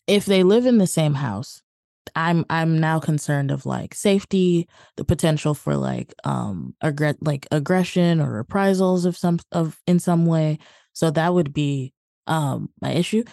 If 0.07 0.25
they 0.25 0.43
live 0.43 0.67
in 0.67 0.79
the 0.79 0.87
same 0.87 1.15
house, 1.15 1.63
I'm 2.15 2.45
I'm 2.49 2.79
now 2.79 3.01
concerned 3.01 3.51
of 3.51 3.67
like 3.67 3.95
safety, 3.95 4.69
the 4.97 5.05
potential 5.05 5.53
for 5.55 5.77
like 5.77 6.15
um 6.25 6.75
aggre- 6.83 7.19
like 7.21 7.47
aggression 7.51 8.21
or 8.21 8.31
reprisals 8.31 9.05
of 9.05 9.17
some 9.17 9.41
of 9.53 9.79
in 9.87 9.99
some 9.99 10.27
way. 10.27 10.59
So 10.93 11.11
that 11.11 11.35
would 11.35 11.53
be 11.53 11.93
um 12.27 12.71
my 12.81 12.93
issue. 12.93 13.25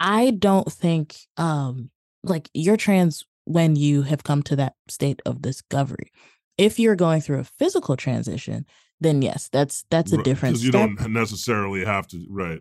I 0.00 0.30
don't 0.32 0.70
think 0.70 1.16
um 1.36 1.90
like 2.24 2.50
you're 2.52 2.76
trans 2.76 3.24
when 3.44 3.76
you 3.76 4.02
have 4.02 4.24
come 4.24 4.42
to 4.42 4.56
that 4.56 4.74
state 4.88 5.22
of 5.24 5.40
discovery. 5.40 6.10
If 6.58 6.80
you're 6.80 6.96
going 6.96 7.20
through 7.20 7.38
a 7.38 7.44
physical 7.44 7.96
transition, 7.96 8.66
then 9.00 9.22
yes, 9.22 9.48
that's 9.52 9.84
that's 9.90 10.12
a 10.12 10.22
different 10.22 10.54
because 10.54 10.64
you 10.64 10.72
step. 10.72 10.90
don't 10.98 11.12
necessarily 11.12 11.84
have 11.84 12.06
to. 12.08 12.26
Right. 12.30 12.60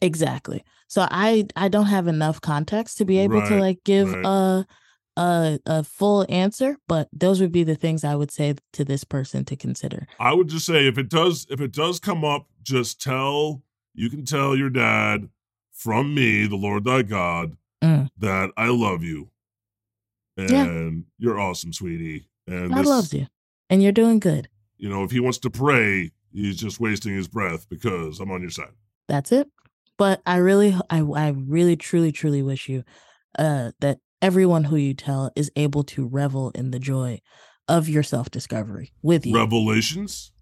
Exactly. 0.00 0.64
So 0.88 1.06
I 1.10 1.46
I 1.56 1.68
don't 1.68 1.86
have 1.86 2.08
enough 2.08 2.40
context 2.40 2.98
to 2.98 3.04
be 3.04 3.18
able 3.18 3.40
to 3.46 3.56
like 3.56 3.84
give 3.84 4.12
right. 4.12 4.24
a 4.24 4.66
a 5.16 5.58
a 5.66 5.84
full 5.84 6.26
answer, 6.28 6.76
but 6.88 7.08
those 7.12 7.40
would 7.40 7.52
be 7.52 7.64
the 7.64 7.74
things 7.74 8.04
I 8.04 8.14
would 8.14 8.30
say 8.30 8.54
to 8.74 8.84
this 8.84 9.04
person 9.04 9.44
to 9.46 9.56
consider. 9.56 10.06
I 10.18 10.32
would 10.34 10.48
just 10.48 10.66
say 10.66 10.86
if 10.86 10.98
it 10.98 11.08
does 11.08 11.46
if 11.50 11.60
it 11.60 11.72
does 11.72 12.00
come 12.00 12.24
up, 12.24 12.46
just 12.62 13.00
tell 13.00 13.62
you 13.94 14.08
can 14.10 14.24
tell 14.24 14.56
your 14.56 14.70
dad 14.70 15.28
from 15.72 16.14
me, 16.14 16.46
the 16.46 16.56
Lord 16.56 16.84
thy 16.84 17.02
God, 17.02 17.56
Mm. 17.82 18.08
that 18.18 18.50
I 18.56 18.68
love 18.68 19.02
you. 19.02 19.30
Yeah. 20.36 20.64
And 20.64 21.04
you're 21.18 21.38
awesome, 21.38 21.72
sweetie. 21.72 22.28
And 22.46 22.70
God 22.70 22.78
this, 22.78 22.86
loves 22.86 23.12
you. 23.12 23.26
And 23.68 23.82
you're 23.82 23.92
doing 23.92 24.20
good. 24.20 24.48
You 24.82 24.88
know, 24.90 25.04
if 25.04 25.12
he 25.12 25.20
wants 25.20 25.38
to 25.38 25.48
pray, 25.50 26.10
he's 26.32 26.56
just 26.56 26.80
wasting 26.80 27.14
his 27.14 27.28
breath 27.28 27.68
because 27.68 28.18
I'm 28.18 28.32
on 28.32 28.40
your 28.40 28.50
side. 28.50 28.72
That's 29.06 29.30
it. 29.30 29.48
But 29.96 30.20
I 30.26 30.36
really 30.38 30.76
I 30.90 30.98
I 31.00 31.28
really 31.28 31.76
truly 31.76 32.10
truly 32.10 32.42
wish 32.42 32.68
you 32.68 32.82
uh 33.38 33.70
that 33.80 33.98
everyone 34.20 34.64
who 34.64 34.74
you 34.76 34.92
tell 34.94 35.30
is 35.36 35.52
able 35.54 35.84
to 35.84 36.06
revel 36.08 36.50
in 36.56 36.72
the 36.72 36.80
joy 36.80 37.20
of 37.68 37.88
your 37.88 38.02
self 38.02 38.28
discovery 38.30 38.92
with 39.02 39.24
you. 39.24 39.36
Revelations? 39.36 40.32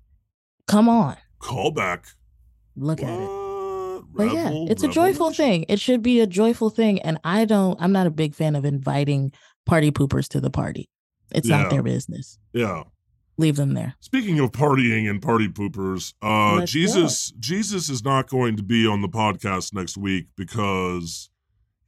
Come 0.67 0.89
on. 0.89 1.17
Call 1.39 1.71
back. 1.71 2.07
Look 2.77 3.03
at 3.03 3.11
it. 3.21 3.27
What? 3.27 4.05
But 4.15 4.33
yeah, 4.33 4.45
Revel- 4.45 4.71
it's 4.71 4.83
a 4.83 4.89
joyful 4.89 5.33
thing. 5.33 5.67
It 5.69 5.79
should 5.81 6.03
be 6.03 6.21
a 6.21 6.27
joyful 6.27 6.71
thing. 6.71 7.01
And 7.03 7.19
I 7.25 7.45
don't, 7.45 7.81
I'm 7.81 7.93
not 7.93 8.07
a 8.07 8.11
big 8.11 8.35
fan 8.35 8.57
of 8.57 8.65
inviting 8.65 9.33
party 9.67 9.91
poopers 9.91 10.29
to 10.29 10.41
the 10.41 10.51
party. 10.51 10.89
It's 11.35 11.47
Yeah. 11.49 11.63
not 11.63 11.71
their 11.71 11.83
business. 11.83 12.39
Yeah. 12.55 12.85
Leave 13.41 13.57
them 13.57 13.73
there. 13.73 13.95
Speaking 14.01 14.39
of 14.39 14.53
partying 14.53 15.09
and 15.09 15.23
party 15.23 15.49
poopers, 15.49 16.13
uh 16.21 16.67
Jesus 16.67 17.33
Jesus 17.41 17.89
is 17.89 18.05
not 18.05 18.29
going 18.29 18.55
to 18.59 18.63
be 18.63 18.87
on 18.87 19.01
the 19.01 19.09
podcast 19.09 19.73
next 19.73 19.97
week 19.97 20.27
because 20.37 21.31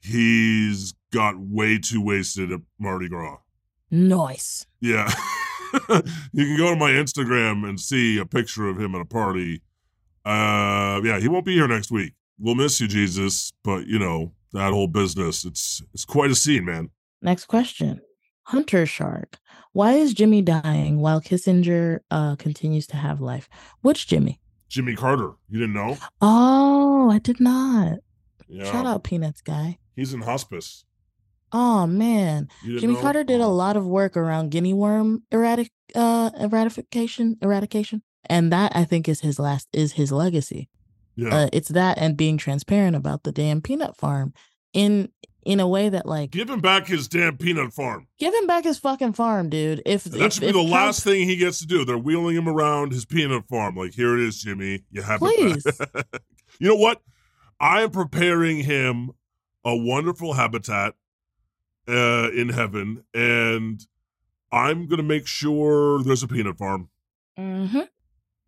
he's 0.01 0.95
got 1.13 1.35
way 1.39 1.79
too 1.79 2.01
wasted 2.01 2.51
at 2.53 2.61
Mardi 2.79 3.11
Gras. 3.11 3.37
Nice. 3.91 4.67
Yeah. 4.81 5.13
you 6.33 6.47
can 6.47 6.57
go 6.57 6.71
to 6.71 6.77
my 6.77 6.93
Instagram 6.93 7.69
and 7.69 7.79
see 7.79 8.17
a 8.17 8.25
picture 8.25 8.67
of 8.67 8.81
him 8.81 8.95
at 8.95 9.03
a 9.03 9.05
party. 9.05 9.61
Uh 10.25 11.03
yeah, 11.05 11.21
he 11.21 11.29
won't 11.29 11.45
be 11.45 11.53
here 11.53 11.69
next 11.69 11.91
week. 11.91 12.15
We'll 12.39 12.55
miss 12.55 12.81
you, 12.81 12.89
Jesus, 12.89 13.53
but 13.63 13.87
you 13.87 13.99
know, 13.99 14.33
that 14.55 14.73
whole 14.73 14.89
business, 14.89 15.45
it's 15.45 15.83
it's 15.93 16.07
quite 16.07 16.31
a 16.31 16.35
scene, 16.35 16.65
man. 16.65 16.89
Next 17.21 17.45
question. 17.45 18.01
Hunter 18.45 18.87
Shark. 18.87 19.39
Why 19.73 19.93
is 19.93 20.15
Jimmy 20.15 20.43
dying 20.43 20.99
while 21.01 21.21
Kissinger 21.21 22.01
uh, 22.11 22.37
continues 22.37 22.87
to 22.89 22.97
have 22.97 23.21
life? 23.21 23.49
Which 23.81 24.07
Jimmy? 24.07 24.41
Jimmy 24.69 24.95
Carter, 24.97 25.33
you 25.49 25.61
didn't 25.61 25.75
know? 25.75 25.99
Oh, 26.21 27.11
I 27.11 27.19
did 27.19 27.41
not. 27.41 27.99
Yeah. 28.49 28.65
Shout 28.71 28.87
out 28.87 29.05
Peanuts 29.05 29.41
guy. 29.43 29.79
He's 29.97 30.13
in 30.15 30.23
hospice. 30.23 30.85
Oh 31.53 31.87
man, 31.87 32.49
Jimmy 32.65 32.95
know? 32.95 33.01
Carter 33.01 33.25
did 33.25 33.41
a 33.41 33.45
Oh. 33.45 33.53
lot 33.53 33.77
of 33.77 33.87
work 33.87 34.17
around 34.17 34.51
guinea 34.51 34.73
worm 34.73 35.23
erratic 35.31 35.71
uh 35.95 36.31
eradication 36.41 37.37
eradication, 37.43 38.01
and 38.31 38.51
that 38.53 38.73
I 38.75 38.85
think 38.85 39.07
is 39.09 39.21
his 39.21 39.39
last 39.39 39.69
is 39.75 39.93
his 39.93 40.11
legacy. 40.13 40.71
Yeah. 41.15 41.35
Uh, 41.35 41.49
it's 41.53 41.69
that 41.69 41.99
and 41.99 42.17
being 42.17 42.39
transparent 42.39 42.97
about 42.97 43.25
the 43.25 43.33
damn 43.33 43.61
peanut 43.61 43.99
farm 43.99 44.33
in 44.73 45.11
in 45.45 45.61
a 45.61 45.67
way 45.69 45.89
that 45.89 46.07
like 46.07 46.31
Give 46.31 46.49
him 46.49 46.61
back 46.61 46.87
his 46.87 47.09
damn 47.09 47.37
peanut 47.37 47.73
farm. 47.73 48.07
give 48.19 48.33
him 48.35 48.47
back 48.47 48.65
his 48.65 48.79
fucking 48.79 49.13
farm, 49.15 49.49
dude. 49.51 49.83
If 49.85 50.05
That 50.05 50.21
if, 50.21 50.33
should 50.35 50.41
be 50.43 50.47
the 50.49 50.53
Trump- 50.53 50.71
last 50.71 51.05
thing 51.05 51.29
he 51.29 51.37
gets 51.37 51.59
to 51.61 51.67
do. 51.67 51.85
They're 51.85 51.99
wheeling 51.99 52.37
him 52.37 52.49
around 52.49 52.93
his 52.93 53.05
peanut 53.05 53.47
farm. 53.49 53.75
Like, 53.77 53.93
here 53.95 54.17
it 54.17 54.23
is, 54.27 54.43
Jimmy. 54.43 54.85
You 54.91 55.03
have 55.03 55.19
Please. 55.21 55.65
you 56.61 56.69
know 56.69 56.77
what? 56.77 57.03
I 57.61 57.83
am 57.83 57.91
preparing 57.91 58.59
him 58.59 59.11
a 59.65 59.77
wonderful 59.77 60.33
habitat 60.35 60.95
uh, 61.89 62.31
in 62.33 62.49
heaven, 62.49 63.05
and 63.15 63.81
I'm 64.51 64.87
going 64.87 64.99
to 64.99 65.03
make 65.05 65.27
sure 65.27 66.03
there's 66.03 66.23
a 66.23 66.29
peanut 66.29 66.57
farm. 66.59 66.89
Mm-hmm. 67.39 67.81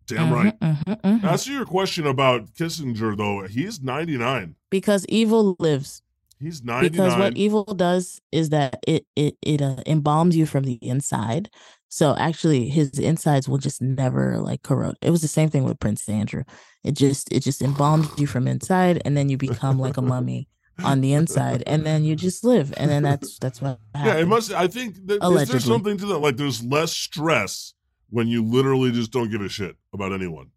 Damn 0.07 0.29
mhm, 0.29 0.31
right. 0.33 0.59
mhm, 0.59 1.01
mhm. 1.01 1.23
Answer 1.23 1.51
your 1.51 1.65
question 1.65 2.05
about 2.05 2.53
Kissinger, 2.53 3.17
though. 3.17 3.47
He's 3.47 3.81
99. 3.81 4.55
because 4.69 5.05
evil 5.09 5.55
lives. 5.59 6.01
He's 6.39 6.61
99. 6.63 6.91
Because 6.91 7.17
what 7.17 7.37
evil 7.37 7.63
does 7.63 8.19
is 8.31 8.49
that 8.49 8.79
it 8.87 9.05
it 9.15 9.37
it 9.41 9.61
uh, 9.61 9.77
embalms 9.87 10.33
you 10.33 10.45
from 10.45 10.63
the 10.63 10.73
inside. 10.81 11.49
So 11.87 12.15
actually, 12.17 12.67
his 12.67 12.99
insides 12.99 13.47
will 13.47 13.57
just 13.57 13.81
never 13.81 14.37
like 14.39 14.61
corrode. 14.63 14.97
It 15.01 15.11
was 15.11 15.21
the 15.21 15.29
same 15.29 15.49
thing 15.49 15.63
with 15.63 15.79
Prince 15.79 16.07
Andrew. 16.09 16.43
It 16.83 16.93
just 16.93 17.31
it 17.31 17.39
just 17.41 17.61
embalms 17.61 18.19
you 18.19 18.27
from 18.27 18.47
inside, 18.47 19.01
and 19.05 19.15
then 19.15 19.29
you 19.29 19.37
become 19.37 19.79
like 19.79 19.95
a 19.97 20.01
mummy 20.01 20.49
on 20.83 20.99
the 20.99 21.13
inside, 21.13 21.63
and 21.67 21.85
then 21.85 22.03
you 22.03 22.17
just 22.17 22.43
live, 22.43 22.73
and 22.75 22.91
then 22.91 23.03
that's 23.03 23.39
that's 23.39 23.61
what. 23.61 23.79
Yeah, 23.95 24.17
it 24.17 24.27
must. 24.27 24.51
I 24.51 24.67
think 24.67 24.95
that, 25.07 25.21
is 25.41 25.47
there 25.47 25.59
something 25.73 25.97
to 25.99 26.05
that? 26.07 26.17
Like, 26.17 26.35
there's 26.35 26.61
less 26.65 26.91
stress 26.91 27.73
when 28.09 28.27
you 28.27 28.43
literally 28.43 28.91
just 28.91 29.11
don't 29.11 29.31
give 29.31 29.39
a 29.41 29.47
shit 29.47 29.77
about 29.93 30.11
anyone. 30.11 30.47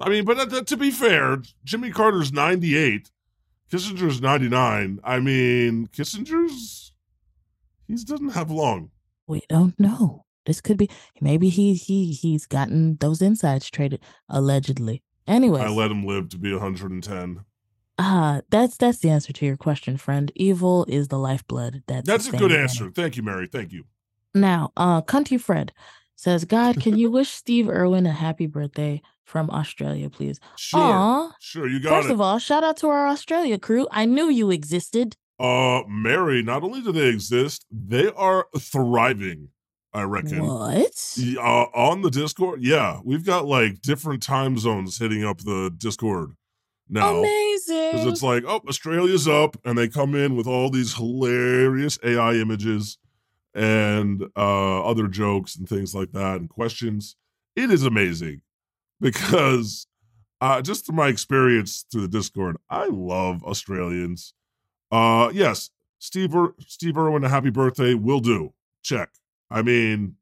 I 0.00 0.08
mean, 0.08 0.24
but 0.24 0.38
that, 0.38 0.50
that- 0.50 0.66
to 0.68 0.76
be 0.76 0.90
fair, 0.90 1.40
Jimmy 1.64 1.90
Carter's 1.92 2.32
98, 2.32 3.10
Kissinger's 3.72 4.20
99. 4.20 5.00
I 5.02 5.18
mean, 5.20 5.88
Kissinger's 5.88 6.92
he 7.88 7.94
doesn't 7.94 8.30
have 8.30 8.50
long. 8.50 8.90
We 9.26 9.42
don't 9.48 9.78
know. 9.80 10.26
This 10.44 10.60
could 10.60 10.76
be 10.76 10.90
maybe 11.20 11.48
he 11.48 11.74
he 11.74 12.12
he's 12.12 12.46
gotten 12.46 12.96
those 12.96 13.22
insides 13.22 13.70
traded 13.70 14.00
allegedly. 14.28 15.02
Anyway, 15.26 15.60
I 15.60 15.68
let 15.68 15.90
him 15.90 16.04
live 16.04 16.28
to 16.30 16.38
be 16.38 16.52
110. 16.52 17.44
Ah, 17.98 18.40
that's 18.50 18.76
that's 18.76 18.98
the 18.98 19.10
answer 19.10 19.32
to 19.32 19.46
your 19.46 19.56
question, 19.56 19.96
friend. 19.96 20.30
Evil 20.34 20.84
is 20.88 21.08
the 21.08 21.18
lifeblood. 21.18 21.82
That's 21.86 22.06
That's 22.06 22.28
a 22.28 22.36
good 22.36 22.52
answer. 22.52 22.90
Thank 22.90 23.16
you, 23.16 23.22
Mary. 23.22 23.46
Thank 23.46 23.72
you. 23.72 23.84
Now, 24.34 24.72
uh, 24.76 25.02
Cunty 25.02 25.40
Fred 25.40 25.72
says, 26.16 26.44
"God, 26.44 26.80
can 26.80 26.98
you 26.98 27.10
wish 27.10 27.30
Steve 27.30 27.68
Irwin 27.68 28.06
a 28.06 28.12
happy 28.12 28.46
birthday 28.46 29.00
from 29.24 29.50
Australia, 29.50 30.08
please?" 30.10 30.38
Sure, 30.56 30.80
Aw. 30.80 31.32
sure, 31.40 31.68
you 31.68 31.80
got 31.80 31.90
First 32.02 32.10
it. 32.10 32.12
of 32.12 32.20
all, 32.20 32.38
shout 32.38 32.64
out 32.64 32.76
to 32.78 32.88
our 32.88 33.06
Australia 33.08 33.58
crew. 33.58 33.86
I 33.90 34.04
knew 34.04 34.28
you 34.28 34.50
existed. 34.50 35.16
uh, 35.40 35.82
Mary. 35.88 36.42
Not 36.42 36.62
only 36.62 36.80
do 36.82 36.92
they 36.92 37.08
exist, 37.08 37.66
they 37.70 38.08
are 38.08 38.46
thriving. 38.58 39.48
I 39.94 40.02
reckon. 40.04 40.46
What? 40.46 41.18
Uh, 41.38 41.64
on 41.74 42.00
the 42.02 42.10
Discord, 42.10 42.62
yeah, 42.62 43.00
we've 43.04 43.26
got 43.26 43.46
like 43.46 43.82
different 43.82 44.22
time 44.22 44.56
zones 44.56 44.98
hitting 44.98 45.22
up 45.24 45.38
the 45.40 45.70
Discord 45.76 46.30
now. 46.88 47.16
Amazing. 47.18 47.90
Because 47.92 48.06
it's 48.06 48.22
like, 48.22 48.44
oh, 48.46 48.62
Australia's 48.68 49.28
up, 49.28 49.56
and 49.66 49.76
they 49.76 49.88
come 49.88 50.14
in 50.14 50.34
with 50.36 50.46
all 50.46 50.70
these 50.70 50.94
hilarious 50.94 51.98
AI 52.04 52.34
images 52.34 52.96
and 53.54 54.24
uh, 54.36 54.82
other 54.84 55.08
jokes 55.08 55.56
and 55.56 55.68
things 55.68 55.94
like 55.94 56.12
that 56.12 56.36
and 56.40 56.48
questions. 56.48 57.16
It 57.54 57.70
is 57.70 57.84
amazing 57.84 58.40
because 59.02 59.86
uh, 60.40 60.62
just 60.62 60.86
through 60.86 60.96
my 60.96 61.08
experience 61.08 61.84
through 61.92 62.02
the 62.02 62.08
Discord, 62.08 62.56
I 62.70 62.86
love 62.86 63.42
Australians. 63.44 64.32
Uh, 64.90 65.30
yes, 65.34 65.70
Steve 65.98 66.34
Ir- 66.34 66.54
Steve 66.60 66.96
Irwin, 66.96 67.24
a 67.24 67.28
happy 67.28 67.50
birthday 67.50 67.92
will 67.94 68.20
do. 68.20 68.54
Check. 68.82 69.10
I 69.50 69.60
mean, 69.62 70.16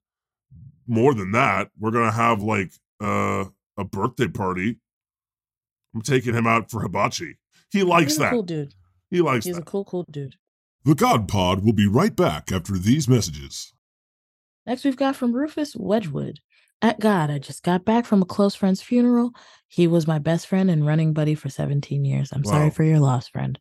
more 0.89 1.15
than 1.15 1.31
that, 1.33 1.71
we're 1.79 1.93
gonna 1.93 2.11
have 2.11 2.43
like 2.43 2.73
uh, 3.01 3.45
a 3.77 3.85
birthday 3.85 4.29
party. 4.29 4.79
I'm 5.95 6.03
taking 6.03 6.35
him 6.35 6.47
out 6.47 6.71
for 6.71 6.81
hibachi. 6.83 7.37
He 7.71 7.83
likes 7.83 8.13
He's 8.13 8.17
a 8.19 8.21
that. 8.21 8.31
cool 8.33 8.43
dude. 8.43 8.75
He 9.11 9.21
likes 9.21 9.45
He's 9.45 9.57
a 9.57 9.61
that. 9.61 9.67
cool, 9.67 9.85
cool 9.85 10.05
dude. 10.11 10.37
The 10.85 10.95
God 10.95 11.29
Pod 11.29 11.65
will 11.65 11.73
be 11.73 11.87
right 11.87 12.15
back 12.15 12.51
after 12.53 12.79
these 12.79 13.09
messages. 13.09 13.75
Next, 14.67 14.85
we've 14.85 14.97
got 14.97 15.17
from 15.17 15.33
Rufus 15.35 15.75
Wedgwood. 15.77 16.41
At 16.83 16.99
God, 16.99 17.31
I 17.31 17.39
just 17.39 17.63
got 17.63 17.85
back 17.85 18.07
from 18.07 18.23
a 18.23 18.27
close 18.27 18.55
friend's 18.55 18.81
funeral. 18.81 19.33
He 19.69 19.87
was 19.87 20.07
my 20.07 20.19
best 20.19 20.47
friend 20.47 20.71
and 20.71 20.87
running 20.87 21.13
buddy 21.13 21.35
for 21.35 21.51
17 21.51 22.05
years. 22.05 22.33
I'm 22.33 22.45
Wow. 22.45 22.53
sorry 22.53 22.71
for 22.71 22.85
your 22.85 23.01
loss, 23.01 23.29
friend. 23.29 23.59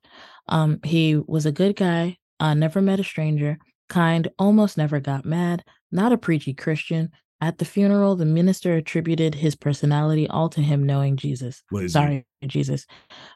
Um, 0.48 0.80
he 0.84 1.18
was 1.18 1.46
a 1.46 1.52
good 1.52 1.76
guy, 1.76 2.18
uh, 2.40 2.54
never 2.54 2.82
met 2.82 3.00
a 3.00 3.04
stranger, 3.04 3.58
kind, 3.90 4.28
almost 4.40 4.78
never 4.78 5.00
got 5.00 5.26
mad, 5.26 5.64
not 5.92 6.14
a 6.14 6.18
preachy 6.18 6.54
Christian. 6.54 7.12
At 7.42 7.58
the 7.58 7.66
funeral, 7.66 8.18
the 8.18 8.26
minister 8.26 8.76
attributed 8.76 9.36
his 9.36 9.56
personality 9.56 10.28
all 10.28 10.50
to 10.50 10.62
him 10.62 10.86
knowing 10.86 11.16
Jesus. 11.16 11.64
Sorry, 11.88 12.26
Jesus. 12.46 12.86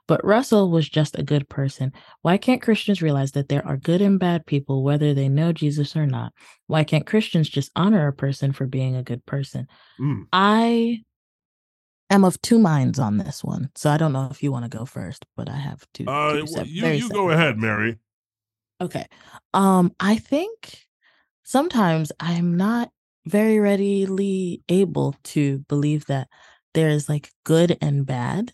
But 0.10 0.24
Russell 0.26 0.70
was 0.70 0.90
just 0.90 1.18
a 1.18 1.24
good 1.24 1.48
person. 1.48 1.94
Why 2.22 2.38
can't 2.38 2.62
Christians 2.62 3.02
realize 3.02 3.32
that 3.32 3.48
there 3.48 3.66
are 3.66 3.78
good 3.78 4.02
and 4.02 4.20
bad 4.20 4.46
people, 4.46 4.84
whether 4.84 5.14
they 5.14 5.30
know 5.30 5.54
Jesus 5.54 5.96
or 5.96 6.06
not? 6.06 6.34
Why 6.68 6.84
can't 6.84 7.06
Christians 7.06 7.48
just 7.48 7.72
honor 7.78 8.08
a 8.08 8.14
person 8.14 8.52
for 8.52 8.68
being 8.68 8.98
a 8.98 9.04
good 9.04 9.26
person? 9.26 9.68
Mm. 9.98 10.26
I 10.34 11.04
am 12.10 12.26
of 12.26 12.42
two 12.42 12.60
minds 12.60 13.00
on 13.00 13.18
this 13.18 13.42
one. 13.42 13.70
So 13.76 13.90
I 13.90 13.96
don't 13.96 14.12
know 14.12 14.28
if 14.30 14.44
you 14.44 14.52
want 14.52 14.70
to 14.70 14.78
go 14.78 14.84
first, 14.84 15.26
but 15.38 15.50
I 15.50 15.56
have 15.56 15.86
two. 15.94 16.06
Uh, 16.08 16.34
two 16.34 16.48
sep- 16.48 16.68
you 16.68 16.88
you 16.88 17.10
go 17.10 17.30
ahead. 17.30 17.58
Mary. 17.58 18.00
Okay. 18.82 19.06
Um, 19.54 19.94
I 20.00 20.18
think 20.18 20.86
sometimes 21.44 22.12
I'm 22.20 22.58
not 22.58 22.92
very 23.26 23.60
readily 23.60 24.64
able 24.70 25.16
to 25.24 25.60
believe 25.70 26.06
that 26.08 26.28
there 26.74 26.90
is 26.90 27.08
like 27.10 27.32
good 27.44 27.78
and 27.82 28.06
bad. 28.06 28.54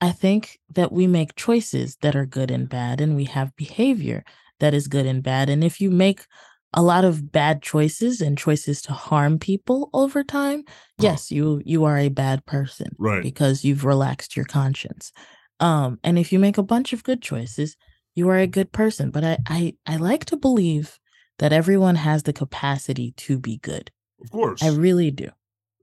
I 0.00 0.10
think 0.12 0.58
that 0.74 0.92
we 0.92 1.06
make 1.06 1.36
choices 1.36 1.96
that 2.02 2.16
are 2.16 2.26
good 2.26 2.50
and 2.50 2.68
bad, 2.68 3.00
and 3.00 3.14
we 3.14 3.24
have 3.24 3.54
behavior 3.56 4.24
that 4.60 4.74
is 4.74 4.88
good 4.88 5.06
and 5.06 5.22
bad. 5.22 5.48
And 5.48 5.62
if 5.62 5.80
you 5.80 5.90
make 5.90 6.26
a 6.74 6.82
lot 6.82 7.04
of 7.04 7.30
bad 7.30 7.62
choices 7.62 8.20
and 8.20 8.36
choices 8.38 8.82
to 8.82 8.92
harm 8.92 9.38
people 9.38 9.90
over 9.92 10.24
time, 10.24 10.64
yes, 10.98 11.30
you 11.30 11.62
you 11.64 11.84
are 11.84 11.98
a 11.98 12.08
bad 12.08 12.44
person 12.46 12.88
Right. 12.98 13.22
because 13.22 13.64
you've 13.64 13.84
relaxed 13.84 14.36
your 14.36 14.46
conscience. 14.46 15.12
Um, 15.60 15.98
and 16.02 16.18
if 16.18 16.32
you 16.32 16.38
make 16.38 16.58
a 16.58 16.62
bunch 16.62 16.92
of 16.92 17.04
good 17.04 17.22
choices, 17.22 17.76
you 18.14 18.28
are 18.28 18.38
a 18.38 18.46
good 18.46 18.72
person. 18.72 19.10
But 19.10 19.24
I, 19.24 19.38
I, 19.46 19.74
I 19.86 19.96
like 19.96 20.24
to 20.26 20.36
believe 20.36 20.98
that 21.42 21.52
everyone 21.52 21.96
has 21.96 22.22
the 22.22 22.32
capacity 22.32 23.10
to 23.16 23.36
be 23.36 23.56
good. 23.56 23.90
Of 24.22 24.30
course. 24.30 24.62
I 24.62 24.68
really 24.68 25.10
do. 25.10 25.28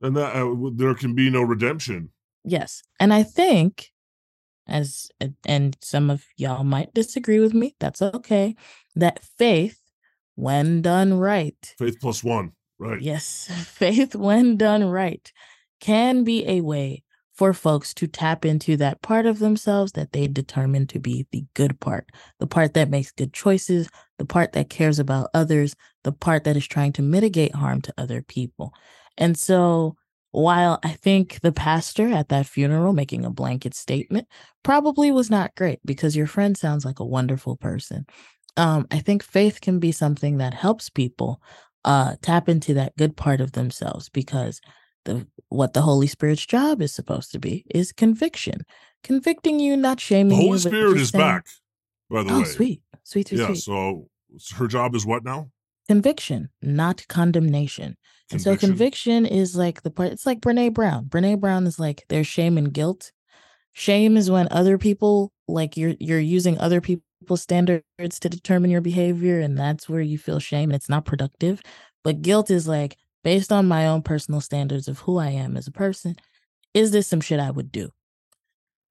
and 0.01 0.15
that 0.15 0.33
uh, 0.33 0.55
there 0.73 0.95
can 0.95 1.13
be 1.15 1.29
no 1.29 1.41
redemption. 1.41 2.11
Yes. 2.45 2.81
And 2.97 3.13
I 3.13 3.23
think, 3.23 3.91
as 4.67 5.11
and 5.43 5.75
some 5.81 6.09
of 6.09 6.23
y'all 6.37 6.63
might 6.63 6.93
disagree 6.93 7.41
with 7.41 7.53
me. 7.53 7.75
That's 7.77 8.01
okay. 8.01 8.55
That 8.95 9.21
faith, 9.21 9.81
when 10.35 10.81
done 10.81 11.15
right, 11.15 11.75
faith 11.77 11.97
plus 11.99 12.23
one, 12.23 12.53
right? 12.77 13.01
Yes, 13.01 13.51
faith, 13.65 14.15
when 14.15 14.55
done 14.55 14.85
right, 14.85 15.29
can 15.81 16.23
be 16.23 16.47
a 16.47 16.61
way 16.61 17.03
for 17.33 17.53
folks 17.53 17.93
to 17.95 18.07
tap 18.07 18.45
into 18.45 18.77
that 18.77 19.01
part 19.01 19.25
of 19.25 19.39
themselves 19.39 19.91
that 19.93 20.13
they 20.13 20.27
determine 20.27 20.87
to 20.87 20.99
be 20.99 21.27
the 21.31 21.43
good 21.53 21.81
part, 21.81 22.09
the 22.39 22.47
part 22.47 22.75
that 22.75 22.89
makes 22.89 23.11
good 23.11 23.33
choices, 23.33 23.89
the 24.19 24.25
part 24.25 24.51
that 24.51 24.69
cares 24.69 24.99
about 24.99 25.31
others, 25.33 25.75
the 26.03 26.11
part 26.11 26.43
that 26.43 26.55
is 26.55 26.67
trying 26.67 26.93
to 26.93 27.01
mitigate 27.01 27.55
harm 27.55 27.81
to 27.81 27.93
other 27.97 28.21
people. 28.21 28.73
And 29.17 29.35
so, 29.37 29.95
while 30.31 30.79
I 30.83 30.89
think 30.89 31.39
the 31.41 31.51
pastor 31.51 32.09
at 32.09 32.29
that 32.29 32.45
funeral 32.45 32.93
making 32.93 33.25
a 33.25 33.31
blanket 33.31 33.73
statement 33.73 34.27
probably 34.61 35.11
was 35.11 35.31
not 35.31 35.55
great 35.55 35.79
because 35.83 36.15
your 36.15 36.27
friend 36.27 36.55
sounds 36.55 36.85
like 36.85 36.99
a 36.99 37.05
wonderful 37.05 37.55
person, 37.57 38.05
um, 38.55 38.85
I 38.91 38.99
think 38.99 39.23
faith 39.23 39.59
can 39.59 39.79
be 39.79 39.91
something 39.91 40.37
that 40.37 40.53
helps 40.53 40.89
people 40.89 41.41
uh, 41.85 42.15
tap 42.21 42.47
into 42.47 42.75
that 42.75 42.95
good 42.95 43.17
part 43.17 43.41
of 43.41 43.53
themselves 43.53 44.09
because 44.09 44.61
the 45.05 45.25
what 45.47 45.73
the 45.73 45.81
Holy 45.81 46.07
Spirit's 46.07 46.45
job 46.45 46.81
is 46.81 46.93
supposed 46.93 47.31
to 47.31 47.39
be 47.39 47.65
is 47.71 47.91
conviction, 47.91 48.65
convicting 49.03 49.59
you, 49.59 49.75
not 49.75 49.99
shaming 49.99 50.37
the 50.37 50.43
you. 50.43 50.49
Holy 50.49 50.59
Spirit 50.59 50.97
is 50.97 51.09
saying, 51.09 51.23
back, 51.23 51.47
by 52.09 52.23
the 52.23 52.29
way. 52.29 52.35
oh, 52.35 52.39
way. 52.41 52.45
sweet, 52.45 52.81
sweet, 53.09 53.27
sweet, 53.27 53.39
yeah. 53.39 53.47
sweet. 53.47 53.59
So 53.59 54.07
her 54.55 54.67
job 54.67 54.95
is 54.95 55.05
what 55.05 55.23
now? 55.23 55.49
Conviction, 55.87 56.49
not 56.61 57.07
condemnation. 57.07 57.95
And 58.31 58.39
so 58.39 58.55
conviction 58.55 59.25
is 59.25 59.55
like 59.55 59.81
the 59.81 59.89
part. 59.89 60.11
It's 60.11 60.25
like 60.25 60.39
Brene 60.39 60.73
Brown. 60.73 61.05
Brene 61.05 61.39
Brown 61.39 61.65
is 61.65 61.79
like 61.79 62.05
there's 62.09 62.27
shame 62.27 62.57
and 62.57 62.71
guilt. 62.71 63.11
Shame 63.73 64.17
is 64.17 64.29
when 64.29 64.47
other 64.51 64.77
people 64.77 65.31
like 65.47 65.77
you're 65.77 65.95
you're 65.99 66.19
using 66.19 66.59
other 66.59 66.79
people's 66.79 67.41
standards 67.41 68.19
to 68.19 68.29
determine 68.29 68.69
your 68.69 68.81
behavior, 68.81 69.39
and 69.39 69.57
that's 69.57 69.89
where 69.89 70.01
you 70.01 70.19
feel 70.19 70.39
shame, 70.39 70.69
and 70.69 70.75
it's 70.75 70.89
not 70.89 71.05
productive. 71.05 71.59
But 72.03 72.21
guilt 72.21 72.51
is 72.51 72.67
like 72.67 72.97
based 73.23 73.51
on 73.51 73.67
my 73.67 73.87
own 73.87 74.03
personal 74.03 74.41
standards 74.41 74.87
of 74.87 74.99
who 74.99 75.17
I 75.17 75.29
am 75.29 75.57
as 75.57 75.67
a 75.67 75.71
person, 75.71 76.15
is 76.73 76.91
this 76.91 77.07
some 77.07 77.21
shit 77.21 77.39
I 77.39 77.51
would 77.51 77.71
do? 77.71 77.89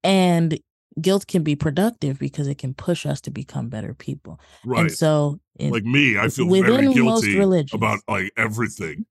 And 0.03 0.59
guilt 1.01 1.27
can 1.27 1.43
be 1.43 1.55
productive 1.55 2.19
because 2.19 2.47
it 2.47 2.57
can 2.57 2.73
push 2.73 3.05
us 3.05 3.21
to 3.21 3.31
become 3.31 3.69
better 3.69 3.93
people. 3.93 4.39
Right. 4.65 4.81
And 4.81 4.91
so, 4.91 5.39
in, 5.57 5.71
like 5.71 5.83
me, 5.83 6.17
I 6.17 6.29
feel 6.29 6.47
very 6.49 6.87
guilty 6.93 7.39
about 7.73 7.99
like 8.07 8.31
everything, 8.37 9.05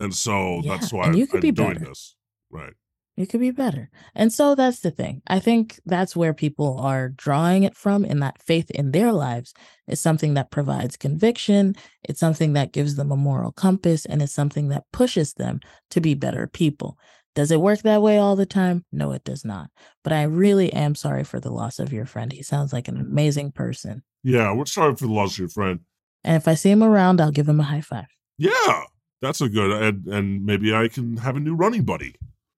and 0.00 0.14
so 0.14 0.60
Yeah, 0.62 0.76
that's 0.76 0.92
why 0.92 1.12
you 1.12 1.22
I'm 1.22 1.26
could 1.28 1.40
be 1.40 1.52
doing 1.52 1.74
better. 1.74 1.86
this. 1.86 2.16
Right. 2.50 2.74
it 3.16 3.26
could 3.30 3.40
be 3.40 3.50
better. 3.50 3.90
And 4.14 4.32
so 4.32 4.54
that's 4.54 4.80
the 4.80 4.90
thing. 4.90 5.22
I 5.26 5.38
think 5.40 5.80
that's 5.86 6.14
where 6.14 6.34
people 6.34 6.78
are 6.80 7.08
drawing 7.08 7.62
it 7.64 7.74
from, 7.76 8.04
and 8.04 8.22
that 8.22 8.42
faith 8.42 8.70
in 8.72 8.92
their 8.92 9.12
lives 9.12 9.54
is 9.88 10.00
something 10.00 10.34
that 10.34 10.50
provides 10.50 10.96
conviction. 10.98 11.74
It's 12.04 12.20
something 12.20 12.52
that 12.54 12.72
gives 12.72 12.96
them 12.96 13.10
a 13.10 13.16
moral 13.16 13.52
compass, 13.52 14.04
and 14.06 14.20
it's 14.22 14.34
something 14.34 14.68
that 14.68 14.84
pushes 14.92 15.32
them 15.34 15.60
to 15.90 16.00
be 16.00 16.14
better 16.14 16.46
people. 16.46 16.98
Does 17.36 17.50
it 17.50 17.60
work 17.60 17.82
that 17.82 18.00
way 18.00 18.16
all 18.16 18.34
the 18.34 18.46
time? 18.46 18.86
No, 18.90 19.12
it 19.12 19.22
does 19.22 19.44
not. 19.44 19.68
But 20.02 20.14
I 20.14 20.22
really 20.22 20.72
am 20.72 20.94
sorry 20.94 21.22
for 21.22 21.38
the 21.38 21.50
loss 21.50 21.78
of 21.78 21.92
your 21.92 22.06
friend. 22.06 22.32
He 22.32 22.42
sounds 22.42 22.72
like 22.72 22.88
an 22.88 22.96
amazing 22.96 23.52
person. 23.52 24.02
Yeah, 24.24 24.54
we're 24.54 24.64
sorry 24.64 24.96
for 24.96 25.06
the 25.06 25.12
loss 25.12 25.34
of 25.34 25.40
your 25.40 25.48
friend. 25.50 25.80
And 26.24 26.36
if 26.36 26.48
I 26.48 26.54
see 26.54 26.70
him 26.70 26.82
around, 26.82 27.20
I'll 27.20 27.30
give 27.30 27.46
him 27.46 27.60
a 27.60 27.64
high 27.64 27.82
five. 27.82 28.06
Yeah, 28.38 28.84
that's 29.20 29.42
a 29.42 29.50
good 29.50 29.70
and 29.70 30.06
and 30.06 30.46
maybe 30.46 30.74
I 30.74 30.88
can 30.88 31.18
have 31.18 31.36
a 31.36 31.40
new 31.40 31.54
running 31.54 31.84
buddy. 31.84 32.14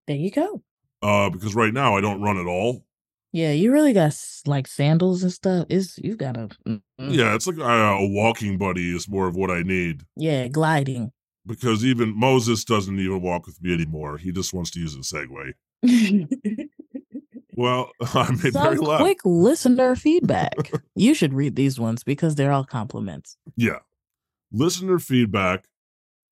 There 0.07 0.17
you 0.17 0.31
go. 0.31 0.63
Uh, 1.03 1.29
because 1.29 1.57
right 1.57 1.75
now 1.75 1.97
I 1.97 2.01
don't 2.01 2.23
run 2.23 2.39
at 2.39 2.47
all. 2.47 2.85
Yeah, 3.33 3.51
you 3.51 3.73
really 3.73 3.93
got 3.93 4.17
like 4.47 4.69
sandals 4.69 5.25
and 5.25 5.33
stuff. 5.33 5.67
Is 5.69 5.99
you 5.99 6.15
got 6.15 6.37
a 6.37 6.49
mm, 6.67 6.81
mm. 7.01 7.15
Yeah, 7.15 7.35
it's 7.35 7.49
like 7.49 7.59
uh, 7.59 7.99
a 7.99 8.09
walking 8.09 8.59
buddy 8.59 8.95
is 8.95 9.09
more 9.09 9.27
of 9.27 9.35
what 9.35 9.51
I 9.51 9.63
need 9.63 10.05
yeah 10.15 10.47
gliding. 10.47 11.11
Because 11.49 11.85
even 11.85 12.17
Moses 12.17 12.65
doesn't 12.65 13.01
even 13.01 13.21
walk 13.23 13.47
with 13.47 13.61
me 13.61 13.75
anymore. 13.75 14.19
He 14.19 14.31
just 14.31 14.55
wants 14.55 14.71
to 14.73 14.81
use 14.81 14.95
a 14.95 14.99
Segway. 14.99 15.55
Well, 17.59 17.91
I 18.01 18.31
made 18.31 18.53
Some 18.53 18.63
Barry 18.63 18.79
laugh. 18.79 19.01
quick 19.01 19.19
listener 19.25 19.97
feedback. 19.97 20.55
you 20.95 21.13
should 21.13 21.35
read 21.35 21.57
these 21.57 21.81
ones 21.81 22.05
because 22.05 22.37
they're 22.37 22.53
all 22.53 22.65
compliments. 22.65 23.37
Yeah. 23.57 23.81
Listener 24.53 25.01
feedback. 25.01 25.65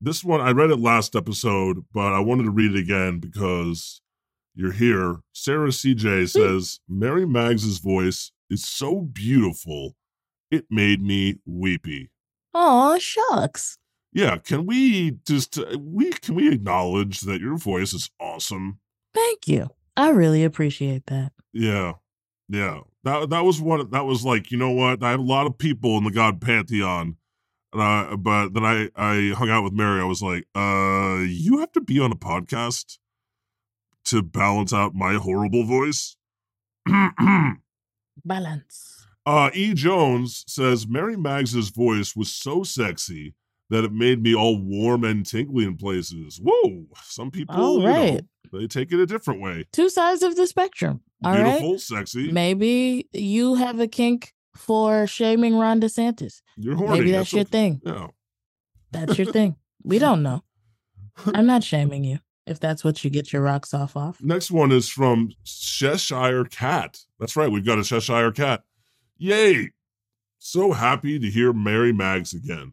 This 0.01 0.23
one, 0.23 0.41
I 0.41 0.53
read 0.53 0.71
it 0.71 0.79
last 0.79 1.17
episode, 1.17 1.85
but 1.93 2.13
I 2.13 2.21
wanted 2.21 2.45
to 2.45 2.53
read 2.53 2.77
it 2.77 2.79
again 2.79 3.19
because 3.19 4.01
you're 4.55 4.73
here. 4.73 5.17
Sarah 5.33 5.71
CJ 5.71 6.21
hmm. 6.21 6.27
says, 6.27 6.79
Mary 6.89 7.27
Mags's 7.27 7.79
voice 7.79 8.31
is 8.49 8.65
so 8.65 9.01
beautiful, 9.01 9.97
it 10.53 10.67
made 10.71 11.03
me 11.03 11.41
weepy. 11.45 12.13
Oh 12.55 12.99
shucks. 13.01 13.79
Yeah, 14.17 14.39
can 14.39 14.65
we 14.65 15.19
just 15.27 15.59
uh, 15.59 15.77
we 15.79 16.11
can 16.11 16.37
we 16.37 16.51
acknowledge 16.51 17.21
that 17.21 17.43
your 17.43 17.59
voice 17.59 17.93
is 17.93 18.09
awesome? 18.19 18.79
Thank 19.13 19.47
you. 19.47 19.69
I 19.95 20.09
really 20.09 20.43
appreciate 20.43 21.05
that. 21.09 21.33
Yeah. 21.53 21.93
Yeah. 22.49 22.81
That 23.05 23.29
that 23.29 23.45
was 23.45 23.61
one 23.61 23.91
that 23.91 24.07
was 24.07 24.25
like, 24.25 24.51
you 24.51 24.57
know 24.57 24.71
what? 24.71 25.03
I 25.03 25.11
have 25.11 25.21
a 25.21 25.23
lot 25.23 25.47
of 25.47 25.59
people 25.59 25.99
in 25.99 26.05
the 26.05 26.11
God 26.11 26.41
Pantheon. 26.41 27.17
And 27.75 27.83
I 27.83 28.17
but 28.17 28.55
then 28.55 28.65
I 28.65 28.89
I 28.97 29.35
hung 29.37 29.51
out 29.51 29.65
with 29.65 29.75
Mary. 29.75 30.01
I 30.01 30.05
was 30.05 30.23
like, 30.23 30.47
uh, 30.57 31.19
you 31.29 31.59
have 31.59 31.73
to 31.73 31.83
be 31.83 32.01
on 32.01 32.11
a 32.11 32.17
podcast 32.17 32.97
to 34.07 34.23
balance 34.23 34.73
out 34.73 34.95
my 34.95 35.17
horrible 35.17 35.65
voice. 35.67 36.17
Balance. 38.25 39.07
uh 39.27 39.51
E. 39.53 39.75
Jones 39.75 40.43
says 40.47 40.89
Mary 40.89 41.19
Mags's 41.19 41.69
voice 41.69 42.17
was 42.17 42.33
so 42.33 42.63
sexy 42.63 43.35
that 43.71 43.85
it 43.85 43.93
made 43.93 44.23
me 44.23 44.35
all 44.35 44.59
warm 44.61 45.05
and 45.05 45.27
tingly 45.27 45.65
in 45.65 45.77
places. 45.77 46.41
Whoa. 46.43 46.87
Some 47.03 47.31
people 47.31 47.57
All 47.57 47.81
you 47.81 47.87
know, 47.87 48.21
they 48.53 48.67
take 48.67 48.93
it 48.93 49.01
a 49.01 49.07
different 49.07 49.41
way. 49.41 49.67
Two 49.73 49.91
sides 49.91 50.23
of 50.23 50.37
the 50.37 50.47
spectrum. 50.47 51.01
All 51.25 51.33
right. 51.33 51.59
Beautiful, 51.59 51.79
sexy. 51.79 52.31
Maybe 52.31 53.09
you 53.13 53.55
have 53.57 53.81
a 53.81 53.89
kink 53.89 54.33
for 54.57 55.07
shaming 55.07 55.57
Ron 55.57 55.81
DeSantis. 55.81 56.43
You're 56.57 56.77
horny. 56.77 57.01
Maybe 57.01 57.13
that's 57.13 57.33
your 57.33 57.43
okay. 57.43 57.51
thing. 57.51 57.81
Yeah. 57.85 58.09
That's 58.93 59.19
your 59.19 59.33
thing. 59.33 59.57
We 59.83 59.99
don't 59.99 60.23
know. 60.23 60.43
I'm 61.27 61.47
not 61.47 61.65
shaming 61.65 62.05
you 62.05 62.21
if 62.47 62.61
that's 62.61 62.85
what 62.85 63.03
you 63.03 63.11
get 63.11 63.33
your 63.33 63.43
rocks 63.43 63.75
off 63.75 63.97
off. 63.97 64.23
Next 64.23 64.51
one 64.51 64.73
is 64.73 64.89
from 64.89 65.31
Cheshire 65.45 66.45
Cat. 66.45 67.01
That's 67.19 67.37
right, 67.37 67.51
we've 67.51 67.67
got 67.67 67.79
a 67.79 67.85
Cheshire 67.85 68.33
Cat. 68.33 68.63
Yay! 69.19 69.71
So 70.39 70.73
happy 70.73 71.19
to 71.19 71.31
hear 71.31 71.53
Mary 71.53 71.93
Mags 71.93 72.33
again. 72.33 72.73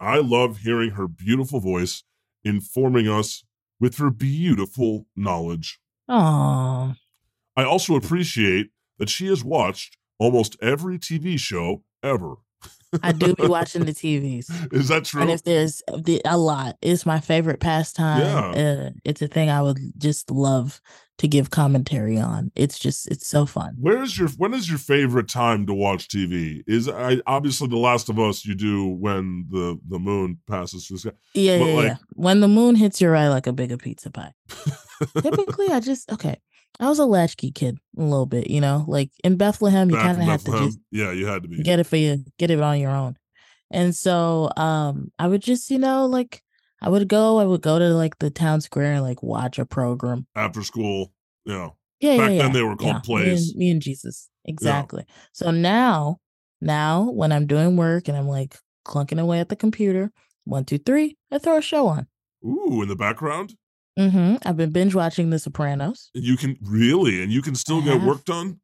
I 0.00 0.18
love 0.18 0.58
hearing 0.58 0.90
her 0.90 1.08
beautiful 1.08 1.60
voice 1.60 2.04
informing 2.44 3.08
us 3.08 3.44
with 3.80 3.98
her 3.98 4.10
beautiful 4.10 5.06
knowledge. 5.16 5.80
Oh, 6.08 6.94
I 7.56 7.64
also 7.64 7.96
appreciate 7.96 8.70
that 8.98 9.08
she 9.08 9.26
has 9.26 9.44
watched 9.44 9.96
almost 10.18 10.56
every 10.62 10.98
TV 10.98 11.38
show 11.38 11.82
ever. 12.02 12.36
I 13.02 13.12
do 13.12 13.34
be 13.34 13.46
watching 13.46 13.84
the 13.84 13.92
TVs. 13.92 14.72
Is 14.72 14.88
that 14.88 15.04
true? 15.04 15.22
And 15.22 15.30
if 15.30 15.42
there's 15.44 15.82
the- 15.96 16.22
a 16.24 16.38
lot, 16.38 16.76
it's 16.82 17.04
my 17.06 17.20
favorite 17.20 17.60
pastime. 17.60 18.20
Yeah. 18.20 18.62
Uh, 18.62 18.90
it's 19.04 19.20
a 19.22 19.28
thing 19.28 19.50
I 19.50 19.60
would 19.62 19.78
just 19.98 20.30
love 20.30 20.80
to 21.18 21.26
give 21.28 21.50
commentary 21.50 22.16
on. 22.18 22.52
It's 22.54 22.78
just, 22.78 23.08
it's 23.10 23.26
so 23.26 23.44
fun. 23.44 23.74
Where's 23.78 24.16
your 24.16 24.28
when 24.38 24.54
is 24.54 24.68
your 24.68 24.78
favorite 24.78 25.28
time 25.28 25.66
to 25.66 25.74
watch 25.74 26.08
TV? 26.08 26.62
Is 26.66 26.88
I 26.88 27.20
obviously 27.26 27.66
The 27.68 27.76
Last 27.76 28.08
of 28.08 28.18
Us 28.20 28.46
you 28.46 28.54
do 28.54 28.86
when 28.86 29.46
the 29.50 29.78
the 29.88 29.98
moon 29.98 30.38
passes 30.46 30.86
through 30.86 30.96
the 30.98 31.00
sky. 31.00 31.10
Yeah, 31.34 31.58
But, 31.58 31.64
yeah, 31.66 31.74
like- 31.74 31.86
yeah. 31.88 31.96
When 32.14 32.40
the 32.40 32.48
moon 32.48 32.74
hits 32.76 33.00
your 33.00 33.16
eye 33.16 33.28
like 33.28 33.46
a 33.48 33.52
bigger 33.52 33.76
pizza 33.76 34.10
pie. 34.10 34.32
Typically, 35.20 35.68
I 35.68 35.80
just, 35.80 36.10
okay. 36.12 36.40
I 36.80 36.88
was 36.88 36.98
a 36.98 37.06
latchkey 37.06 37.50
kid 37.50 37.78
a 37.96 38.02
little 38.02 38.26
bit, 38.26 38.48
you 38.48 38.60
know, 38.60 38.84
like 38.86 39.10
in 39.24 39.36
Bethlehem, 39.36 39.90
you 39.90 39.96
kind 39.96 40.18
of 40.18 40.24
have 40.24 40.44
to 40.44 40.52
just 40.52 40.78
yeah, 40.90 41.10
you 41.10 41.26
had 41.26 41.42
to 41.42 41.48
be. 41.48 41.62
get 41.62 41.80
it 41.80 41.84
for 41.84 41.96
you 41.96 42.24
get 42.38 42.50
it 42.50 42.60
on 42.60 42.78
your 42.78 42.92
own 42.92 43.16
and 43.70 43.94
so 43.94 44.50
um 44.56 45.10
i 45.18 45.26
would 45.26 45.42
just 45.42 45.70
you 45.70 45.78
know 45.78 46.06
like 46.06 46.42
i 46.82 46.88
would 46.88 47.08
go 47.08 47.38
i 47.38 47.44
would 47.44 47.62
go 47.62 47.78
to 47.78 47.88
like 47.90 48.18
the 48.18 48.30
town 48.30 48.60
square 48.60 48.92
and 48.94 49.02
like 49.02 49.22
watch 49.22 49.58
a 49.58 49.66
program 49.66 50.26
after 50.34 50.62
school. 50.62 51.12
Yeah. 51.44 51.70
yeah 52.00 52.16
Back 52.16 52.30
yeah, 52.30 52.38
then 52.38 52.46
yeah. 52.46 52.52
they 52.52 52.62
were 52.62 52.76
called 52.76 53.06
yeah. 53.08 53.16
me 53.16 53.24
plays. 53.24 53.48
and, 53.50 53.58
me 53.58 53.70
and 53.70 53.82
jesus 53.82 54.28
exactly 54.44 55.04
so 55.32 55.50
now 55.50 56.18
now 56.60 57.10
when 57.10 57.32
i'm 57.32 57.46
doing 57.46 57.76
work 57.76 58.08
and 58.08 58.16
i'm 58.16 58.28
like 58.28 58.56
clunking 58.86 59.20
away 59.20 59.40
at 59.40 59.48
the 59.48 59.56
computer 59.56 60.10
one 60.44 60.64
two 60.64 60.78
three 60.78 61.16
i 61.30 61.38
throw 61.38 61.58
a 61.58 61.62
show 61.62 61.86
on 61.86 62.06
Ooh, 62.44 62.82
in 62.82 62.88
the 62.88 62.94
background, 62.94 63.56
mm-hmm 63.98 64.36
i've 64.46 64.56
been 64.56 64.70
binge 64.70 64.94
watching 64.94 65.30
the 65.30 65.38
sopranos 65.38 66.10
you 66.14 66.36
can 66.36 66.56
really, 66.62 67.22
and 67.22 67.32
you 67.32 67.42
can 67.42 67.54
still 67.54 67.80
I 67.82 67.84
get 67.84 67.94
have. 67.94 68.04
work 68.04 68.24
done. 68.24 68.60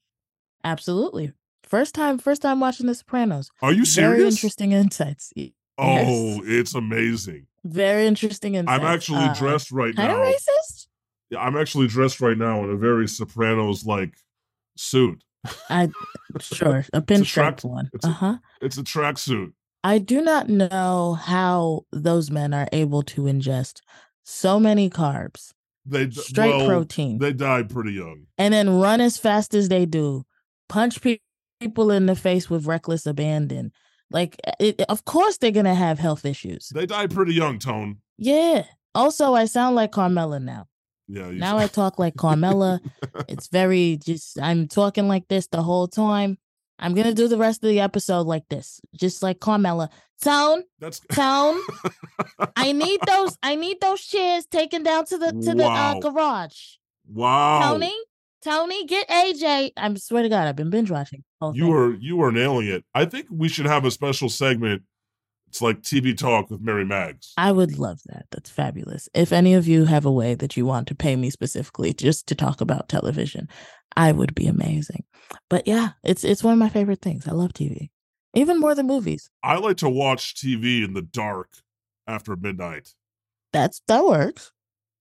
absolutely 0.64 1.32
first 1.62 1.95
time 1.95 2.18
first 2.18 2.43
time 2.43 2.61
watching 2.61 2.87
the 2.87 2.95
sopranos 2.95 3.51
Are 3.62 3.72
you 3.72 3.85
serious? 3.85 4.16
very 4.18 4.28
interesting 4.28 4.72
insights 4.72 5.32
Y- 5.37 5.53
Oh, 5.76 6.41
it's 6.45 6.72
amazing. 6.74 7.49
very 7.64 8.07
interesting 8.07 8.55
insights 8.55 8.80
I'm 8.80 8.87
actually 8.87 9.24
Uh, 9.26 9.35
dressed 9.35 9.72
right 9.72 9.95
kind 9.97 10.12
of 10.12 10.18
now. 10.18 10.24
racist 10.24 10.87
Yeah, 11.30 11.41
I'm 11.41 11.57
actually 11.57 11.89
dressed 11.89 12.20
right 12.20 12.39
now 12.39 12.62
in 12.62 12.70
a 12.70 12.76
very 12.76 13.09
Sopranos 13.09 13.85
like 13.85 14.14
suit. 14.76 15.24
I 15.68 15.91
sure 16.41 16.85
a 16.93 16.99
a 16.99 17.03
pinstripe 17.03 17.64
one. 17.64 17.91
it's 17.93 18.05
a- 18.07 18.09
Uh 18.09 18.12
huh. 18.12 18.39
It's 18.61 18.78
a 18.78 18.85
tracksuit. 18.85 19.53
I 19.82 19.99
do 19.99 20.22
not 20.22 20.49
know 20.49 21.14
how 21.14 21.87
those 21.93 22.30
men 22.30 22.55
are 22.55 22.68
able 22.72 23.03
to 23.14 23.22
ingest 23.22 23.80
so 24.25 24.59
many 24.59 24.91
carbs, 24.91 25.53
They 25.87 26.07
d- 26.07 26.20
straight 26.20 26.57
well, 26.57 26.66
protein, 26.66 27.18
They 27.18 27.33
die 27.33 27.62
pretty 27.62 27.93
young. 27.93 28.27
and 28.39 28.53
then 28.53 28.81
run 28.81 29.01
as 29.01 29.18
fast 29.18 29.55
as 29.55 29.68
they 29.68 29.87
do, 29.87 30.25
punch 30.68 31.01
pe- 31.01 31.18
people 31.61 31.91
in 31.91 32.07
the 32.07 32.16
face 32.16 32.51
with 32.51 32.66
reckless 32.66 33.07
abandon. 33.07 33.70
Like, 34.11 34.41
eh, 34.45 34.53
it, 34.61 34.81
of 34.89 35.05
course, 35.05 35.37
they're 35.39 35.51
gonna 35.51 35.75
have 35.75 35.99
health 35.99 36.25
issues. 36.25 36.68
They 36.75 36.87
die 36.87 37.07
pretty 37.07 37.35
young, 37.35 37.59
Tone. 37.59 37.99
Yeah. 38.18 38.64
Also, 38.95 39.35
I 39.35 39.45
sound 39.47 39.77
like 39.77 39.93
Carmela 39.93 40.39
now. 40.41 40.66
Yeah. 41.09 41.29
You 41.31 41.39
Now 41.39 41.59
I 41.59 41.66
talk 41.66 41.99
like 41.99 42.16
Carmela. 42.16 42.81
it's 43.29 43.49
very 43.49 43.97
just. 43.97 44.39
I'm 44.41 44.68
talking 44.68 45.09
like 45.09 45.29
this 45.29 45.49
the 45.49 45.62
whole 45.62 45.89
time. 45.89 46.39
I'm 46.79 46.95
gonna 46.95 47.14
do 47.14 47.29
the 47.29 47.39
rest 47.39 47.62
of 47.62 47.68
the 47.68 47.81
episode 47.81 48.27
like 48.27 48.49
this, 48.49 48.81
just 48.95 49.22
like 49.22 49.41
Carmela. 49.41 49.91
Tone, 50.22 50.62
That's 50.79 51.01
tone. 51.12 51.61
I 52.57 52.72
need 52.72 53.01
those. 53.07 53.37
I 53.43 53.57
need 53.57 53.81
those 53.81 54.01
chairs 54.01 54.47
taken 54.47 54.83
down 54.83 55.05
to 55.07 55.18
the 55.18 55.33
to 55.33 55.55
the 55.55 55.66
uh, 55.66 55.99
garage. 56.01 56.77
wow. 57.12 57.72
Tony, 57.72 57.95
Tony, 58.43 58.87
get 58.87 59.09
AJ. 59.09 59.72
I 59.77 59.95
swear 59.95 60.22
to 60.22 60.29
God, 60.29 60.47
I've 60.47 60.57
been 60.57 60.70
binge 60.70 60.91
watching. 60.91 61.25
You 61.43 61.53
thing. 61.53 61.72
are 61.72 61.95
you 61.95 62.22
are 62.22 62.33
nailing 62.33 62.68
it. 62.68 62.85
I 62.95 63.05
think 63.05 63.27
we 63.31 63.49
should 63.49 63.66
have 63.66 63.85
a 63.85 63.91
special 63.91 64.29
segment. 64.29 64.83
It's 65.55 65.62
like 65.62 65.82
TV 65.82 66.18
talk 66.18 66.50
with 66.50 66.61
Mary 66.62 66.84
Mags. 66.84 67.32
I 67.36 67.52
would 67.52 67.78
love 67.78 68.00
that. 68.07 68.26
That's 68.32 68.50
fabulous. 68.50 69.09
If 69.14 69.32
any 69.32 69.55
of 69.55 69.68
you 69.68 69.84
have 69.84 70.05
a 70.05 70.11
way 70.11 70.34
that 70.34 70.57
you 70.57 70.66
want 70.66 70.88
to 70.88 70.96
pay 70.96 71.14
me 71.14 71.30
specifically 71.30 71.92
just 71.94 72.26
to 72.26 72.34
talk 72.34 72.61
about 72.61 72.88
television, 72.88 73.48
I 73.96 74.11
would 74.11 74.34
be 74.34 74.48
amazing. 74.48 75.05
But 75.48 75.68
yeah, 75.68 75.90
it's 76.02 76.24
it's 76.24 76.42
one 76.42 76.55
of 76.55 76.59
my 76.59 76.68
favorite 76.68 77.02
things. 77.02 77.28
I 77.28 77.34
love 77.34 77.52
TV. 77.52 77.90
Even 78.34 78.59
more 78.59 78.74
than 78.74 78.88
movies. 78.88 79.30
I 79.44 79.59
like 79.59 79.76
to 79.76 79.88
watch 79.88 80.34
TV 80.34 80.82
in 80.84 80.92
the 80.94 81.02
dark 81.02 81.50
after 82.09 82.34
midnight. 82.34 82.92
That's 83.52 83.80
that 83.86 84.05
works. 84.05 84.50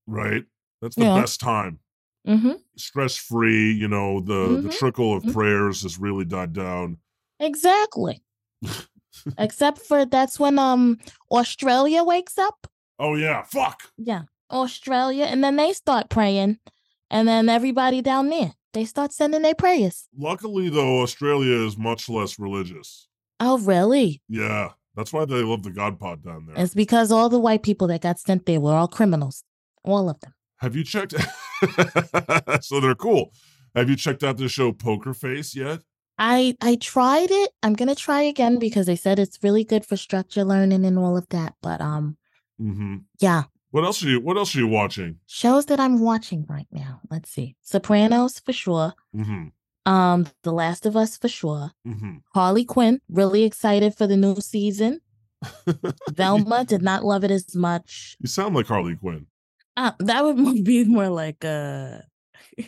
Right? 0.06 0.44
That's 0.84 0.96
the 0.96 1.06
Yeah. 1.06 1.20
best 1.20 1.40
time. 1.40 1.80
Mm-hmm. 2.28 2.58
Stress 2.78 3.18
free. 3.18 3.72
You 3.74 3.88
know 3.88 4.20
the 4.20 4.60
the 4.62 4.70
Mhm. 4.70 4.78
trickle 4.78 5.16
of 5.18 5.24
Mhm. 5.24 5.34
prayers 5.34 5.82
has 5.82 5.98
really 5.98 6.26
died 6.26 6.54
down. 6.54 6.98
Exactly. 7.40 8.22
Except 9.38 9.80
for 9.80 10.06
that's 10.06 10.40
when 10.40 10.60
um 10.60 11.00
Australia 11.32 12.04
wakes 12.04 12.38
up. 12.38 12.68
Oh 13.00 13.16
yeah, 13.16 13.44
fuck. 13.44 13.84
Yeah. 13.98 14.24
Australia. 14.52 15.26
And 15.26 15.44
then 15.44 15.56
they 15.56 15.74
start 15.74 16.10
praying. 16.10 16.60
And 17.10 17.28
then 17.28 17.50
everybody 17.50 18.02
down 18.02 18.30
there, 18.30 18.54
they 18.74 18.86
start 18.86 19.14
sending 19.14 19.42
their 19.42 19.56
prayers. 19.56 20.08
Luckily 20.18 20.70
though, 20.70 21.02
Australia 21.02 21.66
is 21.66 21.78
much 21.78 22.10
less 22.10 22.40
religious. 22.40 23.08
Oh, 23.40 23.58
really? 23.58 24.22
Yeah, 24.30 24.70
that's 24.96 25.12
why 25.12 25.26
they 25.26 25.44
love 25.44 25.64
the 25.64 25.72
God 25.72 26.00
Pod 26.00 26.24
down 26.24 26.46
there. 26.46 26.56
It's 26.64 26.74
because 26.74 27.12
all 27.12 27.28
the 27.30 27.40
white 27.40 27.62
people 27.62 27.88
that 27.88 28.02
got 28.02 28.20
sent 28.20 28.46
there 28.46 28.62
were 28.62 28.74
all 28.74 28.88
criminals. 28.88 29.44
All 29.84 30.10
of 30.10 30.20
them. 30.22 30.34
Have 30.58 30.76
you 30.76 30.84
checked? 30.84 31.14
so 32.62 32.80
they're 32.80 32.96
cool. 32.96 33.34
Have 33.76 33.90
you 33.90 33.98
checked 33.98 34.24
out 34.24 34.38
the 34.38 34.48
show 34.48 34.72
Poker 34.72 35.14
Face 35.14 35.56
yet? 35.56 35.82
I 36.18 36.56
I 36.62 36.76
tried 36.76 37.32
it. 37.32 37.52
I'm 37.64 37.74
gonna 37.74 37.96
try 37.96 38.22
again 38.22 38.60
because 38.60 38.86
they 38.86 38.96
said 38.96 39.20
it's 39.20 39.40
really 39.44 39.64
good 39.64 39.86
for 39.86 39.98
structure 39.98 40.44
learning 40.44 40.86
and 40.86 40.98
all 41.00 41.18
of 41.18 41.28
that. 41.30 41.56
But 41.62 41.82
um, 41.82 42.18
Mm-hmm. 42.62 42.98
yeah, 43.20 43.44
What 43.72 43.84
else 43.84 44.04
are 44.04 44.10
you? 44.10 44.20
What 44.22 44.38
else 44.38 44.56
are 44.56 44.60
you 44.60 44.68
watching? 44.68 45.18
shows 45.26 45.66
that 45.66 45.80
I'm 45.80 46.00
watching 46.00 46.46
right 46.48 46.68
now. 46.72 47.02
Let's 47.10 47.32
see, 47.32 47.56
Sopranos 47.62 48.40
for 48.40 48.54
sure. 48.54 48.94
Mm-hmm. 49.16 49.92
Um, 49.92 50.28
The 50.44 50.54
Last 50.54 50.86
of 50.86 50.96
Us 50.96 51.18
for 51.18 51.28
sure. 51.28 51.72
Mm-hmm. 51.86 52.18
Harley 52.34 52.64
Quinn, 52.64 53.02
really 53.10 53.44
excited 53.44 53.96
for 53.98 54.06
the 54.08 54.16
new 54.16 54.36
season. 54.40 55.02
Velma 56.12 56.64
did 56.64 56.82
not 56.84 57.04
love 57.04 57.24
it 57.26 57.32
as 57.32 57.54
much. 57.56 58.16
You 58.20 58.28
sound 58.28 58.56
like 58.56 58.68
Harley 58.68 58.96
Quinn. 58.96 59.26
Uh, 59.76 59.92
that 60.00 60.24
would 60.24 60.64
be 60.64 60.86
more 60.86 61.10
like 61.10 61.44
uh, 61.44 61.98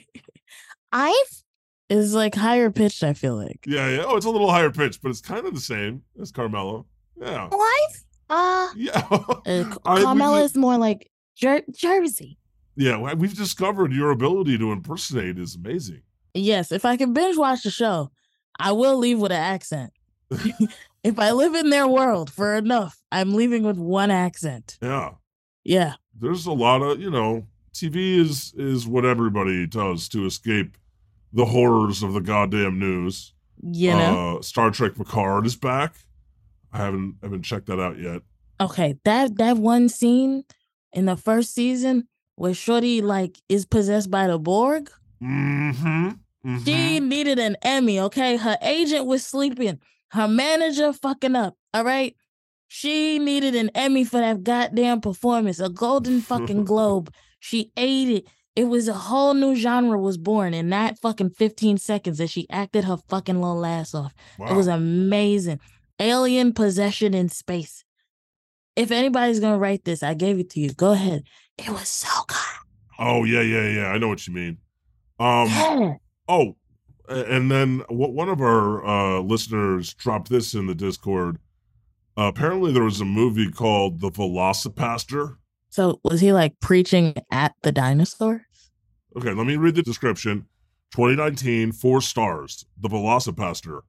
I've 0.92 1.44
is 1.90 2.14
like 2.14 2.36
higher 2.36 2.72
pitched. 2.72 3.04
I 3.04 3.14
feel 3.14 3.36
like 3.36 3.64
Yeah, 3.68 3.90
yeah. 3.90 4.04
Oh, 4.06 4.16
it's 4.18 4.26
a 4.26 4.30
little 4.30 4.50
higher 4.50 4.72
pitched, 4.72 5.02
but 5.02 5.10
it's 5.10 5.22
kind 5.22 5.46
of 5.46 5.54
the 5.54 5.60
same 5.62 6.02
as 6.22 6.32
Carmela. 6.32 6.84
Yeah, 7.20 7.50
I've 7.52 8.04
uh, 8.30 8.70
yeah. 8.76 9.08
uh 9.12 9.36
I- 9.86 9.96
we 9.96 10.02
Carmela 10.04 10.40
did- 10.40 10.46
is 10.46 10.56
more 10.58 10.78
like 10.78 11.10
Jer- 11.36 11.64
Jersey. 11.76 12.38
yeah, 12.76 12.98
we- 13.00 13.14
we've 13.14 13.36
discovered 13.38 13.94
your 13.94 14.12
ability 14.12 14.58
to 14.58 14.72
impersonate 14.72 15.38
is 15.38 15.56
amazing. 15.56 16.02
Yes, 16.34 16.72
if 16.72 16.84
I 16.86 16.98
can 16.98 17.14
binge 17.14 17.38
watch 17.38 17.64
the 17.64 17.72
show, 17.72 18.12
I 18.60 18.72
will 18.74 18.98
leave 18.98 19.20
with 19.20 19.32
an 19.32 19.38
accent. 19.42 19.94
if 21.04 21.20
I 21.20 21.32
live 21.32 21.56
in 21.56 21.70
their 21.70 21.88
world 21.88 22.32
for 22.32 22.56
enough, 22.56 23.00
I'm 23.12 23.34
leaving 23.36 23.64
with 23.64 23.78
one 23.78 24.12
accent. 24.12 24.78
Yeah, 24.82 25.12
Yeah. 25.64 25.94
there's 26.18 26.46
a 26.48 26.52
lot 26.52 26.82
of 26.82 27.00
you 27.00 27.12
know, 27.12 27.46
TV 27.74 28.18
is 28.20 28.54
is 28.58 28.88
what 28.88 29.06
everybody 29.06 29.68
does 29.68 30.10
to 30.10 30.26
escape 30.26 30.78
the 31.36 31.46
horrors 31.46 32.02
of 32.02 32.14
the 32.14 32.22
goddamn 32.22 32.80
news. 32.80 33.34
You 33.62 33.92
know? 33.92 34.38
uh, 34.38 34.42
Star 34.42 34.72
Trek 34.72 34.96
Picard 34.96 35.46
is 35.46 35.56
back. 35.56 35.96
I 36.74 36.78
haven't 36.78 37.16
haven't 37.22 37.44
checked 37.44 37.68
that 37.68 37.80
out 37.80 38.00
yet. 38.00 38.22
okay, 38.60 38.96
that 39.06 39.38
that 39.38 39.58
one 39.58 39.88
scene 39.90 40.44
in 40.94 41.06
the 41.06 41.16
first 41.16 41.54
season 41.54 42.08
where 42.36 42.54
Shorty 42.54 43.02
like 43.02 43.38
is 43.48 43.66
possessed 43.66 44.10
by 44.10 44.28
the 44.28 44.40
Borg. 44.40 44.90
Mm-hmm. 45.24 46.10
She 46.64 47.00
needed 47.00 47.40
an 47.40 47.58
Emmy, 47.64 48.00
okay? 48.00 48.38
Her 48.38 48.58
agent 48.62 49.06
was 49.06 49.26
sleeping. 49.26 49.80
Her 50.10 50.28
manager 50.28 50.94
fucking 50.94 51.36
up. 51.36 51.56
All 51.74 51.84
right. 51.84 52.16
She 52.68 53.20
needed 53.20 53.56
an 53.56 53.72
Emmy 53.74 54.04
for 54.04 54.20
that 54.20 54.44
goddamn 54.44 55.02
performance, 55.02 55.60
a 55.60 55.70
golden 55.70 56.22
fucking 56.22 56.66
globe. 56.72 57.12
She 57.40 57.72
ate 57.78 58.10
it. 58.10 58.28
It 58.56 58.66
was 58.66 58.88
a 58.88 58.94
whole 58.94 59.34
new 59.34 59.56
genre 59.56 60.00
was 60.00 60.18
born 60.18 60.54
in 60.54 60.70
that 60.70 60.98
fucking 61.00 61.32
15 61.32 61.78
seconds 61.78 62.20
that 62.20 62.30
she 62.30 62.48
acted 62.50 62.86
her 62.86 62.98
fucking 63.10 63.42
little 63.42 63.66
ass 63.66 63.94
off. 63.94 64.14
wow. 64.40 64.48
It 64.48 64.56
was 64.56 64.68
amazing. 64.68 65.60
Alien 66.00 66.54
possession 66.54 67.14
in 67.14 67.30
space. 67.30 67.84
If 68.76 68.92
anybody's 68.92 69.40
gonna 69.40 69.58
write 69.58 69.84
this, 69.86 70.04
I 70.04 70.14
gave 70.14 70.40
it 70.40 70.50
to 70.52 70.60
you. 70.60 70.74
Go 70.74 70.92
ahead. 70.92 71.24
It 71.58 71.70
was 71.70 71.88
so 71.88 72.10
good. 72.28 72.38
oh 73.00 73.24
yeah, 73.24 73.42
yeah, 73.42 73.70
yeah. 73.70 73.88
I 73.88 73.98
know 73.98 74.08
what 74.10 74.26
you 74.28 74.34
mean. 74.34 74.58
Um. 75.20 75.48
Yeah. 75.48 75.94
Oh, 76.28 76.56
and 77.08 77.52
then 77.52 77.84
one 77.88 78.30
of 78.30 78.42
our 78.42 78.84
uh, 78.86 79.20
listeners 79.20 79.94
dropped 79.94 80.30
this 80.30 80.54
in 80.56 80.66
the 80.66 80.74
Discord. 80.76 81.38
Uh, 82.18 82.24
apparently, 82.24 82.72
there 82.74 82.84
was 82.84 83.00
a 83.00 83.06
movie 83.06 83.52
called 83.52 84.00
The 84.02 84.10
VelociPastor. 84.10 85.36
So 85.70 86.00
was 86.04 86.22
he 86.22 86.34
like 86.34 86.60
preaching 86.62 87.14
at 87.32 87.54
the 87.62 87.72
dinosaur? 87.72 88.45
Okay, 89.18 89.34
let 89.34 89.48
me 89.48 89.56
read 89.56 89.76
the 89.76 89.84
description. 89.84 90.46
2019, 90.92 91.72
four 91.72 92.02
stars. 92.02 92.66
The 92.80 92.90
VelociPastor. 92.90 93.82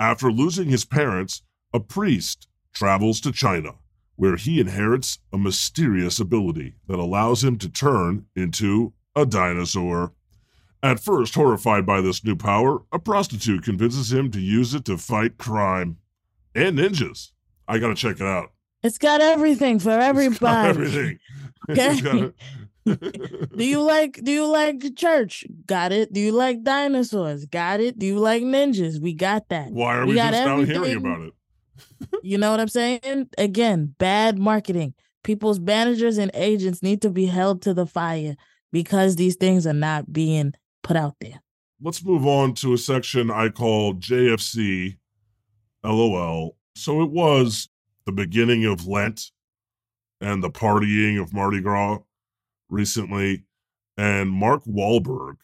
After 0.00 0.32
losing 0.32 0.68
his 0.68 0.84
parents, 0.84 1.42
a 1.72 1.80
priest 1.80 2.48
travels 2.72 3.20
to 3.20 3.32
China, 3.32 3.72
where 4.16 4.36
he 4.36 4.60
inherits 4.60 5.18
a 5.32 5.38
mysterious 5.38 6.18
ability 6.18 6.74
that 6.88 6.98
allows 6.98 7.44
him 7.44 7.58
to 7.58 7.68
turn 7.68 8.26
into 8.34 8.92
a 9.14 9.24
dinosaur. 9.26 10.12
At 10.82 11.00
first 11.00 11.34
horrified 11.34 11.86
by 11.86 12.00
this 12.00 12.24
new 12.24 12.36
power, 12.36 12.82
a 12.92 12.98
prostitute 12.98 13.62
convinces 13.64 14.12
him 14.12 14.30
to 14.32 14.40
use 14.40 14.74
it 14.74 14.84
to 14.86 14.98
fight 14.98 15.38
crime 15.38 15.98
and 16.54 16.78
ninjas. 16.78 17.30
I 17.66 17.78
gotta 17.78 17.94
check 17.94 18.16
it 18.16 18.26
out. 18.26 18.52
It's 18.82 18.98
got 18.98 19.22
everything 19.22 19.78
for 19.78 19.90
It's 19.96 20.04
everybody. 20.04 20.38
got 20.40 20.66
everything. 20.68 21.18
Got- 21.74 22.32
Do 22.86 23.64
you 23.64 23.80
like 23.80 24.20
do 24.22 24.30
you 24.30 24.46
like 24.46 24.94
church? 24.96 25.44
Got 25.66 25.92
it. 25.92 26.12
Do 26.12 26.20
you 26.20 26.32
like 26.32 26.62
dinosaurs? 26.62 27.46
Got 27.46 27.80
it. 27.80 27.98
Do 27.98 28.06
you 28.06 28.18
like 28.18 28.42
ninjas? 28.42 29.00
We 29.00 29.14
got 29.14 29.48
that. 29.48 29.70
Why 29.70 29.96
are 29.96 30.02
We 30.04 30.10
we 30.10 30.14
got 30.16 30.32
just 30.32 30.44
now 30.44 30.56
hearing 30.58 30.70
everything. 30.76 30.96
about 30.98 31.20
it? 31.22 31.32
You 32.22 32.38
know 32.38 32.50
what 32.50 32.60
I'm 32.60 32.68
saying? 32.68 33.28
Again, 33.38 33.94
bad 33.98 34.38
marketing. 34.38 34.94
People's 35.22 35.58
managers 35.58 36.18
and 36.18 36.30
agents 36.34 36.82
need 36.82 37.00
to 37.02 37.10
be 37.10 37.26
held 37.26 37.62
to 37.62 37.72
the 37.74 37.86
fire 37.86 38.36
because 38.72 39.16
these 39.16 39.36
things 39.36 39.66
are 39.66 39.72
not 39.72 40.12
being 40.12 40.52
put 40.82 40.96
out 40.96 41.16
there. 41.20 41.40
let's 41.80 42.04
move 42.04 42.26
on 42.26 42.52
to 42.54 42.74
a 42.74 42.78
section 42.78 43.30
I 43.30 43.48
call 43.48 43.94
JFC 43.94 44.96
LOL. 45.82 46.56
So 46.76 47.02
it 47.02 47.10
was 47.10 47.68
the 48.06 48.12
beginning 48.12 48.64
of 48.66 48.86
Lent 48.86 49.30
and 50.20 50.42
the 50.42 50.50
partying 50.50 51.20
of 51.20 51.32
Mardi 51.32 51.60
Gras 51.60 51.98
recently. 52.68 53.44
And 53.96 54.30
Mark 54.30 54.64
Wahlberg 54.64 55.36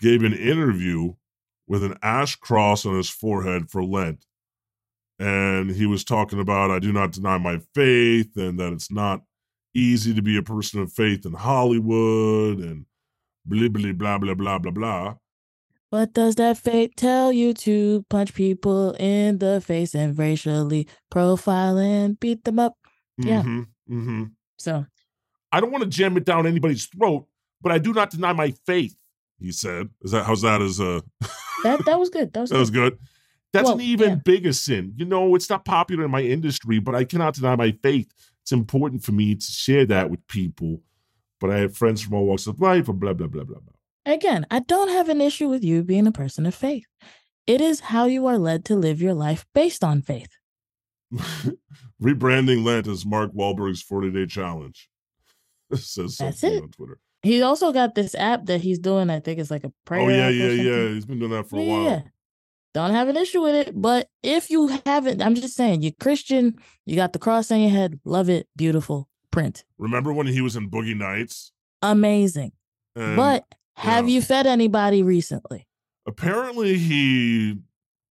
gave 0.00 0.22
an 0.22 0.34
interview 0.34 1.14
with 1.66 1.84
an 1.84 1.96
ash 2.02 2.36
cross 2.36 2.84
on 2.84 2.96
his 2.96 3.08
forehead 3.08 3.70
for 3.70 3.84
Lent. 3.84 4.26
And 5.18 5.70
he 5.70 5.86
was 5.86 6.04
talking 6.04 6.40
about, 6.40 6.70
I 6.70 6.78
do 6.78 6.92
not 6.92 7.12
deny 7.12 7.38
my 7.38 7.60
faith 7.74 8.36
and 8.36 8.58
that 8.58 8.72
it's 8.72 8.90
not 8.90 9.22
easy 9.74 10.14
to 10.14 10.22
be 10.22 10.36
a 10.36 10.42
person 10.42 10.80
of 10.80 10.92
faith 10.92 11.24
in 11.24 11.32
Hollywood 11.32 12.58
and 12.58 12.86
blah, 13.44 13.68
blah, 13.68 13.92
blah, 13.92 14.18
blah, 14.18 14.34
blah, 14.34 14.58
blah, 14.58 14.72
blah. 14.72 15.14
What 15.90 16.12
does 16.12 16.34
that 16.34 16.58
faith 16.58 16.90
tell 16.96 17.32
you 17.32 17.54
to 17.54 18.04
punch 18.10 18.34
people 18.34 18.92
in 18.98 19.38
the 19.38 19.60
face 19.60 19.94
and 19.94 20.18
racially 20.18 20.88
profile 21.10 21.78
and 21.78 22.18
beat 22.18 22.44
them 22.44 22.58
up? 22.58 22.76
Yeah. 23.16 23.42
Mm-hmm. 23.42 23.98
Mm-hmm. 23.98 24.24
So 24.58 24.86
I 25.52 25.60
don't 25.60 25.72
want 25.72 25.84
to 25.84 25.90
jam 25.90 26.16
it 26.16 26.24
down 26.24 26.46
anybody's 26.46 26.86
throat, 26.86 27.26
but 27.60 27.72
I 27.72 27.78
do 27.78 27.92
not 27.92 28.10
deny 28.10 28.32
my 28.32 28.52
faith. 28.66 28.96
He 29.38 29.52
said, 29.52 29.90
"Is 30.02 30.12
that 30.12 30.24
how's 30.24 30.42
that 30.42 30.62
as 30.62 30.80
a 30.80 31.02
that 31.62 31.84
that 31.84 31.98
was 31.98 32.10
good. 32.10 32.32
That 32.32 32.40
was 32.40 32.50
that 32.50 32.58
was 32.58 32.70
good. 32.70 32.94
good? 32.94 33.00
That's 33.52 33.70
an 33.70 33.80
even 33.80 34.08
yeah. 34.10 34.14
bigger 34.16 34.52
sin. 34.52 34.92
You 34.96 35.06
know, 35.06 35.34
it's 35.34 35.48
not 35.48 35.64
popular 35.64 36.04
in 36.04 36.10
my 36.10 36.20
industry, 36.20 36.78
but 36.78 36.94
I 36.94 37.04
cannot 37.04 37.34
deny 37.34 37.56
my 37.56 37.72
faith. 37.82 38.12
It's 38.42 38.52
important 38.52 39.02
for 39.02 39.12
me 39.12 39.34
to 39.34 39.44
share 39.44 39.86
that 39.86 40.10
with 40.10 40.26
people. 40.28 40.82
But 41.40 41.50
I 41.50 41.58
have 41.58 41.76
friends 41.76 42.02
from 42.02 42.14
all 42.14 42.26
walks 42.26 42.46
of 42.46 42.60
life, 42.60 42.88
and 42.88 43.00
blah 43.00 43.12
blah 43.12 43.28
blah 43.28 43.44
blah 43.44 43.60
blah. 43.60 43.72
Again, 44.04 44.46
I 44.50 44.60
don't 44.60 44.90
have 44.90 45.08
an 45.08 45.20
issue 45.20 45.48
with 45.48 45.64
you 45.64 45.82
being 45.82 46.06
a 46.06 46.12
person 46.12 46.46
of 46.46 46.54
faith. 46.54 46.86
It 47.46 47.60
is 47.60 47.80
how 47.80 48.06
you 48.06 48.26
are 48.26 48.38
led 48.38 48.64
to 48.66 48.76
live 48.76 49.00
your 49.00 49.14
life 49.14 49.46
based 49.54 49.84
on 49.84 50.02
faith. 50.02 50.30
Rebranding 52.02 52.64
Lent 52.64 52.88
as 52.88 53.06
Mark 53.06 53.32
Wahlberg's 53.32 53.82
40 53.82 54.10
day 54.10 54.26
challenge. 54.26 54.88
Says 55.74 56.16
That's 56.16 56.40
something 56.40 56.58
it. 56.58 56.62
on 56.62 56.70
Twitter. 56.70 56.98
He 57.22 57.42
also 57.42 57.72
got 57.72 57.94
this 57.94 58.14
app 58.14 58.46
that 58.46 58.60
he's 58.60 58.78
doing. 58.78 59.10
I 59.10 59.20
think 59.20 59.40
it's 59.40 59.50
like 59.50 59.64
a 59.64 59.68
oh, 59.68 59.74
prayer. 59.84 60.02
Oh 60.02 60.08
yeah, 60.08 60.28
yeah, 60.28 60.50
yeah. 60.50 60.88
He's 60.88 61.06
been 61.06 61.18
doing 61.18 61.32
that 61.32 61.48
for 61.48 61.58
a 61.58 61.62
while. 61.62 61.82
yeah. 61.82 62.02
Don't 62.74 62.92
have 62.92 63.08
an 63.08 63.16
issue 63.16 63.40
with 63.40 63.54
it. 63.54 63.80
But 63.80 64.08
if 64.22 64.50
you 64.50 64.68
haven't, 64.84 65.22
I'm 65.22 65.34
just 65.34 65.54
saying, 65.54 65.82
you're 65.82 65.92
Christian, 65.98 66.56
you 66.84 66.94
got 66.94 67.14
the 67.14 67.18
cross 67.18 67.50
on 67.50 67.60
your 67.60 67.70
head, 67.70 67.98
love 68.04 68.28
it, 68.28 68.48
beautiful, 68.54 69.08
print. 69.30 69.64
Remember 69.78 70.12
when 70.12 70.26
he 70.26 70.42
was 70.42 70.56
in 70.56 70.70
Boogie 70.70 70.96
Nights? 70.96 71.52
Amazing. 71.80 72.52
And 72.94 73.16
but 73.16 73.44
have 73.76 74.08
yeah. 74.08 74.16
you 74.16 74.22
fed 74.22 74.46
anybody 74.46 75.02
recently? 75.02 75.66
apparently 76.06 76.78
he 76.78 77.58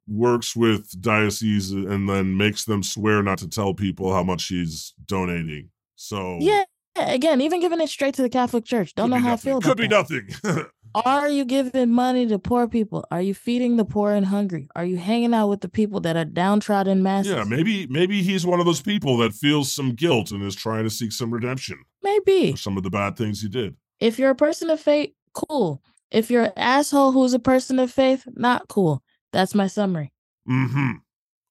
works 0.07 0.55
with 0.55 1.01
diocese 1.01 1.71
and 1.71 2.07
then 2.07 2.37
makes 2.37 2.65
them 2.65 2.83
swear 2.83 3.23
not 3.23 3.39
to 3.39 3.49
tell 3.49 3.73
people 3.73 4.13
how 4.13 4.21
much 4.21 4.47
he's 4.47 4.93
donating. 5.05 5.69
So 5.95 6.37
Yeah. 6.39 6.65
Again, 6.97 7.41
even 7.41 7.59
giving 7.59 7.81
it 7.81 7.89
straight 7.89 8.15
to 8.15 8.21
the 8.21 8.29
Catholic 8.29 8.63
Church. 8.65 8.95
Don't 8.95 9.09
could 9.09 9.15
know 9.15 9.21
how 9.21 9.27
I 9.27 9.31
nothing. 9.31 9.49
feel 9.51 9.57
about 9.57 9.67
Could 9.67 9.77
be 9.77 9.87
that. 9.87 10.35
nothing. 10.49 10.65
Are 11.03 11.27
you 11.27 11.43
giving 11.43 11.91
money 11.91 12.25
to 12.27 12.39
poor 12.39 12.69
people? 12.69 13.05
Are 13.11 13.21
you 13.21 13.33
feeding 13.33 13.75
the 13.75 13.83
poor 13.83 14.13
and 14.13 14.25
hungry? 14.25 14.69
Are 14.77 14.85
you 14.85 14.95
hanging 14.95 15.33
out 15.33 15.49
with 15.49 15.59
the 15.59 15.67
people 15.67 15.99
that 16.01 16.15
are 16.15 16.23
downtrodden 16.23 17.03
masses? 17.03 17.33
yeah, 17.33 17.43
maybe 17.43 17.85
maybe 17.87 18.21
he's 18.23 18.45
one 18.45 18.61
of 18.61 18.65
those 18.65 18.81
people 18.81 19.17
that 19.17 19.33
feels 19.33 19.73
some 19.73 19.91
guilt 19.91 20.31
and 20.31 20.41
is 20.41 20.55
trying 20.55 20.85
to 20.85 20.89
seek 20.89 21.11
some 21.11 21.31
redemption 21.33 21.83
Maybe. 22.01 22.51
for 22.51 22.57
some 22.57 22.77
of 22.77 22.83
the 22.83 22.89
bad 22.89 23.17
things 23.17 23.41
he 23.41 23.49
did. 23.49 23.75
If 23.99 24.17
you're 24.17 24.29
a 24.29 24.35
person 24.35 24.69
of 24.69 24.79
faith, 24.79 25.11
cool. 25.33 25.81
If 26.11 26.31
you're 26.31 26.43
an 26.45 26.53
asshole 26.55 27.11
who's 27.11 27.33
a 27.33 27.39
person 27.39 27.77
of 27.79 27.91
faith, 27.91 28.25
not 28.33 28.69
cool. 28.69 29.03
That's 29.33 29.53
my 29.53 29.67
summary. 29.67 30.13
Mm-hmm. 30.49 30.91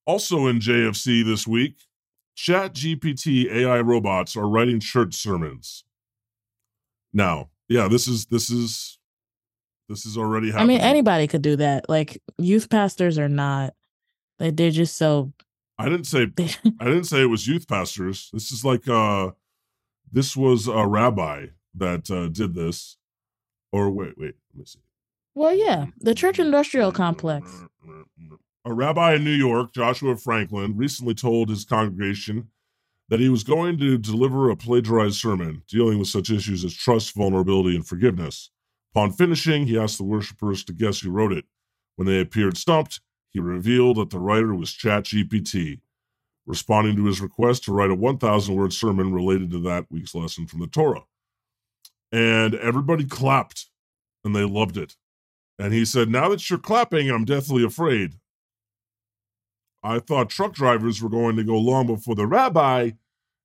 Also 0.06 0.46
in 0.46 0.58
JFC 0.58 1.22
this 1.22 1.46
week, 1.46 1.76
Chat 2.34 2.74
GPT 2.74 3.50
AI 3.52 3.80
robots 3.80 4.36
are 4.36 4.48
writing 4.48 4.80
church 4.80 5.14
sermons. 5.14 5.84
Now, 7.12 7.50
yeah, 7.68 7.88
this 7.88 8.08
is 8.08 8.26
this 8.26 8.50
is 8.50 8.98
this 9.88 10.04
is 10.04 10.18
already 10.18 10.50
happening. 10.50 10.76
I 10.76 10.80
mean, 10.80 10.80
anybody 10.80 11.26
could 11.26 11.42
do 11.42 11.56
that. 11.56 11.88
Like 11.88 12.20
youth 12.38 12.68
pastors 12.70 13.18
are 13.18 13.28
not. 13.28 13.74
They 14.38 14.50
they're 14.50 14.70
just 14.70 14.96
so. 14.96 15.32
I 15.78 15.88
didn't 15.88 16.06
say 16.06 16.22
I 16.80 16.84
didn't 16.84 17.04
say 17.04 17.22
it 17.22 17.26
was 17.26 17.46
youth 17.46 17.68
pastors. 17.68 18.30
This 18.32 18.50
is 18.50 18.64
like 18.64 18.88
uh 18.88 19.30
this 20.10 20.36
was 20.36 20.66
a 20.68 20.86
rabbi 20.86 21.46
that 21.74 22.10
uh 22.10 22.28
did 22.28 22.54
this. 22.54 22.96
Or 23.72 23.90
wait, 23.90 24.14
wait, 24.16 24.34
let 24.52 24.58
me 24.58 24.64
see. 24.64 24.78
well, 25.34 25.52
yeah, 25.54 25.86
the 25.98 26.14
church 26.14 26.38
industrial 26.38 26.92
complex. 26.92 27.50
A 28.66 28.72
rabbi 28.72 29.14
in 29.14 29.24
New 29.24 29.30
York, 29.30 29.74
Joshua 29.74 30.16
Franklin, 30.16 30.74
recently 30.74 31.14
told 31.14 31.50
his 31.50 31.66
congregation 31.66 32.48
that 33.10 33.20
he 33.20 33.28
was 33.28 33.44
going 33.44 33.78
to 33.78 33.98
deliver 33.98 34.48
a 34.48 34.56
plagiarized 34.56 35.16
sermon 35.16 35.62
dealing 35.68 35.98
with 35.98 36.08
such 36.08 36.30
issues 36.30 36.64
as 36.64 36.72
trust, 36.72 37.14
vulnerability, 37.14 37.76
and 37.76 37.86
forgiveness. 37.86 38.50
Upon 38.94 39.12
finishing, 39.12 39.66
he 39.66 39.78
asked 39.78 39.98
the 39.98 40.04
worshippers 40.04 40.64
to 40.64 40.72
guess 40.72 41.00
who 41.00 41.10
wrote 41.10 41.32
it. 41.32 41.44
When 41.96 42.08
they 42.08 42.20
appeared 42.20 42.56
stumped, 42.56 43.00
he 43.28 43.38
revealed 43.38 43.98
that 43.98 44.08
the 44.08 44.18
writer 44.18 44.54
was 44.54 44.70
ChatGPT, 44.70 45.80
responding 46.46 46.96
to 46.96 47.04
his 47.04 47.20
request 47.20 47.64
to 47.64 47.72
write 47.72 47.90
a 47.90 47.94
1,000 47.94 48.54
word 48.54 48.72
sermon 48.72 49.12
related 49.12 49.50
to 49.50 49.60
that 49.60 49.90
week's 49.90 50.14
lesson 50.14 50.46
from 50.46 50.60
the 50.60 50.66
Torah. 50.66 51.04
And 52.10 52.54
everybody 52.54 53.04
clapped 53.04 53.66
and 54.24 54.34
they 54.34 54.44
loved 54.44 54.78
it. 54.78 54.96
And 55.58 55.74
he 55.74 55.84
said, 55.84 56.08
Now 56.08 56.30
that 56.30 56.48
you're 56.48 56.58
clapping, 56.58 57.10
I'm 57.10 57.26
deathly 57.26 57.62
afraid. 57.62 58.14
I 59.84 59.98
thought 59.98 60.30
truck 60.30 60.54
drivers 60.54 61.02
were 61.02 61.10
going 61.10 61.36
to 61.36 61.44
go 61.44 61.58
long 61.58 61.86
before 61.86 62.14
the 62.14 62.26
rabbi 62.26 62.92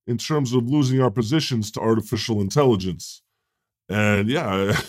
in 0.07 0.17
terms 0.17 0.53
of 0.53 0.67
losing 0.67 1.01
our 1.01 1.11
positions 1.11 1.69
to 1.71 1.81
artificial 1.81 2.39
intelligence. 2.39 3.21
And 3.89 4.29
yeah, 4.29 4.79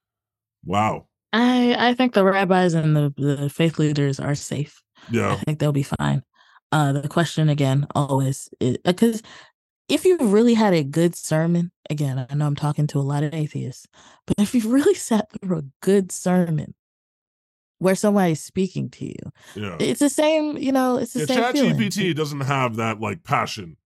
wow. 0.64 1.08
I 1.32 1.74
I 1.76 1.94
think 1.94 2.14
the 2.14 2.24
rabbis 2.24 2.74
and 2.74 2.96
the, 2.96 3.12
the 3.16 3.50
faith 3.50 3.78
leaders 3.78 4.20
are 4.20 4.36
safe. 4.36 4.80
Yeah. 5.10 5.32
I 5.32 5.36
think 5.36 5.58
they'll 5.58 5.72
be 5.72 5.82
fine. 5.82 6.22
Uh, 6.72 6.92
the 6.92 7.08
question 7.08 7.48
again 7.48 7.86
always 7.94 8.48
because 8.84 9.22
if 9.88 10.04
you 10.04 10.18
really 10.18 10.54
had 10.54 10.74
a 10.74 10.82
good 10.82 11.14
sermon, 11.14 11.70
again, 11.90 12.26
I 12.28 12.34
know 12.34 12.46
I'm 12.46 12.56
talking 12.56 12.86
to 12.88 12.98
a 12.98 13.00
lot 13.00 13.22
of 13.22 13.34
atheists, 13.34 13.86
but 14.26 14.36
if 14.38 14.54
you 14.54 14.68
really 14.68 14.94
sat 14.94 15.28
through 15.32 15.58
a 15.58 15.64
good 15.80 16.12
sermon 16.12 16.74
where 17.78 17.94
somebody's 17.94 18.42
speaking 18.42 18.88
to 18.90 19.04
you, 19.04 19.32
Yeah. 19.54 19.76
it's 19.80 20.00
the 20.00 20.08
same, 20.10 20.56
you 20.56 20.72
know, 20.72 20.96
it's 20.96 21.12
the 21.12 21.20
Yeah, 21.20 21.26
same 21.26 21.36
Chat 21.42 21.52
feeling. 21.52 21.76
GPT 21.76 22.10
It 22.10 22.14
doesn't 22.14 22.40
have 22.42 22.76
that 22.76 23.00
like 23.00 23.22
passion. 23.24 23.76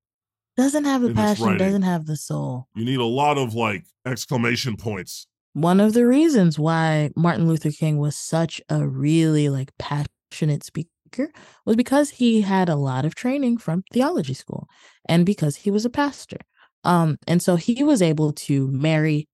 doesn't 0.57 0.85
have 0.85 1.03
the 1.03 1.15
passion, 1.15 1.57
doesn't 1.57 1.83
have 1.83 2.07
the 2.07 2.17
soul. 2.17 2.69
You 2.75 2.85
need 2.85 3.01
a 3.01 3.05
lot 3.05 3.39
of 3.39 3.55
like 3.55 3.85
exclamation 4.05 4.77
points. 4.77 5.27
One 5.53 5.81
of 5.81 5.95
the 5.95 6.07
reasons 6.07 6.59
why 6.59 7.11
Martin 7.17 7.49
Luther 7.49 7.71
King 7.73 7.99
was 7.99 8.17
such 8.17 8.61
a 8.69 8.87
really 8.87 9.49
like 9.49 9.73
passionate 9.79 10.63
speaker 10.63 11.33
was 11.67 11.75
because 11.77 12.11
he 12.11 12.43
had 12.43 12.69
a 12.69 12.77
lot 12.77 13.05
of 13.05 13.15
training 13.17 13.59
from 13.59 13.83
theology 13.93 14.35
school 14.35 14.69
and 15.09 15.27
because 15.27 15.57
he 15.57 15.71
was 15.71 15.85
a 15.85 15.91
pastor. 15.91 16.37
Um, 16.85 17.19
and 17.27 17.43
so 17.43 17.57
he 17.57 17.83
was 17.83 18.01
able 18.01 18.33
to 18.33 18.69
marry, 18.69 19.29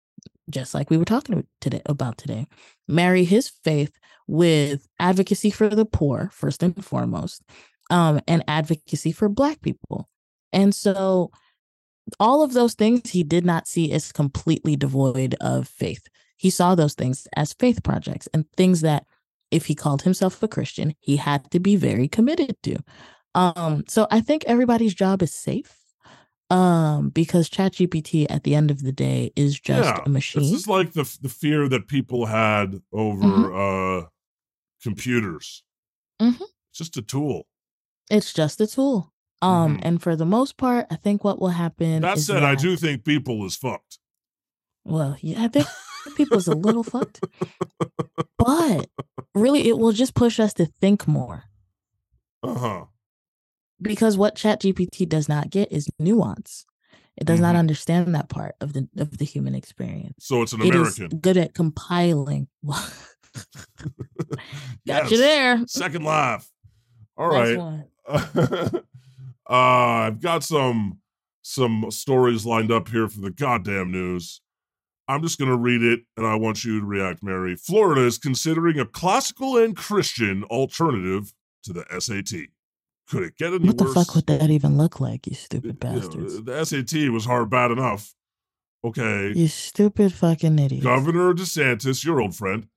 just 0.49 0.73
like 0.75 0.89
we 0.91 0.97
were 0.97 1.05
talking 1.05 1.47
today 1.61 1.81
about 1.87 2.17
today, 2.19 2.45
marry 2.87 3.23
his 3.23 3.49
faith 3.63 3.97
with 4.27 4.87
advocacy 4.99 5.51
for 5.51 5.69
the 5.69 5.85
poor, 5.85 6.29
first 6.33 6.63
and 6.63 6.83
foremost, 6.83 7.43
um, 7.89 8.21
and 8.27 8.43
advocacy 8.47 9.11
for 9.11 9.29
Black 9.29 9.61
people. 9.61 10.09
And 10.51 10.73
so 10.73 11.31
all 12.19 12.43
of 12.43 12.53
those 12.53 12.73
things 12.73 13.09
he 13.09 13.23
did 13.23 13.45
not 13.45 13.67
see 13.67 13.91
as 13.91 14.11
completely 14.11 14.75
devoid 14.75 15.35
of 15.41 15.67
faith. 15.67 16.07
He 16.37 16.49
saw 16.49 16.75
those 16.75 16.93
things 16.93 17.27
as 17.35 17.53
faith 17.53 17.83
projects 17.83 18.27
and 18.33 18.45
things 18.57 18.81
that 18.81 19.05
if 19.51 19.67
he 19.67 19.75
called 19.75 20.01
himself 20.01 20.41
a 20.43 20.47
Christian, 20.47 20.95
he 20.99 21.17
had 21.17 21.49
to 21.51 21.59
be 21.59 21.75
very 21.75 22.07
committed 22.07 22.57
to. 22.63 22.77
Um, 23.35 23.83
so 23.87 24.07
I 24.11 24.21
think 24.21 24.43
everybody's 24.45 24.93
job 24.93 25.21
is 25.21 25.33
safe. 25.33 25.77
Um, 26.49 27.09
because 27.09 27.49
ChatGPT 27.49 28.27
at 28.29 28.43
the 28.43 28.53
end 28.53 28.69
of 28.69 28.83
the 28.83 28.91
day 28.91 29.31
is 29.35 29.59
just 29.59 29.89
yeah. 29.89 30.03
a 30.05 30.09
machine. 30.09 30.43
This 30.43 30.51
is 30.51 30.67
like 30.67 30.93
the 30.93 31.17
the 31.21 31.29
fear 31.29 31.67
that 31.69 31.87
people 31.87 32.27
had 32.27 32.79
over 32.91 33.21
Mm-hmm. 33.21 34.03
uh 34.03 34.07
computers. 34.83 35.63
Mhm. 36.21 36.41
It's 36.41 36.77
just 36.77 36.97
a 36.97 37.01
tool. 37.01 37.47
It's 38.11 38.33
just 38.33 38.61
a 38.61 38.67
tool. 38.67 39.11
Um, 39.41 39.77
Mhm. 39.77 39.79
and 39.83 40.01
for 40.01 40.15
the 40.15 40.25
most 40.25 40.57
part, 40.57 40.85
I 40.91 40.95
think 40.97 41.23
what 41.23 41.39
will 41.39 41.49
happen 41.49 42.01
That 42.01 42.19
said, 42.19 42.43
I 42.43 42.55
do 42.55 42.77
think 42.77 43.03
people 43.03 43.45
is 43.45 43.55
fucked. 43.55 43.99
Well, 44.85 45.17
yeah, 45.21 45.43
I 45.43 45.47
think 45.47 45.67
people's 46.15 46.47
a 46.47 46.55
little 46.55 46.83
fucked. 46.83 47.21
But 48.37 48.89
really, 49.33 49.67
it 49.69 49.77
will 49.77 49.93
just 49.93 50.15
push 50.15 50.39
us 50.39 50.53
to 50.55 50.65
think 50.65 51.07
more 51.07 51.45
Uh-huh. 52.43 52.85
because 53.81 54.17
what 54.17 54.35
ChatGPT 54.35 55.07
does 55.07 55.29
not 55.29 55.49
get 55.49 55.71
is 55.71 55.87
nuance. 55.99 56.65
It 57.15 57.25
does 57.25 57.39
not 57.39 57.55
Mhm. 57.55 57.59
understand 57.59 58.15
that 58.15 58.27
part 58.27 58.55
of 58.59 58.73
the 58.73 58.89
of 58.97 59.17
the 59.19 59.25
human 59.25 59.55
experience. 59.55 60.25
So 60.25 60.41
it's 60.41 60.51
an 60.53 60.61
It 60.61 60.69
American. 60.75 61.07
good 61.19 61.37
at 61.37 61.53
compiling. 61.53 62.47
Got 64.87 65.11
you 65.11 65.17
there. 65.17 65.65
Second 65.67 66.03
laugh. 66.03 66.49
All 67.17 67.31
Next 67.31 67.57
right. 67.57 67.83
uh, 69.49 69.53
I've 70.07 70.21
got 70.21 70.43
some 70.43 70.99
some 71.41 71.91
stories 71.91 72.45
lined 72.45 72.71
up 72.71 72.87
here 72.89 73.07
for 73.07 73.21
the 73.21 73.31
goddamn 73.31 73.91
news. 73.91 74.41
I'm 75.07 75.21
just 75.21 75.37
going 75.37 75.51
to 75.51 75.57
read 75.57 75.83
it 75.83 76.01
and 76.15 76.25
I 76.25 76.35
want 76.35 76.63
you 76.63 76.79
to 76.79 76.85
react, 76.85 77.21
Mary. 77.21 77.55
Florida 77.55 78.01
is 78.05 78.17
considering 78.17 78.79
a 78.79 78.85
classical 78.85 79.57
and 79.57 79.75
Christian 79.75 80.43
alternative 80.45 81.33
to 81.63 81.73
the 81.73 81.85
SAT. 81.99 82.47
Could 83.09 83.23
it 83.23 83.37
get 83.37 83.47
any 83.47 83.59
worse? 83.59 83.67
What 83.67 83.77
the 83.77 83.83
worse? 83.83 83.93
fuck 83.93 84.15
would 84.15 84.27
that 84.27 84.49
even 84.49 84.77
look 84.77 85.01
like, 85.01 85.27
you 85.27 85.35
stupid 85.35 85.77
You 85.83 85.89
know, 85.89 85.99
bastards? 85.99 86.41
the 86.43 86.63
SAT 86.65 87.11
was 87.11 87.25
hard 87.25 87.49
bad 87.49 87.71
enough. 87.71 88.15
Okay. 88.85 89.33
You 89.35 89.49
stupid 89.49 90.13
fucking 90.13 90.57
idiots. 90.57 90.83
Governor 90.85 91.33
DeSantis, 91.33 92.05
your 92.05 92.21
old 92.21 92.35
friend, 92.35 92.67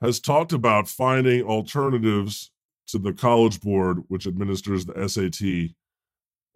has 0.00 0.20
talked 0.20 0.52
about 0.52 0.88
finding 0.88 1.42
alternatives 1.42 2.50
to 2.88 2.98
the 2.98 3.12
College 3.12 3.60
Board, 3.60 4.02
which 4.08 4.26
administers 4.26 4.84
the 4.84 5.08
SAT 5.08 5.74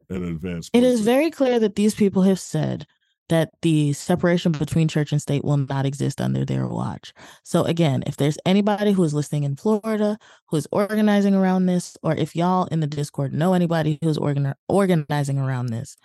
and 0.09 0.24
advanced. 0.24 0.70
It 0.72 0.82
is 0.82 1.01
very 1.01 1.30
clear 1.30 1.59
that 1.59 1.76
these 1.76 1.95
people 1.95 2.22
have 2.22 2.41
said 2.41 2.86
that 3.30 3.51
the 3.62 3.93
separation 3.93 4.51
between 4.51 4.88
church 4.88 5.12
and 5.12 5.22
state 5.22 5.45
will 5.45 5.57
not 5.57 5.86
exist 5.86 6.20
under 6.20 6.45
their 6.45 6.66
watch. 6.66 7.14
So 7.45 7.62
again, 7.62 8.03
if 8.07 8.16
there's 8.16 8.36
anybody 8.45 8.91
who 8.91 9.05
is 9.05 9.14
listening 9.14 9.45
in 9.45 9.55
Florida 9.55 10.18
who 10.49 10.57
is 10.57 10.66
organizing 10.72 11.34
around 11.34 11.66
this, 11.66 11.97
or 12.03 12.14
if 12.14 12.34
y'all 12.34 12.66
in 12.66 12.80
the 12.80 12.88
Discord 12.88 13.32
know 13.32 13.55
anybody 13.55 13.99
who's 14.03 14.18
organ- 14.18 14.55
organizing 14.68 15.38
around 15.38 15.66
this 15.66 15.97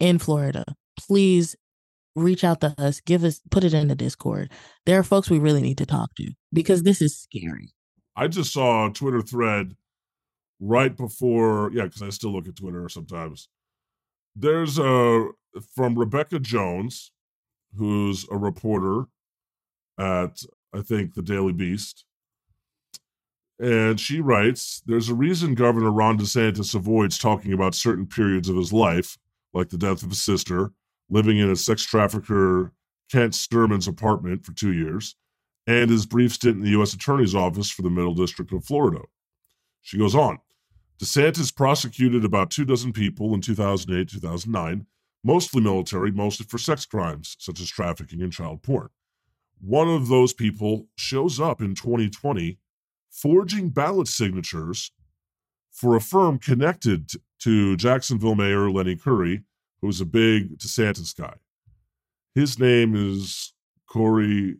in 0.00 0.18
Florida, 0.18 0.64
please 0.98 1.54
reach 2.16 2.44
out 2.44 2.60
to 2.60 2.74
us, 2.78 3.00
give 3.00 3.24
us 3.24 3.40
put 3.50 3.64
it 3.64 3.74
in 3.74 3.88
the 3.88 3.94
Discord. 3.94 4.50
There 4.86 4.98
are 4.98 5.04
folks 5.04 5.30
we 5.30 5.38
really 5.38 5.62
need 5.62 5.78
to 5.78 5.86
talk 5.86 6.14
to 6.16 6.32
because 6.52 6.82
this 6.82 7.00
is 7.00 7.16
scary. 7.16 7.72
I 8.16 8.28
just 8.28 8.52
saw 8.52 8.86
a 8.86 8.92
Twitter 8.92 9.22
thread 9.22 9.76
right 10.60 10.96
before, 10.96 11.70
yeah, 11.72 11.84
because 11.84 12.02
I 12.02 12.10
still 12.10 12.32
look 12.32 12.48
at 12.48 12.56
Twitter 12.56 12.88
sometimes. 12.88 13.48
There's 14.36 14.78
a 14.78 15.28
from 15.74 15.98
Rebecca 15.98 16.38
Jones, 16.38 17.12
who's 17.76 18.26
a 18.30 18.36
reporter 18.36 19.04
at 19.98 20.42
I 20.72 20.82
think 20.82 21.14
the 21.14 21.22
Daily 21.22 21.52
Beast. 21.52 22.04
And 23.58 24.00
she 24.00 24.20
writes, 24.20 24.82
There's 24.86 25.10
a 25.10 25.14
reason 25.14 25.54
Governor 25.54 25.90
Ron 25.90 26.18
DeSantis 26.18 26.74
avoids 26.74 27.18
talking 27.18 27.52
about 27.52 27.74
certain 27.74 28.06
periods 28.06 28.48
of 28.48 28.56
his 28.56 28.72
life, 28.72 29.18
like 29.52 29.68
the 29.68 29.76
death 29.76 30.02
of 30.02 30.08
his 30.10 30.22
sister, 30.22 30.72
living 31.10 31.38
in 31.38 31.50
a 31.50 31.56
sex 31.56 31.82
trafficker 31.82 32.72
Kent 33.10 33.34
Stermon's 33.34 33.88
apartment 33.88 34.44
for 34.44 34.52
two 34.52 34.72
years, 34.72 35.16
and 35.66 35.90
his 35.90 36.06
brief 36.06 36.32
stint 36.32 36.56
in 36.56 36.62
the 36.62 36.70
U.S. 36.70 36.94
Attorney's 36.94 37.34
Office 37.34 37.70
for 37.70 37.82
the 37.82 37.90
Middle 37.90 38.14
District 38.14 38.52
of 38.52 38.64
Florida. 38.64 39.00
She 39.82 39.98
goes 39.98 40.14
on 40.14 40.38
DeSantis 41.00 41.54
prosecuted 41.54 42.24
about 42.24 42.50
two 42.50 42.64
dozen 42.64 42.92
people 42.92 43.34
in 43.34 43.40
2008 43.40 44.08
2009, 44.08 44.86
mostly 45.24 45.60
military, 45.60 46.12
mostly 46.12 46.46
for 46.46 46.58
sex 46.58 46.84
crimes, 46.84 47.36
such 47.38 47.60
as 47.60 47.68
trafficking 47.68 48.22
and 48.22 48.32
child 48.32 48.62
porn. 48.62 48.88
One 49.60 49.88
of 49.88 50.08
those 50.08 50.32
people 50.32 50.88
shows 50.96 51.40
up 51.40 51.60
in 51.60 51.74
2020 51.74 52.58
forging 53.10 53.70
ballot 53.70 54.08
signatures 54.08 54.92
for 55.72 55.96
a 55.96 56.00
firm 56.00 56.38
connected 56.38 57.10
to 57.40 57.76
Jacksonville 57.76 58.34
Mayor 58.34 58.70
Lenny 58.70 58.96
Curry 58.96 59.42
who's 59.80 60.00
a 60.00 60.06
big 60.06 60.58
DeSantis 60.58 61.16
guy. 61.16 61.34
His 62.34 62.58
name 62.58 62.94
is 62.94 63.54
Corey 63.88 64.56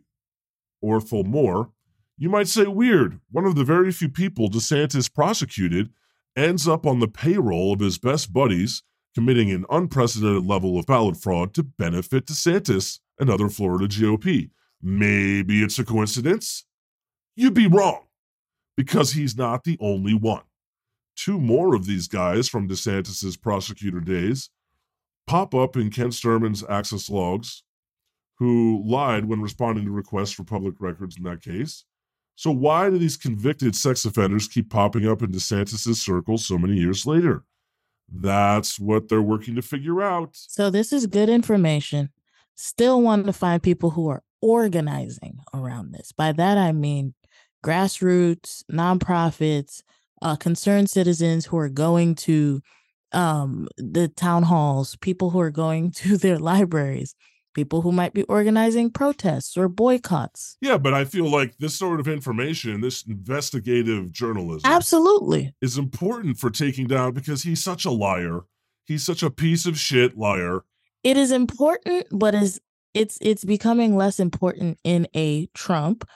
Orthel 0.83 1.25
Moore. 1.25 1.71
You 2.17 2.29
might 2.29 2.47
say 2.47 2.65
weird. 2.65 3.19
One 3.31 3.45
of 3.45 3.55
the 3.55 3.63
very 3.63 3.91
few 3.91 4.09
people 4.09 4.49
DeSantis 4.49 5.11
prosecuted 5.13 5.89
ends 6.35 6.67
up 6.67 6.85
on 6.85 6.99
the 6.99 7.07
payroll 7.07 7.73
of 7.73 7.79
his 7.79 7.97
best 7.97 8.33
buddies, 8.33 8.83
committing 9.13 9.51
an 9.51 9.65
unprecedented 9.69 10.45
level 10.45 10.77
of 10.77 10.85
ballot 10.85 11.17
fraud 11.17 11.53
to 11.53 11.63
benefit 11.63 12.25
DeSantis 12.25 12.99
and 13.19 13.29
other 13.29 13.49
Florida 13.49 13.87
GOP. 13.87 14.49
Maybe 14.81 15.61
it's 15.61 15.79
a 15.79 15.85
coincidence? 15.85 16.65
You'd 17.35 17.53
be 17.53 17.67
wrong, 17.67 18.05
because 18.75 19.13
he's 19.13 19.37
not 19.37 19.63
the 19.63 19.77
only 19.79 20.13
one. 20.13 20.43
Two 21.15 21.39
more 21.39 21.75
of 21.75 21.85
these 21.85 22.07
guys 22.07 22.47
from 22.47 22.67
DeSantis's 22.67 23.37
prosecutor 23.37 23.99
days 23.99 24.49
pop 25.31 25.55
up 25.55 25.77
in 25.77 25.89
Kent 25.89 26.11
Stermon's 26.11 26.61
access 26.67 27.09
logs, 27.09 27.63
who 28.37 28.83
lied 28.85 29.23
when 29.23 29.39
responding 29.39 29.85
to 29.85 29.91
requests 29.91 30.33
for 30.33 30.43
public 30.43 30.75
records 30.79 31.15
in 31.15 31.23
that 31.23 31.41
case. 31.41 31.85
So 32.35 32.51
why 32.51 32.89
do 32.89 32.97
these 32.97 33.15
convicted 33.15 33.73
sex 33.73 34.03
offenders 34.03 34.49
keep 34.49 34.69
popping 34.69 35.07
up 35.07 35.21
in 35.21 35.31
DeSantis' 35.31 35.95
circles 35.95 36.45
so 36.45 36.57
many 36.57 36.75
years 36.75 37.05
later? 37.05 37.45
That's 38.11 38.77
what 38.77 39.07
they're 39.07 39.21
working 39.21 39.55
to 39.55 39.61
figure 39.61 40.01
out. 40.01 40.31
So 40.33 40.69
this 40.69 40.91
is 40.91 41.07
good 41.07 41.29
information. 41.29 42.09
Still 42.55 43.01
want 43.01 43.25
to 43.27 43.33
find 43.33 43.63
people 43.63 43.91
who 43.91 44.09
are 44.09 44.23
organizing 44.41 45.39
around 45.53 45.93
this. 45.93 46.11
By 46.11 46.33
that 46.33 46.57
I 46.57 46.73
mean 46.73 47.13
grassroots, 47.63 48.65
nonprofits, 48.69 49.81
uh, 50.21 50.35
concerned 50.35 50.89
citizens 50.89 51.45
who 51.45 51.57
are 51.57 51.69
going 51.69 52.15
to 52.15 52.61
um, 53.13 53.67
the 53.77 54.07
town 54.07 54.43
halls, 54.43 54.95
people 54.97 55.29
who 55.29 55.39
are 55.39 55.51
going 55.51 55.91
to 55.97 56.17
their 56.17 56.39
libraries, 56.39 57.15
people 57.53 57.81
who 57.81 57.91
might 57.91 58.13
be 58.13 58.23
organizing 58.23 58.89
protests 58.89 59.57
or 59.57 59.67
boycotts. 59.67 60.57
Yeah, 60.61 60.77
but 60.77 60.93
I 60.93 61.05
feel 61.05 61.29
like 61.29 61.57
this 61.57 61.77
sort 61.77 61.99
of 61.99 62.07
information, 62.07 62.81
this 62.81 63.05
investigative 63.05 64.11
journalism, 64.11 64.69
absolutely 64.69 65.53
is 65.61 65.77
important 65.77 66.37
for 66.37 66.49
taking 66.49 66.87
down 66.87 67.13
because 67.13 67.43
he's 67.43 67.63
such 67.63 67.85
a 67.85 67.91
liar. 67.91 68.41
He's 68.85 69.03
such 69.03 69.23
a 69.23 69.29
piece 69.29 69.65
of 69.65 69.79
shit 69.79 70.17
liar. 70.17 70.63
It 71.03 71.17
is 71.17 71.31
important, 71.31 72.07
but 72.11 72.35
is 72.35 72.59
it's 72.93 73.17
it's 73.21 73.43
becoming 73.43 73.95
less 73.95 74.19
important 74.19 74.79
in 74.83 75.07
a 75.15 75.47
Trump 75.47 76.07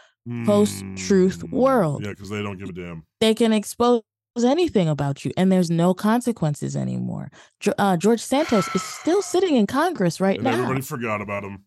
post 0.45 0.83
truth 0.95 1.39
mm, 1.39 1.51
world. 1.51 2.03
Yeah, 2.03 2.11
because 2.11 2.29
they 2.29 2.41
don't 2.41 2.57
give 2.57 2.69
a 2.69 2.73
damn. 2.73 3.05
They 3.21 3.33
can 3.33 3.53
expose 3.53 4.01
anything 4.43 4.89
about 4.89 5.23
you 5.23 5.31
and 5.37 5.51
there's 5.51 5.71
no 5.71 5.93
consequences 5.93 6.75
anymore. 6.75 7.31
Uh, 7.77 7.95
George 7.97 8.19
Santos 8.19 8.67
is 8.75 8.83
still 8.83 9.21
sitting 9.21 9.55
in 9.55 9.67
Congress 9.67 10.19
right 10.19 10.35
and 10.35 10.43
now. 10.43 10.53
Everybody 10.53 10.81
forgot 10.81 11.21
about 11.21 11.43
him. 11.43 11.63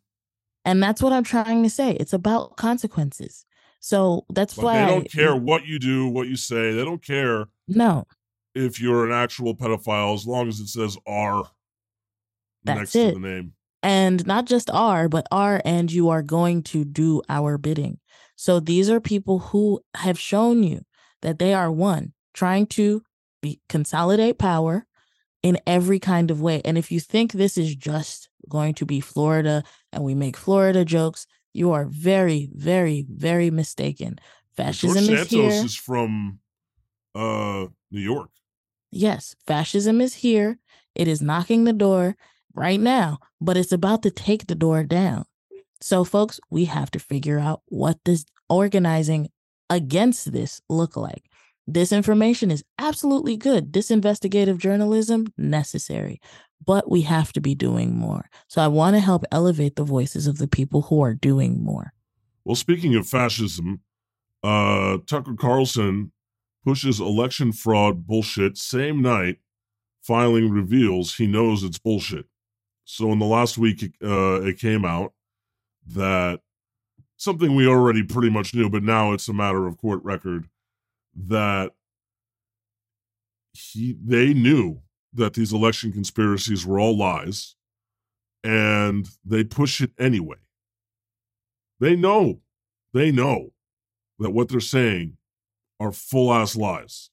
And 0.65 0.83
that's 0.83 1.01
what 1.01 1.13
I'm 1.13 1.25
trying 1.25 1.63
to 1.63 1.71
say. 1.71 1.93
It's 1.93 2.13
about 2.13 2.57
consequences. 2.57 3.47
So 3.81 4.27
that's 4.29 4.55
but 4.55 4.65
why 4.65 4.81
they 4.81 4.87
don't 4.87 5.05
I, 5.05 5.09
care 5.09 5.37
what 5.37 5.67
you 5.67 5.79
do, 5.79 6.09
what 6.09 6.29
you 6.29 6.37
say. 6.37 6.73
They 6.73 6.85
don't 6.85 7.03
care. 7.03 7.47
No. 7.69 8.07
If 8.55 8.81
you're 8.81 9.07
an 9.07 9.13
actual 9.13 9.55
pedophile, 9.57 10.15
as 10.15 10.27
long 10.27 10.49
as 10.49 10.59
it 10.61 10.67
says 10.67 10.97
R 11.07 11.45
that's 12.65 12.79
next 12.79 12.97
it. 12.97 13.15
to 13.15 13.21
the 13.21 13.29
name. 13.29 13.53
And 13.83 14.27
not 14.27 14.47
just 14.47 14.71
R, 14.71 15.09
but 15.09 15.27
R, 15.31 15.63
and 15.65 15.91
you 15.91 16.09
are 16.09 16.23
going 16.23 16.65
to 16.65 16.85
do 16.85 17.23
our 17.29 17.57
bidding. 17.57 18.01
So 18.35 18.61
these 18.61 18.91
are 18.91 19.01
people 19.01 19.39
who 19.39 19.81
have 19.95 20.19
shown 20.19 20.63
you 20.65 20.83
that 21.23 21.39
they 21.39 21.55
are 21.55 21.71
one 21.71 22.13
trying 22.39 22.67
to 22.67 23.03
be, 23.43 23.61
consolidate 23.69 24.39
power 24.39 24.87
in 25.43 25.59
every 25.67 25.99
kind 25.99 26.31
of 26.31 26.41
way. 26.41 26.63
And 26.65 26.79
if 26.79 26.93
you 26.93 27.01
think 27.01 27.33
this 27.33 27.59
is 27.59 27.75
just 27.75 28.29
going 28.49 28.75
to 28.75 28.87
be 28.87 29.01
Florida 29.01 29.65
and 29.93 30.05
we 30.05 30.15
make 30.15 30.37
Florida 30.37 30.85
jokes, 30.85 31.27
you 31.53 31.73
are 31.73 31.87
very, 31.87 32.49
very, 32.55 33.07
very 33.11 33.51
mistaken. 33.51 34.19
Fascism 34.57 35.05
George 35.05 35.21
is 35.21 35.31
here. 35.31 35.51
is 35.51 35.75
from 35.75 36.39
uh 37.15 37.67
New 37.91 38.01
York. 38.01 38.31
Yes, 38.93 39.35
fascism 39.47 40.01
is 40.01 40.15
here. 40.15 40.59
It 40.95 41.09
is 41.09 41.21
knocking 41.21 41.65
the 41.65 41.73
door 41.73 42.17
right 42.55 42.81
now, 42.81 43.19
but 43.41 43.57
it's 43.57 43.73
about 43.73 44.03
to 44.03 44.11
take 44.11 44.47
the 44.47 44.55
door 44.55 44.85
down. 44.85 45.25
So, 45.81 46.05
folks, 46.05 46.41
we 46.51 46.65
have 46.67 46.91
to 46.93 46.99
figure 46.99 47.39
out 47.39 47.63
what 47.67 47.99
this 48.05 48.25
organizing 48.49 49.29
against 49.71 50.33
this 50.33 50.61
look 50.69 50.97
like. 50.97 51.28
This 51.71 51.93
information 51.93 52.51
is 52.51 52.65
absolutely 52.79 53.37
good. 53.37 53.75
This 53.75 53.91
investigative 53.91 54.57
journalism 54.57 55.27
necessary, 55.37 56.19
but 56.65 56.91
we 56.91 57.03
have 57.03 57.31
to 57.35 57.43
be 57.43 57.55
doing 57.55 57.95
more. 57.95 58.31
So 58.49 58.63
I 58.63 58.69
want 58.69 58.97
to 58.97 59.01
help 59.01 59.25
elevate 59.31 59.77
the 59.77 59.85
voices 59.85 60.27
of 60.27 60.39
the 60.39 60.49
people 60.49 60.83
who 60.83 61.03
are 61.03 61.13
doing 61.13 61.63
more. 61.63 61.93
Well, 62.43 62.55
speaking 62.55 62.95
of 62.95 63.07
fascism, 63.07 63.83
uh, 64.43 64.97
Tucker 65.07 65.35
Carlson 65.35 66.11
pushes 66.65 67.01
election 67.01 67.53
fraud 67.53 68.07
bullshit 68.07 68.57
same 68.57 69.03
night 69.03 69.37
filing 70.01 70.51
reveals 70.51 71.17
he 71.17 71.27
knows 71.27 71.63
it's 71.63 71.79
bullshit. 71.79 72.25
So 72.87 73.13
in 73.13 73.19
the 73.19 73.27
last 73.27 73.59
week, 73.59 73.85
uh, 74.03 74.41
it 74.41 74.59
came 74.59 74.87
out 74.87 75.13
that 75.89 76.41
something 77.19 77.55
we 77.55 77.67
already 77.67 78.03
pretty 78.03 78.31
much 78.31 78.55
knew, 78.55 78.71
but 78.71 78.83
now 78.83 79.13
it's 79.13 79.29
a 79.29 79.35
matter 79.35 79.67
of 79.67 79.77
court 79.77 80.03
record 80.03 80.49
that 81.27 81.73
he 83.53 83.97
they 84.03 84.33
knew 84.33 84.83
that 85.13 85.35
these 85.35 85.53
election 85.53 85.93
conspiracies 85.93 86.67
were 86.67 86.79
all 86.79 86.97
lies 86.97 87.57
and 88.45 89.09
they 89.25 89.43
push 89.43 89.81
it 89.81 89.91
anyway. 89.99 90.37
They 91.81 91.97
know, 91.97 92.41
they 92.93 93.11
know 93.11 93.53
that 94.19 94.31
what 94.31 94.49
they're 94.49 94.61
saying 94.61 95.17
are 95.81 95.93
full 95.93 96.33
ass 96.33 96.57
lies. 96.57 97.11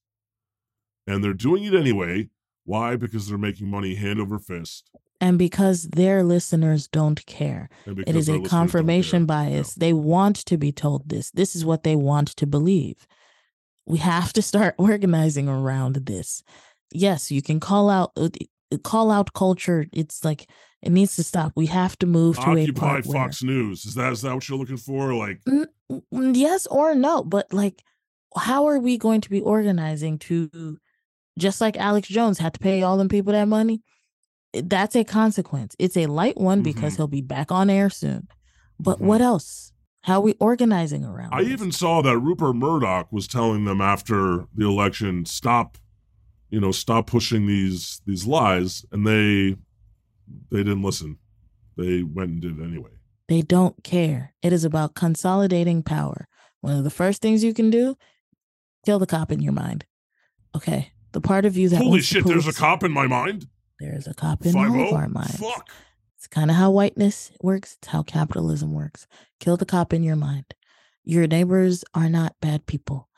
And 1.07 1.23
they're 1.23 1.33
doing 1.33 1.63
it 1.63 1.75
anyway. 1.75 2.29
Why? 2.63 2.95
Because 2.95 3.27
they're 3.27 3.37
making 3.37 3.69
money 3.69 3.95
hand 3.95 4.19
over 4.19 4.39
fist. 4.39 4.89
And 5.21 5.37
because 5.37 5.83
their 5.89 6.23
listeners 6.23 6.87
don't 6.87 7.23
care. 7.25 7.69
It 7.85 8.15
is 8.15 8.27
a 8.27 8.41
confirmation 8.41 9.25
bias. 9.25 9.75
They 9.75 9.93
want 9.93 10.37
to 10.37 10.57
be 10.57 10.71
told 10.71 11.09
this. 11.09 11.31
This 11.31 11.55
is 11.55 11.63
what 11.63 11.83
they 11.83 11.95
want 11.95 12.29
to 12.29 12.47
believe 12.47 13.07
we 13.85 13.97
have 13.99 14.33
to 14.33 14.41
start 14.41 14.75
organizing 14.79 15.47
around 15.47 15.95
this 16.05 16.43
yes 16.91 17.31
you 17.31 17.41
can 17.41 17.59
call 17.59 17.89
out 17.89 18.11
uh, 18.17 18.29
call 18.83 19.11
out 19.11 19.33
culture 19.33 19.85
it's 19.93 20.23
like 20.25 20.47
it 20.81 20.91
needs 20.91 21.15
to 21.15 21.23
stop 21.23 21.51
we 21.55 21.65
have 21.67 21.97
to 21.97 22.05
move 22.05 22.35
to 22.37 22.51
occupy 22.51 23.01
fox 23.01 23.41
where, 23.41 23.51
news 23.51 23.85
is 23.85 23.95
that 23.95 24.11
is 24.11 24.21
that 24.21 24.33
what 24.33 24.47
you're 24.47 24.57
looking 24.57 24.77
for 24.77 25.13
like 25.13 25.39
n- 25.47 25.67
yes 26.33 26.65
or 26.67 26.95
no, 26.95 27.23
but 27.23 27.51
like, 27.53 27.83
how 28.35 28.65
are 28.67 28.79
we 28.79 28.97
going 28.97 29.21
to 29.21 29.29
be 29.29 29.39
organizing 29.39 30.17
to, 30.17 30.77
just 31.37 31.61
like 31.61 31.77
Alex 31.77 32.07
Jones 32.07 32.39
had 32.39 32.53
to 32.55 32.59
pay 32.59 32.81
all 32.81 32.97
them 32.97 33.07
people 33.07 33.33
that 33.33 33.47
money? 33.47 33.81
That's 34.53 34.95
a 34.95 35.03
consequence. 35.03 35.75
It's 35.77 35.95
a 35.95 36.07
light 36.07 36.37
one 36.37 36.63
because 36.63 36.93
Mhm. 36.93 36.97
he'll 36.97 37.07
be 37.07 37.21
back 37.21 37.51
on 37.51 37.69
air 37.69 37.89
soon. 37.91 38.27
But 38.79 38.97
Mhm. 38.99 39.05
what 39.05 39.21
else? 39.21 39.71
How 40.05 40.17
are 40.17 40.21
we 40.21 40.35
organizing 40.39 41.03
around? 41.03 41.33
I 41.33 41.41
this? 41.41 41.51
even 41.51 41.71
saw 41.71 42.03
that 42.03 42.19
Rupert 42.19 42.55
Murdoch 42.55 43.11
was 43.11 43.27
telling 43.27 43.65
them 43.65 43.81
after 43.81 44.45
the 44.53 44.67
election, 44.67 45.25
stop, 45.25 45.79
you 46.51 46.59
know, 46.59 46.71
stop 46.71 47.07
pushing 47.07 47.47
these 47.47 48.01
these 48.05 48.27
lies, 48.27 48.85
and 48.91 49.07
they 49.07 49.55
they 50.51 50.63
didn't 50.63 50.83
listen. 50.83 51.17
They 51.75 52.03
went 52.03 52.29
and 52.29 52.41
did 52.41 52.59
it 52.59 52.63
anyway. 52.63 52.91
They 53.27 53.41
don't 53.41 53.83
care. 53.83 54.35
It 54.43 54.53
is 54.53 54.63
about 54.63 54.93
consolidating 54.93 55.81
power. 55.81 56.27
One 56.61 56.77
of 56.77 56.83
the 56.83 56.91
first 56.91 57.23
things 57.23 57.43
you 57.43 57.55
can 57.55 57.71
do, 57.71 57.97
kill 58.85 58.99
the 58.99 59.07
cop 59.07 59.31
in 59.31 59.41
your 59.41 59.53
mind. 59.53 59.85
Okay. 60.55 60.91
The 61.13 61.21
part 61.21 61.45
of 61.45 61.57
you 61.57 61.67
that 61.69 61.81
Holy 61.81 62.01
shit! 62.01 62.25
There's 62.25 62.47
a 62.47 62.53
cop 62.53 62.83
in 62.83 62.91
my 62.91 63.07
mind. 63.07 63.47
There's 63.79 64.05
a 64.05 64.13
cop 64.13 64.45
in 64.45 64.55
all 64.55 64.65
of 64.65 64.93
oh? 64.93 64.95
our 64.95 65.09
minds. 65.09 65.39
Fuck. 65.39 65.67
It's 66.17 66.27
kind 66.27 66.49
of 66.49 66.57
how 66.57 66.71
whiteness 66.71 67.31
works. 67.41 67.77
It's 67.79 67.89
how 67.89 68.03
capitalism 68.03 68.73
works. 68.73 69.07
Kill 69.39 69.57
the 69.57 69.65
cop 69.65 69.93
in 69.93 70.03
your 70.03 70.15
mind. 70.15 70.45
Your 71.03 71.27
neighbors 71.27 71.83
are 71.93 72.09
not 72.09 72.35
bad 72.41 72.65
people. 72.65 73.09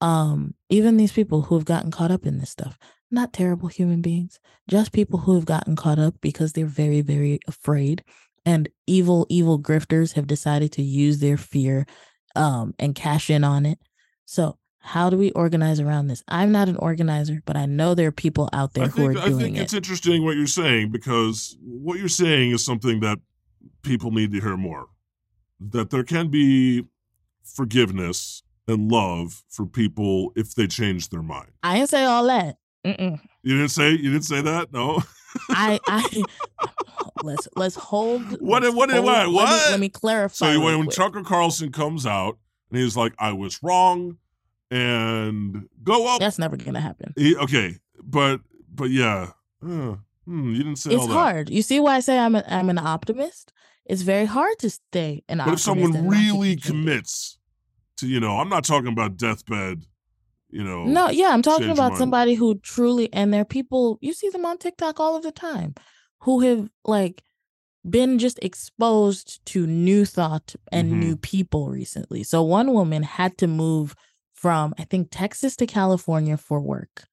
Um, 0.00 0.54
even 0.68 0.96
these 0.96 1.12
people 1.12 1.42
who 1.42 1.54
have 1.54 1.64
gotten 1.64 1.90
caught 1.90 2.10
up 2.10 2.26
in 2.26 2.38
this 2.38 2.50
stuff, 2.50 2.78
not 3.10 3.32
terrible 3.32 3.68
human 3.68 4.02
beings, 4.02 4.40
just 4.68 4.92
people 4.92 5.20
who 5.20 5.34
have 5.36 5.44
gotten 5.44 5.76
caught 5.76 5.98
up 5.98 6.14
because 6.20 6.52
they're 6.52 6.66
very, 6.66 7.00
very 7.00 7.38
afraid. 7.46 8.02
And 8.44 8.68
evil, 8.86 9.26
evil 9.28 9.58
grifters 9.58 10.14
have 10.14 10.26
decided 10.26 10.72
to 10.72 10.82
use 10.82 11.20
their 11.20 11.36
fear 11.36 11.86
um, 12.34 12.74
and 12.78 12.94
cash 12.94 13.30
in 13.30 13.44
on 13.44 13.64
it. 13.66 13.78
So, 14.24 14.58
how 14.86 15.10
do 15.10 15.16
we 15.16 15.30
organize 15.32 15.80
around 15.80 16.06
this? 16.06 16.22
I'm 16.28 16.52
not 16.52 16.68
an 16.68 16.76
organizer, 16.76 17.42
but 17.44 17.56
I 17.56 17.66
know 17.66 17.94
there 17.94 18.08
are 18.08 18.12
people 18.12 18.48
out 18.52 18.74
there 18.74 18.84
I 18.84 18.88
who 18.88 19.06
are 19.06 19.12
think 19.14 19.24
I 19.24 19.28
doing 19.28 19.40
think 19.40 19.56
it. 19.56 19.60
it's 19.62 19.74
interesting 19.74 20.24
what 20.24 20.36
you're 20.36 20.46
saying 20.46 20.90
because 20.92 21.56
what 21.60 21.98
you're 21.98 22.08
saying 22.08 22.52
is 22.52 22.64
something 22.64 23.00
that 23.00 23.18
people 23.82 24.10
need 24.12 24.32
to 24.32 24.40
hear 24.40 24.56
more. 24.56 24.86
That 25.60 25.90
there 25.90 26.04
can 26.04 26.28
be 26.28 26.84
forgiveness 27.44 28.42
and 28.68 28.90
love 28.90 29.42
for 29.48 29.66
people 29.66 30.32
if 30.36 30.54
they 30.54 30.66
change 30.66 31.08
their 31.08 31.22
mind. 31.22 31.50
I 31.62 31.76
didn't 31.78 31.90
say 31.90 32.04
all 32.04 32.26
that. 32.26 32.56
Mm-mm. 32.84 33.20
You 33.42 33.56
didn't 33.56 33.70
say 33.70 33.90
you 33.90 34.12
didn't 34.12 34.24
say 34.24 34.40
that? 34.42 34.72
No. 34.72 35.02
I 35.50 35.78
I 35.86 36.22
let's 37.22 37.48
let's 37.56 37.74
hold. 37.76 38.22
What- 38.40 38.62
let's 38.62 38.74
what- 38.74 38.90
hold- 38.90 39.04
what- 39.04 39.16
Let 39.16 39.26
me, 39.28 39.34
what? 39.34 39.70
let 39.70 39.80
me 39.80 39.88
clarify. 39.88 40.34
So 40.54 40.60
when, 40.60 40.78
when. 40.80 40.88
Tucker 40.88 41.22
Carlson 41.22 41.72
comes 41.72 42.06
out 42.06 42.38
and 42.70 42.80
he's 42.80 42.96
like, 42.96 43.14
"I 43.18 43.32
was 43.32 43.60
wrong," 43.62 44.18
and 44.70 45.68
go 45.82 46.06
up, 46.14 46.20
that's 46.20 46.38
never 46.38 46.56
gonna 46.56 46.80
happen. 46.80 47.12
he, 47.16 47.36
okay, 47.36 47.76
but 48.02 48.40
but 48.72 48.90
yeah, 48.90 49.30
uh, 49.62 49.96
hmm, 50.24 50.52
you 50.52 50.58
didn't 50.58 50.76
say 50.76 50.94
all 50.94 51.04
It's 51.04 51.12
hard. 51.12 51.50
You 51.50 51.62
see 51.62 51.80
why 51.80 51.96
I 51.96 52.00
say 52.00 52.18
I'm 52.18 52.34
a, 52.34 52.44
I'm 52.46 52.68
an 52.70 52.78
optimist. 52.78 53.52
It's 53.84 54.02
very 54.02 54.24
hard 54.26 54.58
to 54.60 54.70
stay 54.70 55.22
an 55.28 55.38
But 55.38 55.54
if 55.54 55.60
someone 55.60 56.08
really 56.08 56.56
commits 56.56 57.38
to, 57.98 58.08
you 58.08 58.18
know, 58.20 58.38
I'm 58.38 58.48
not 58.48 58.64
talking 58.64 58.88
about 58.88 59.16
deathbed, 59.16 59.84
you 60.50 60.64
know. 60.64 60.84
No, 60.84 61.08
yeah, 61.08 61.28
I'm 61.28 61.42
talking 61.42 61.70
about 61.70 61.90
mind. 61.90 61.98
somebody 61.98 62.34
who 62.34 62.58
truly, 62.58 63.12
and 63.12 63.32
there 63.32 63.42
are 63.42 63.44
people 63.44 63.98
you 64.00 64.12
see 64.12 64.28
them 64.28 64.44
on 64.44 64.58
TikTok 64.58 64.98
all 64.98 65.16
of 65.16 65.22
the 65.22 65.32
time, 65.32 65.74
who 66.22 66.40
have 66.40 66.68
like 66.84 67.22
been 67.88 68.18
just 68.18 68.40
exposed 68.42 69.44
to 69.46 69.64
new 69.66 70.04
thought 70.04 70.56
and 70.72 70.92
Mhm. 70.92 70.98
new 70.98 71.16
people 71.16 71.70
recently. 71.70 72.24
So 72.24 72.42
one 72.42 72.72
woman 72.72 73.04
had 73.04 73.38
to 73.38 73.46
move 73.46 73.94
from 74.36 74.74
I 74.78 74.84
think 74.84 75.08
Texas 75.10 75.56
to 75.56 75.66
California 75.66 76.36
for 76.36 76.60
work, 76.60 77.08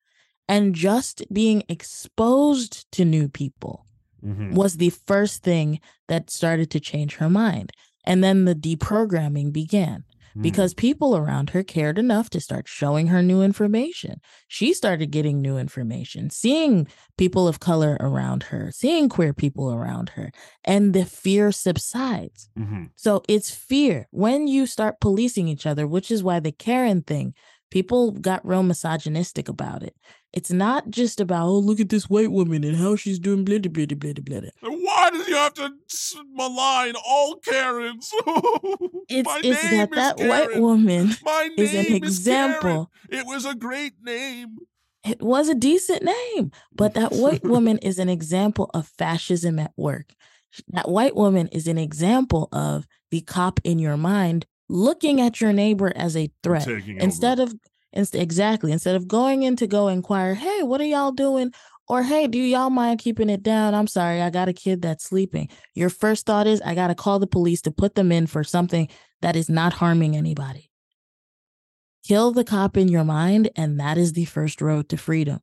and 0.47 0.75
just 0.75 1.23
being 1.31 1.63
exposed 1.69 2.91
to 2.91 3.05
new 3.05 3.27
people 3.29 3.85
Mhm. 4.23 4.53
was 4.53 4.77
the 4.77 4.91
first 4.91 5.43
thing 5.43 5.79
that 6.07 6.29
started 6.29 6.69
to 6.71 6.79
change 6.79 7.15
her 7.15 7.29
mind. 7.29 7.71
And 8.05 8.23
then 8.23 8.45
the 8.45 8.55
deprogramming 8.55 9.51
began. 9.53 10.03
Because 10.41 10.73
people 10.73 11.15
around 11.15 11.51
her 11.51 11.63
cared 11.63 11.97
enough 11.97 12.29
to 12.31 12.39
start 12.41 12.67
showing 12.67 13.07
her 13.07 13.21
new 13.21 13.41
information. 13.41 14.21
She 14.47 14.73
started 14.73 15.11
getting 15.11 15.41
new 15.41 15.57
information, 15.57 16.29
seeing 16.29 16.87
people 17.17 17.47
of 17.47 17.59
color 17.59 17.97
around 17.99 18.43
her, 18.43 18.71
seeing 18.71 19.09
queer 19.09 19.33
people 19.33 19.73
around 19.73 20.09
her, 20.09 20.31
and 20.63 20.93
the 20.93 21.05
fear 21.05 21.51
subsides. 21.51 22.49
Mhm. 22.55 22.91
So 22.95 23.23
it's 23.27 23.49
fear 23.51 24.07
when 24.11 24.47
you 24.47 24.65
start 24.65 24.99
policing 25.01 25.47
each 25.47 25.65
other, 25.65 25.87
which 25.87 26.11
is 26.11 26.23
why 26.23 26.39
the 26.39 26.51
Karen 26.51 27.01
thing, 27.01 27.33
people 27.73 28.11
got 28.11 28.45
real 28.45 28.61
misogynistic 28.61 29.49
about 29.49 29.81
it. 29.81 29.95
It's 30.31 30.51
not 30.51 30.91
just 30.91 31.19
about, 31.19 31.47
oh, 31.47 31.57
look 31.57 31.79
at 31.79 31.89
this 31.89 32.07
white 32.07 32.29
woman 32.29 32.63
and 32.63 32.77
how 32.77 32.95
she's 32.95 33.17
doing 33.17 33.43
blah, 33.43 33.57
blah, 33.57 33.85
blah, 33.95 34.13
blah. 34.13 34.41
Why 34.61 35.09
do 35.09 35.17
you 35.17 35.35
have 35.35 35.55
to 35.55 35.71
malign 36.31 36.93
all 37.03 37.37
Karens? 37.37 38.11
It's, 39.09 39.27
My 39.27 39.41
it's 39.43 39.61
that 39.63 39.89
is 39.89 39.95
that 39.95 40.19
white 40.19 40.59
woman 40.61 41.09
My 41.23 41.49
name 41.49 41.53
is 41.57 41.73
an 41.73 41.85
Karen. 41.85 41.95
example. 41.95 42.91
It 43.09 43.25
was 43.25 43.45
a 43.45 43.55
great 43.55 43.93
name. 44.01 44.57
It 45.03 45.21
was 45.21 45.49
a 45.49 45.55
decent 45.55 46.03
name, 46.03 46.51
but 46.73 46.93
that 46.93 47.11
white 47.11 47.43
woman 47.43 47.79
is 47.79 47.99
an 47.99 48.07
example 48.07 48.69
of 48.73 48.87
fascism 48.87 49.59
at 49.59 49.73
work. 49.75 50.13
That 50.69 50.89
white 50.89 51.15
woman 51.15 51.47
is 51.47 51.67
an 51.67 51.77
example 51.79 52.49
of 52.53 52.87
the 53.11 53.21
cop 53.21 53.59
in 53.63 53.79
your 53.79 53.97
mind 53.97 54.45
looking 54.73 55.21
at 55.21 55.39
your 55.39 55.53
neighbor 55.53 55.93
as 55.95 56.17
a 56.17 56.31
threat 56.41 56.65
Taking 56.65 56.99
instead 56.99 57.39
of 57.39 57.53
inst- 57.93 58.15
exactly 58.15 58.71
instead 58.71 58.95
of 58.95 59.07
going 59.07 59.43
in 59.43 59.55
to 59.57 59.67
go 59.67 59.87
inquire 59.87 60.33
hey 60.33 60.63
what 60.63 60.81
are 60.81 60.85
y'all 60.85 61.11
doing? 61.11 61.53
or 61.89 62.01
hey 62.01 62.27
do 62.27 62.39
y'all 62.39 62.69
mind 62.69 62.99
keeping 62.99 63.29
it 63.29 63.43
down? 63.43 63.75
I'm 63.75 63.87
sorry 63.87 64.21
i 64.21 64.29
got 64.29 64.49
a 64.49 64.53
kid 64.53 64.81
that's 64.81 65.03
sleeping. 65.03 65.49
Your 65.75 65.89
first 65.89 66.25
thought 66.25 66.47
is 66.47 66.59
i 66.61 66.73
gotta 66.73 66.95
call 66.95 67.19
the 67.19 67.27
police 67.27 67.61
to 67.61 67.71
put 67.71 67.93
them 67.93 68.11
in 68.11 68.25
for 68.25 68.43
something 68.43 68.87
that 69.21 69.35
is 69.35 69.47
not 69.47 69.73
harming 69.73 70.17
anybody. 70.17 70.71
Kill 72.07 72.31
the 72.31 72.43
cop 72.43 72.75
in 72.75 72.87
your 72.87 73.03
mind 73.03 73.49
and 73.55 73.79
that 73.79 73.97
is 73.97 74.13
the 74.13 74.25
first 74.25 74.59
road 74.59 74.89
to 74.89 74.97
freedom. 74.97 75.39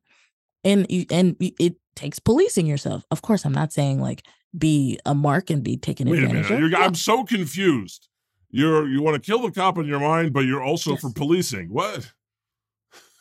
And 0.63 0.85
you, 0.89 1.05
and 1.09 1.35
it 1.39 1.75
takes 1.95 2.19
policing 2.19 2.67
yourself. 2.67 3.05
Of 3.11 3.21
course 3.21 3.45
i'm 3.45 3.53
not 3.53 3.71
saying 3.71 4.01
like 4.01 4.23
be 4.57 4.99
a 5.05 5.15
mark 5.15 5.49
and 5.49 5.63
be 5.63 5.77
taken 5.77 6.09
Wait 6.09 6.21
advantage 6.23 6.51
of 6.51 6.59
No. 6.59 6.77
I'm 6.77 6.95
so 6.95 7.23
confused. 7.23 8.09
You're 8.51 8.87
you 8.87 9.01
want 9.01 9.21
to 9.21 9.25
kill 9.25 9.41
the 9.41 9.51
cop 9.51 9.77
in 9.77 9.85
your 9.85 9.99
mind, 9.99 10.33
but 10.33 10.41
you're 10.41 10.63
also 10.63 10.95
for 10.95 11.11
policing. 11.11 11.69
What? 11.69 12.11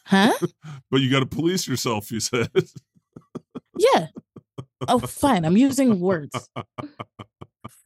huh 0.06 0.32
But 0.90 1.00
you 1.00 1.10
got 1.10 1.20
to 1.20 1.26
police 1.26 1.68
yourself. 1.68 2.10
You 2.10 2.20
said. 2.20 2.48
yeah 3.78 4.08
oh 4.88 4.98
fine 4.98 5.44
i'm 5.44 5.56
using 5.56 6.00
words 6.00 6.48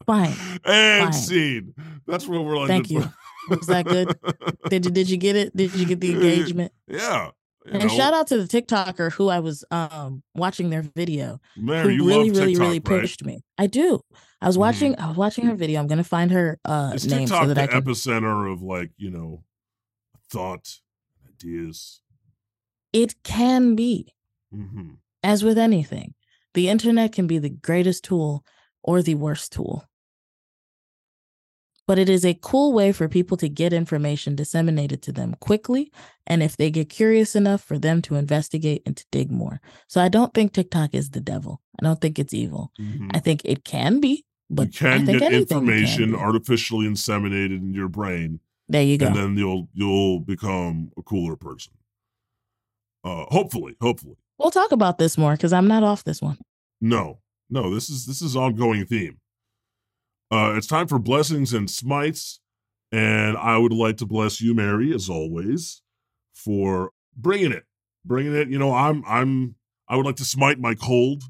fine 0.05 0.33
and 0.63 1.03
Fine. 1.05 1.13
scene. 1.13 1.73
That's 2.07 2.27
what 2.27 2.43
we're 2.43 2.57
like. 2.57 2.67
Thank 2.67 2.89
you. 2.89 3.09
Was 3.49 3.67
that 3.67 3.85
good? 3.85 4.17
Did 4.69 4.85
you 4.85 4.91
did 4.91 5.09
you 5.09 5.17
get 5.17 5.35
it? 5.35 5.55
Did 5.55 5.73
you 5.75 5.85
get 5.85 5.99
the 5.99 6.11
engagement? 6.13 6.71
Yeah. 6.87 7.31
And 7.67 7.83
know, 7.83 7.89
shout 7.89 8.13
out 8.13 8.27
to 8.27 8.41
the 8.41 8.47
TikToker 8.47 9.11
who 9.11 9.29
I 9.29 9.39
was 9.39 9.63
um 9.71 10.23
watching 10.35 10.69
their 10.69 10.83
video. 10.95 11.39
Mary, 11.57 11.83
who 11.83 11.89
you 11.89 12.07
really, 12.07 12.29
love 12.29 12.37
really, 12.37 12.53
TikTok, 12.53 12.61
really 12.61 12.79
right? 12.79 13.01
pushed 13.01 13.25
me. 13.25 13.43
I 13.57 13.67
do. 13.67 13.99
I 14.41 14.47
was 14.47 14.57
watching 14.57 14.97
I 14.99 15.07
was 15.07 15.17
watching 15.17 15.45
her 15.45 15.55
video. 15.55 15.79
I'm 15.79 15.87
gonna 15.87 16.03
find 16.03 16.31
her 16.31 16.59
uh 16.65 16.91
Is 16.93 17.07
name 17.07 17.21
TikTok 17.27 17.43
so 17.43 17.47
that 17.47 17.55
the 17.55 17.63
I 17.63 17.67
can 17.67 17.81
epicenter 17.83 18.51
of 18.51 18.61
like 18.61 18.91
you 18.97 19.09
know 19.09 19.43
thought, 20.29 20.79
ideas? 21.27 22.01
it 22.93 23.23
can 23.23 23.75
be, 23.75 24.13
hmm 24.51 24.93
as 25.23 25.43
with 25.43 25.57
anything. 25.57 26.13
The 26.53 26.69
internet 26.69 27.11
can 27.11 27.25
be 27.27 27.39
the 27.39 27.49
greatest 27.49 28.03
tool 28.03 28.45
or 28.83 29.01
the 29.01 29.15
worst 29.15 29.51
tool. 29.51 29.83
But 31.87 31.99
it 31.99 32.09
is 32.09 32.25
a 32.25 32.33
cool 32.41 32.73
way 32.73 32.91
for 32.91 33.07
people 33.07 33.37
to 33.37 33.47
get 33.47 33.71
information 33.71 34.35
disseminated 34.35 35.01
to 35.03 35.11
them 35.11 35.35
quickly. 35.39 35.91
And 36.25 36.41
if 36.41 36.57
they 36.57 36.71
get 36.71 36.89
curious 36.89 37.35
enough 37.35 37.61
for 37.63 37.77
them 37.77 38.01
to 38.03 38.15
investigate 38.15 38.81
and 38.87 38.97
to 38.97 39.05
dig 39.11 39.31
more. 39.31 39.61
So 39.87 40.01
I 40.01 40.09
don't 40.09 40.33
think 40.33 40.51
TikTok 40.53 40.95
is 40.95 41.11
the 41.11 41.21
devil. 41.21 41.61
I 41.79 41.85
don't 41.85 42.01
think 42.01 42.17
it's 42.17 42.33
evil. 42.33 42.71
hmm 42.77 43.09
I 43.13 43.19
think 43.19 43.41
it 43.45 43.63
can 43.63 43.99
be, 43.99 44.25
but 44.49 44.67
you 44.67 44.87
can 44.87 45.05
get 45.05 45.21
anything 45.21 45.45
can 45.47 45.69
information 45.69 46.15
artificially 46.15 46.87
inseminated 46.87 47.57
in 47.59 47.73
your 47.73 47.87
brain, 47.89 48.39
There 48.67 48.81
you 48.81 48.97
go. 48.97 49.07
and 49.07 49.15
then 49.15 49.37
you'll 49.37 49.69
you'll 49.73 50.21
become 50.21 50.91
a 50.97 51.03
cooler 51.03 51.35
person. 51.35 51.73
Uh, 53.03 53.25
hopefully, 53.29 53.75
hopefully. 53.79 54.15
we'll 54.39 54.49
talk 54.49 54.71
about 54.71 54.97
this 54.97 55.17
more 55.17 55.33
because 55.33 55.53
I'm 55.53 55.67
not 55.67 55.83
off 55.83 56.03
this 56.03 56.21
one. 56.21 56.39
No, 56.81 57.19
no. 57.51 57.71
This 57.73 57.89
is 57.91 58.07
this 58.07 58.21
is 58.23 58.35
ongoing 58.35 58.83
theme. 58.87 59.19
Uh, 60.31 60.53
it's 60.57 60.67
time 60.67 60.87
for 60.87 60.99
blessings 60.99 61.53
and 61.53 61.69
smites, 61.69 62.39
and 62.91 63.37
I 63.37 63.57
would 63.57 63.73
like 63.73 63.97
to 63.97 64.05
bless 64.05 64.41
you, 64.41 64.53
Mary, 64.53 64.93
as 64.93 65.09
always, 65.09 65.81
for 66.33 66.91
bringing 67.15 67.51
it, 67.51 67.65
bringing 68.03 68.35
it. 68.35 68.49
You 68.49 68.57
know, 68.57 68.73
I'm 68.73 69.03
I'm 69.07 69.55
I 69.87 69.95
would 69.95 70.05
like 70.05 70.15
to 70.17 70.25
smite 70.25 70.59
my 70.59 70.73
cold. 70.75 71.23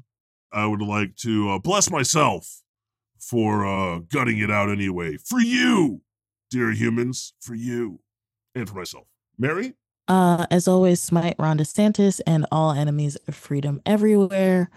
I 0.52 0.66
would 0.66 0.80
like 0.80 1.16
to 1.16 1.50
uh, 1.50 1.58
bless 1.58 1.90
myself 1.90 2.62
for 3.18 3.66
uh, 3.66 3.98
gutting 3.98 4.38
it 4.38 4.50
out 4.50 4.70
anyway 4.70 5.16
for 5.16 5.40
you, 5.40 6.00
dear 6.50 6.70
humans, 6.72 7.34
for 7.40 7.54
you 7.54 8.00
and 8.54 8.68
for 8.68 8.76
myself. 8.76 9.06
Mary? 9.38 9.74
Uh, 10.08 10.46
as 10.50 10.68
always, 10.68 11.02
smite 11.02 11.34
Ron 11.38 11.58
DeSantis 11.58 12.20
and 12.26 12.46
all 12.52 12.70
enemies 12.70 13.16
of 13.26 13.34
freedom 13.34 13.82
everywhere. 13.84 14.70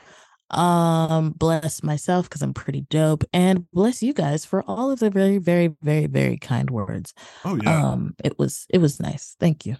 Um, 0.51 1.31
bless 1.31 1.83
myself 1.83 2.29
because 2.29 2.41
I'm 2.41 2.53
pretty 2.53 2.81
dope, 2.89 3.23
and 3.33 3.69
bless 3.71 4.01
you 4.01 4.13
guys 4.13 4.45
for 4.45 4.63
all 4.63 4.91
of 4.91 4.99
the 4.99 5.09
very, 5.09 5.37
very, 5.37 5.75
very, 5.81 6.07
very 6.07 6.37
kind 6.37 6.69
words. 6.69 7.13
Oh 7.45 7.59
yeah. 7.61 7.89
Um, 7.89 8.15
it 8.23 8.39
was 8.39 8.65
it 8.69 8.79
was 8.79 8.99
nice. 8.99 9.35
Thank 9.39 9.65
you. 9.65 9.77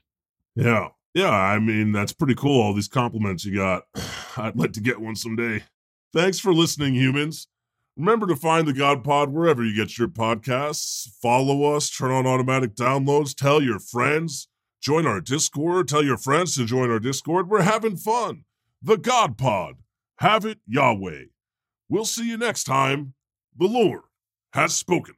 Yeah. 0.55 0.89
Yeah, 1.15 1.31
I 1.31 1.57
mean, 1.57 1.91
that's 1.91 2.13
pretty 2.13 2.35
cool. 2.35 2.61
All 2.61 2.73
these 2.73 2.87
compliments 2.87 3.43
you 3.43 3.55
got. 3.55 3.83
I'd 4.37 4.55
like 4.55 4.73
to 4.73 4.81
get 4.81 5.01
one 5.01 5.15
someday. 5.15 5.63
Thanks 6.13 6.39
for 6.39 6.53
listening, 6.53 6.93
humans. 6.93 7.47
Remember 7.97 8.27
to 8.27 8.35
find 8.35 8.67
the 8.67 8.73
God 8.73 9.03
Pod 9.03 9.29
wherever 9.29 9.63
you 9.63 9.75
get 9.75 9.97
your 9.97 10.07
podcasts. 10.07 11.09
Follow 11.21 11.75
us, 11.75 11.89
turn 11.89 12.11
on 12.11 12.25
automatic 12.25 12.73
downloads, 12.73 13.35
tell 13.35 13.61
your 13.61 13.79
friends, 13.79 14.47
join 14.81 15.05
our 15.05 15.19
Discord, 15.19 15.89
tell 15.89 16.03
your 16.03 16.15
friends 16.15 16.55
to 16.55 16.65
join 16.65 16.89
our 16.89 16.99
Discord. 16.99 17.49
We're 17.49 17.63
having 17.63 17.97
fun. 17.97 18.45
The 18.81 18.97
God 18.97 19.37
Pod. 19.37 19.75
Have 20.19 20.43
it 20.43 20.59
Yahweh. 20.67 21.27
We'll 21.87 22.03
see 22.03 22.27
you 22.27 22.37
next 22.37 22.65
time. 22.65 23.13
The 23.57 23.67
Lord 23.67 24.01
has 24.51 24.75
spoken. 24.75 25.15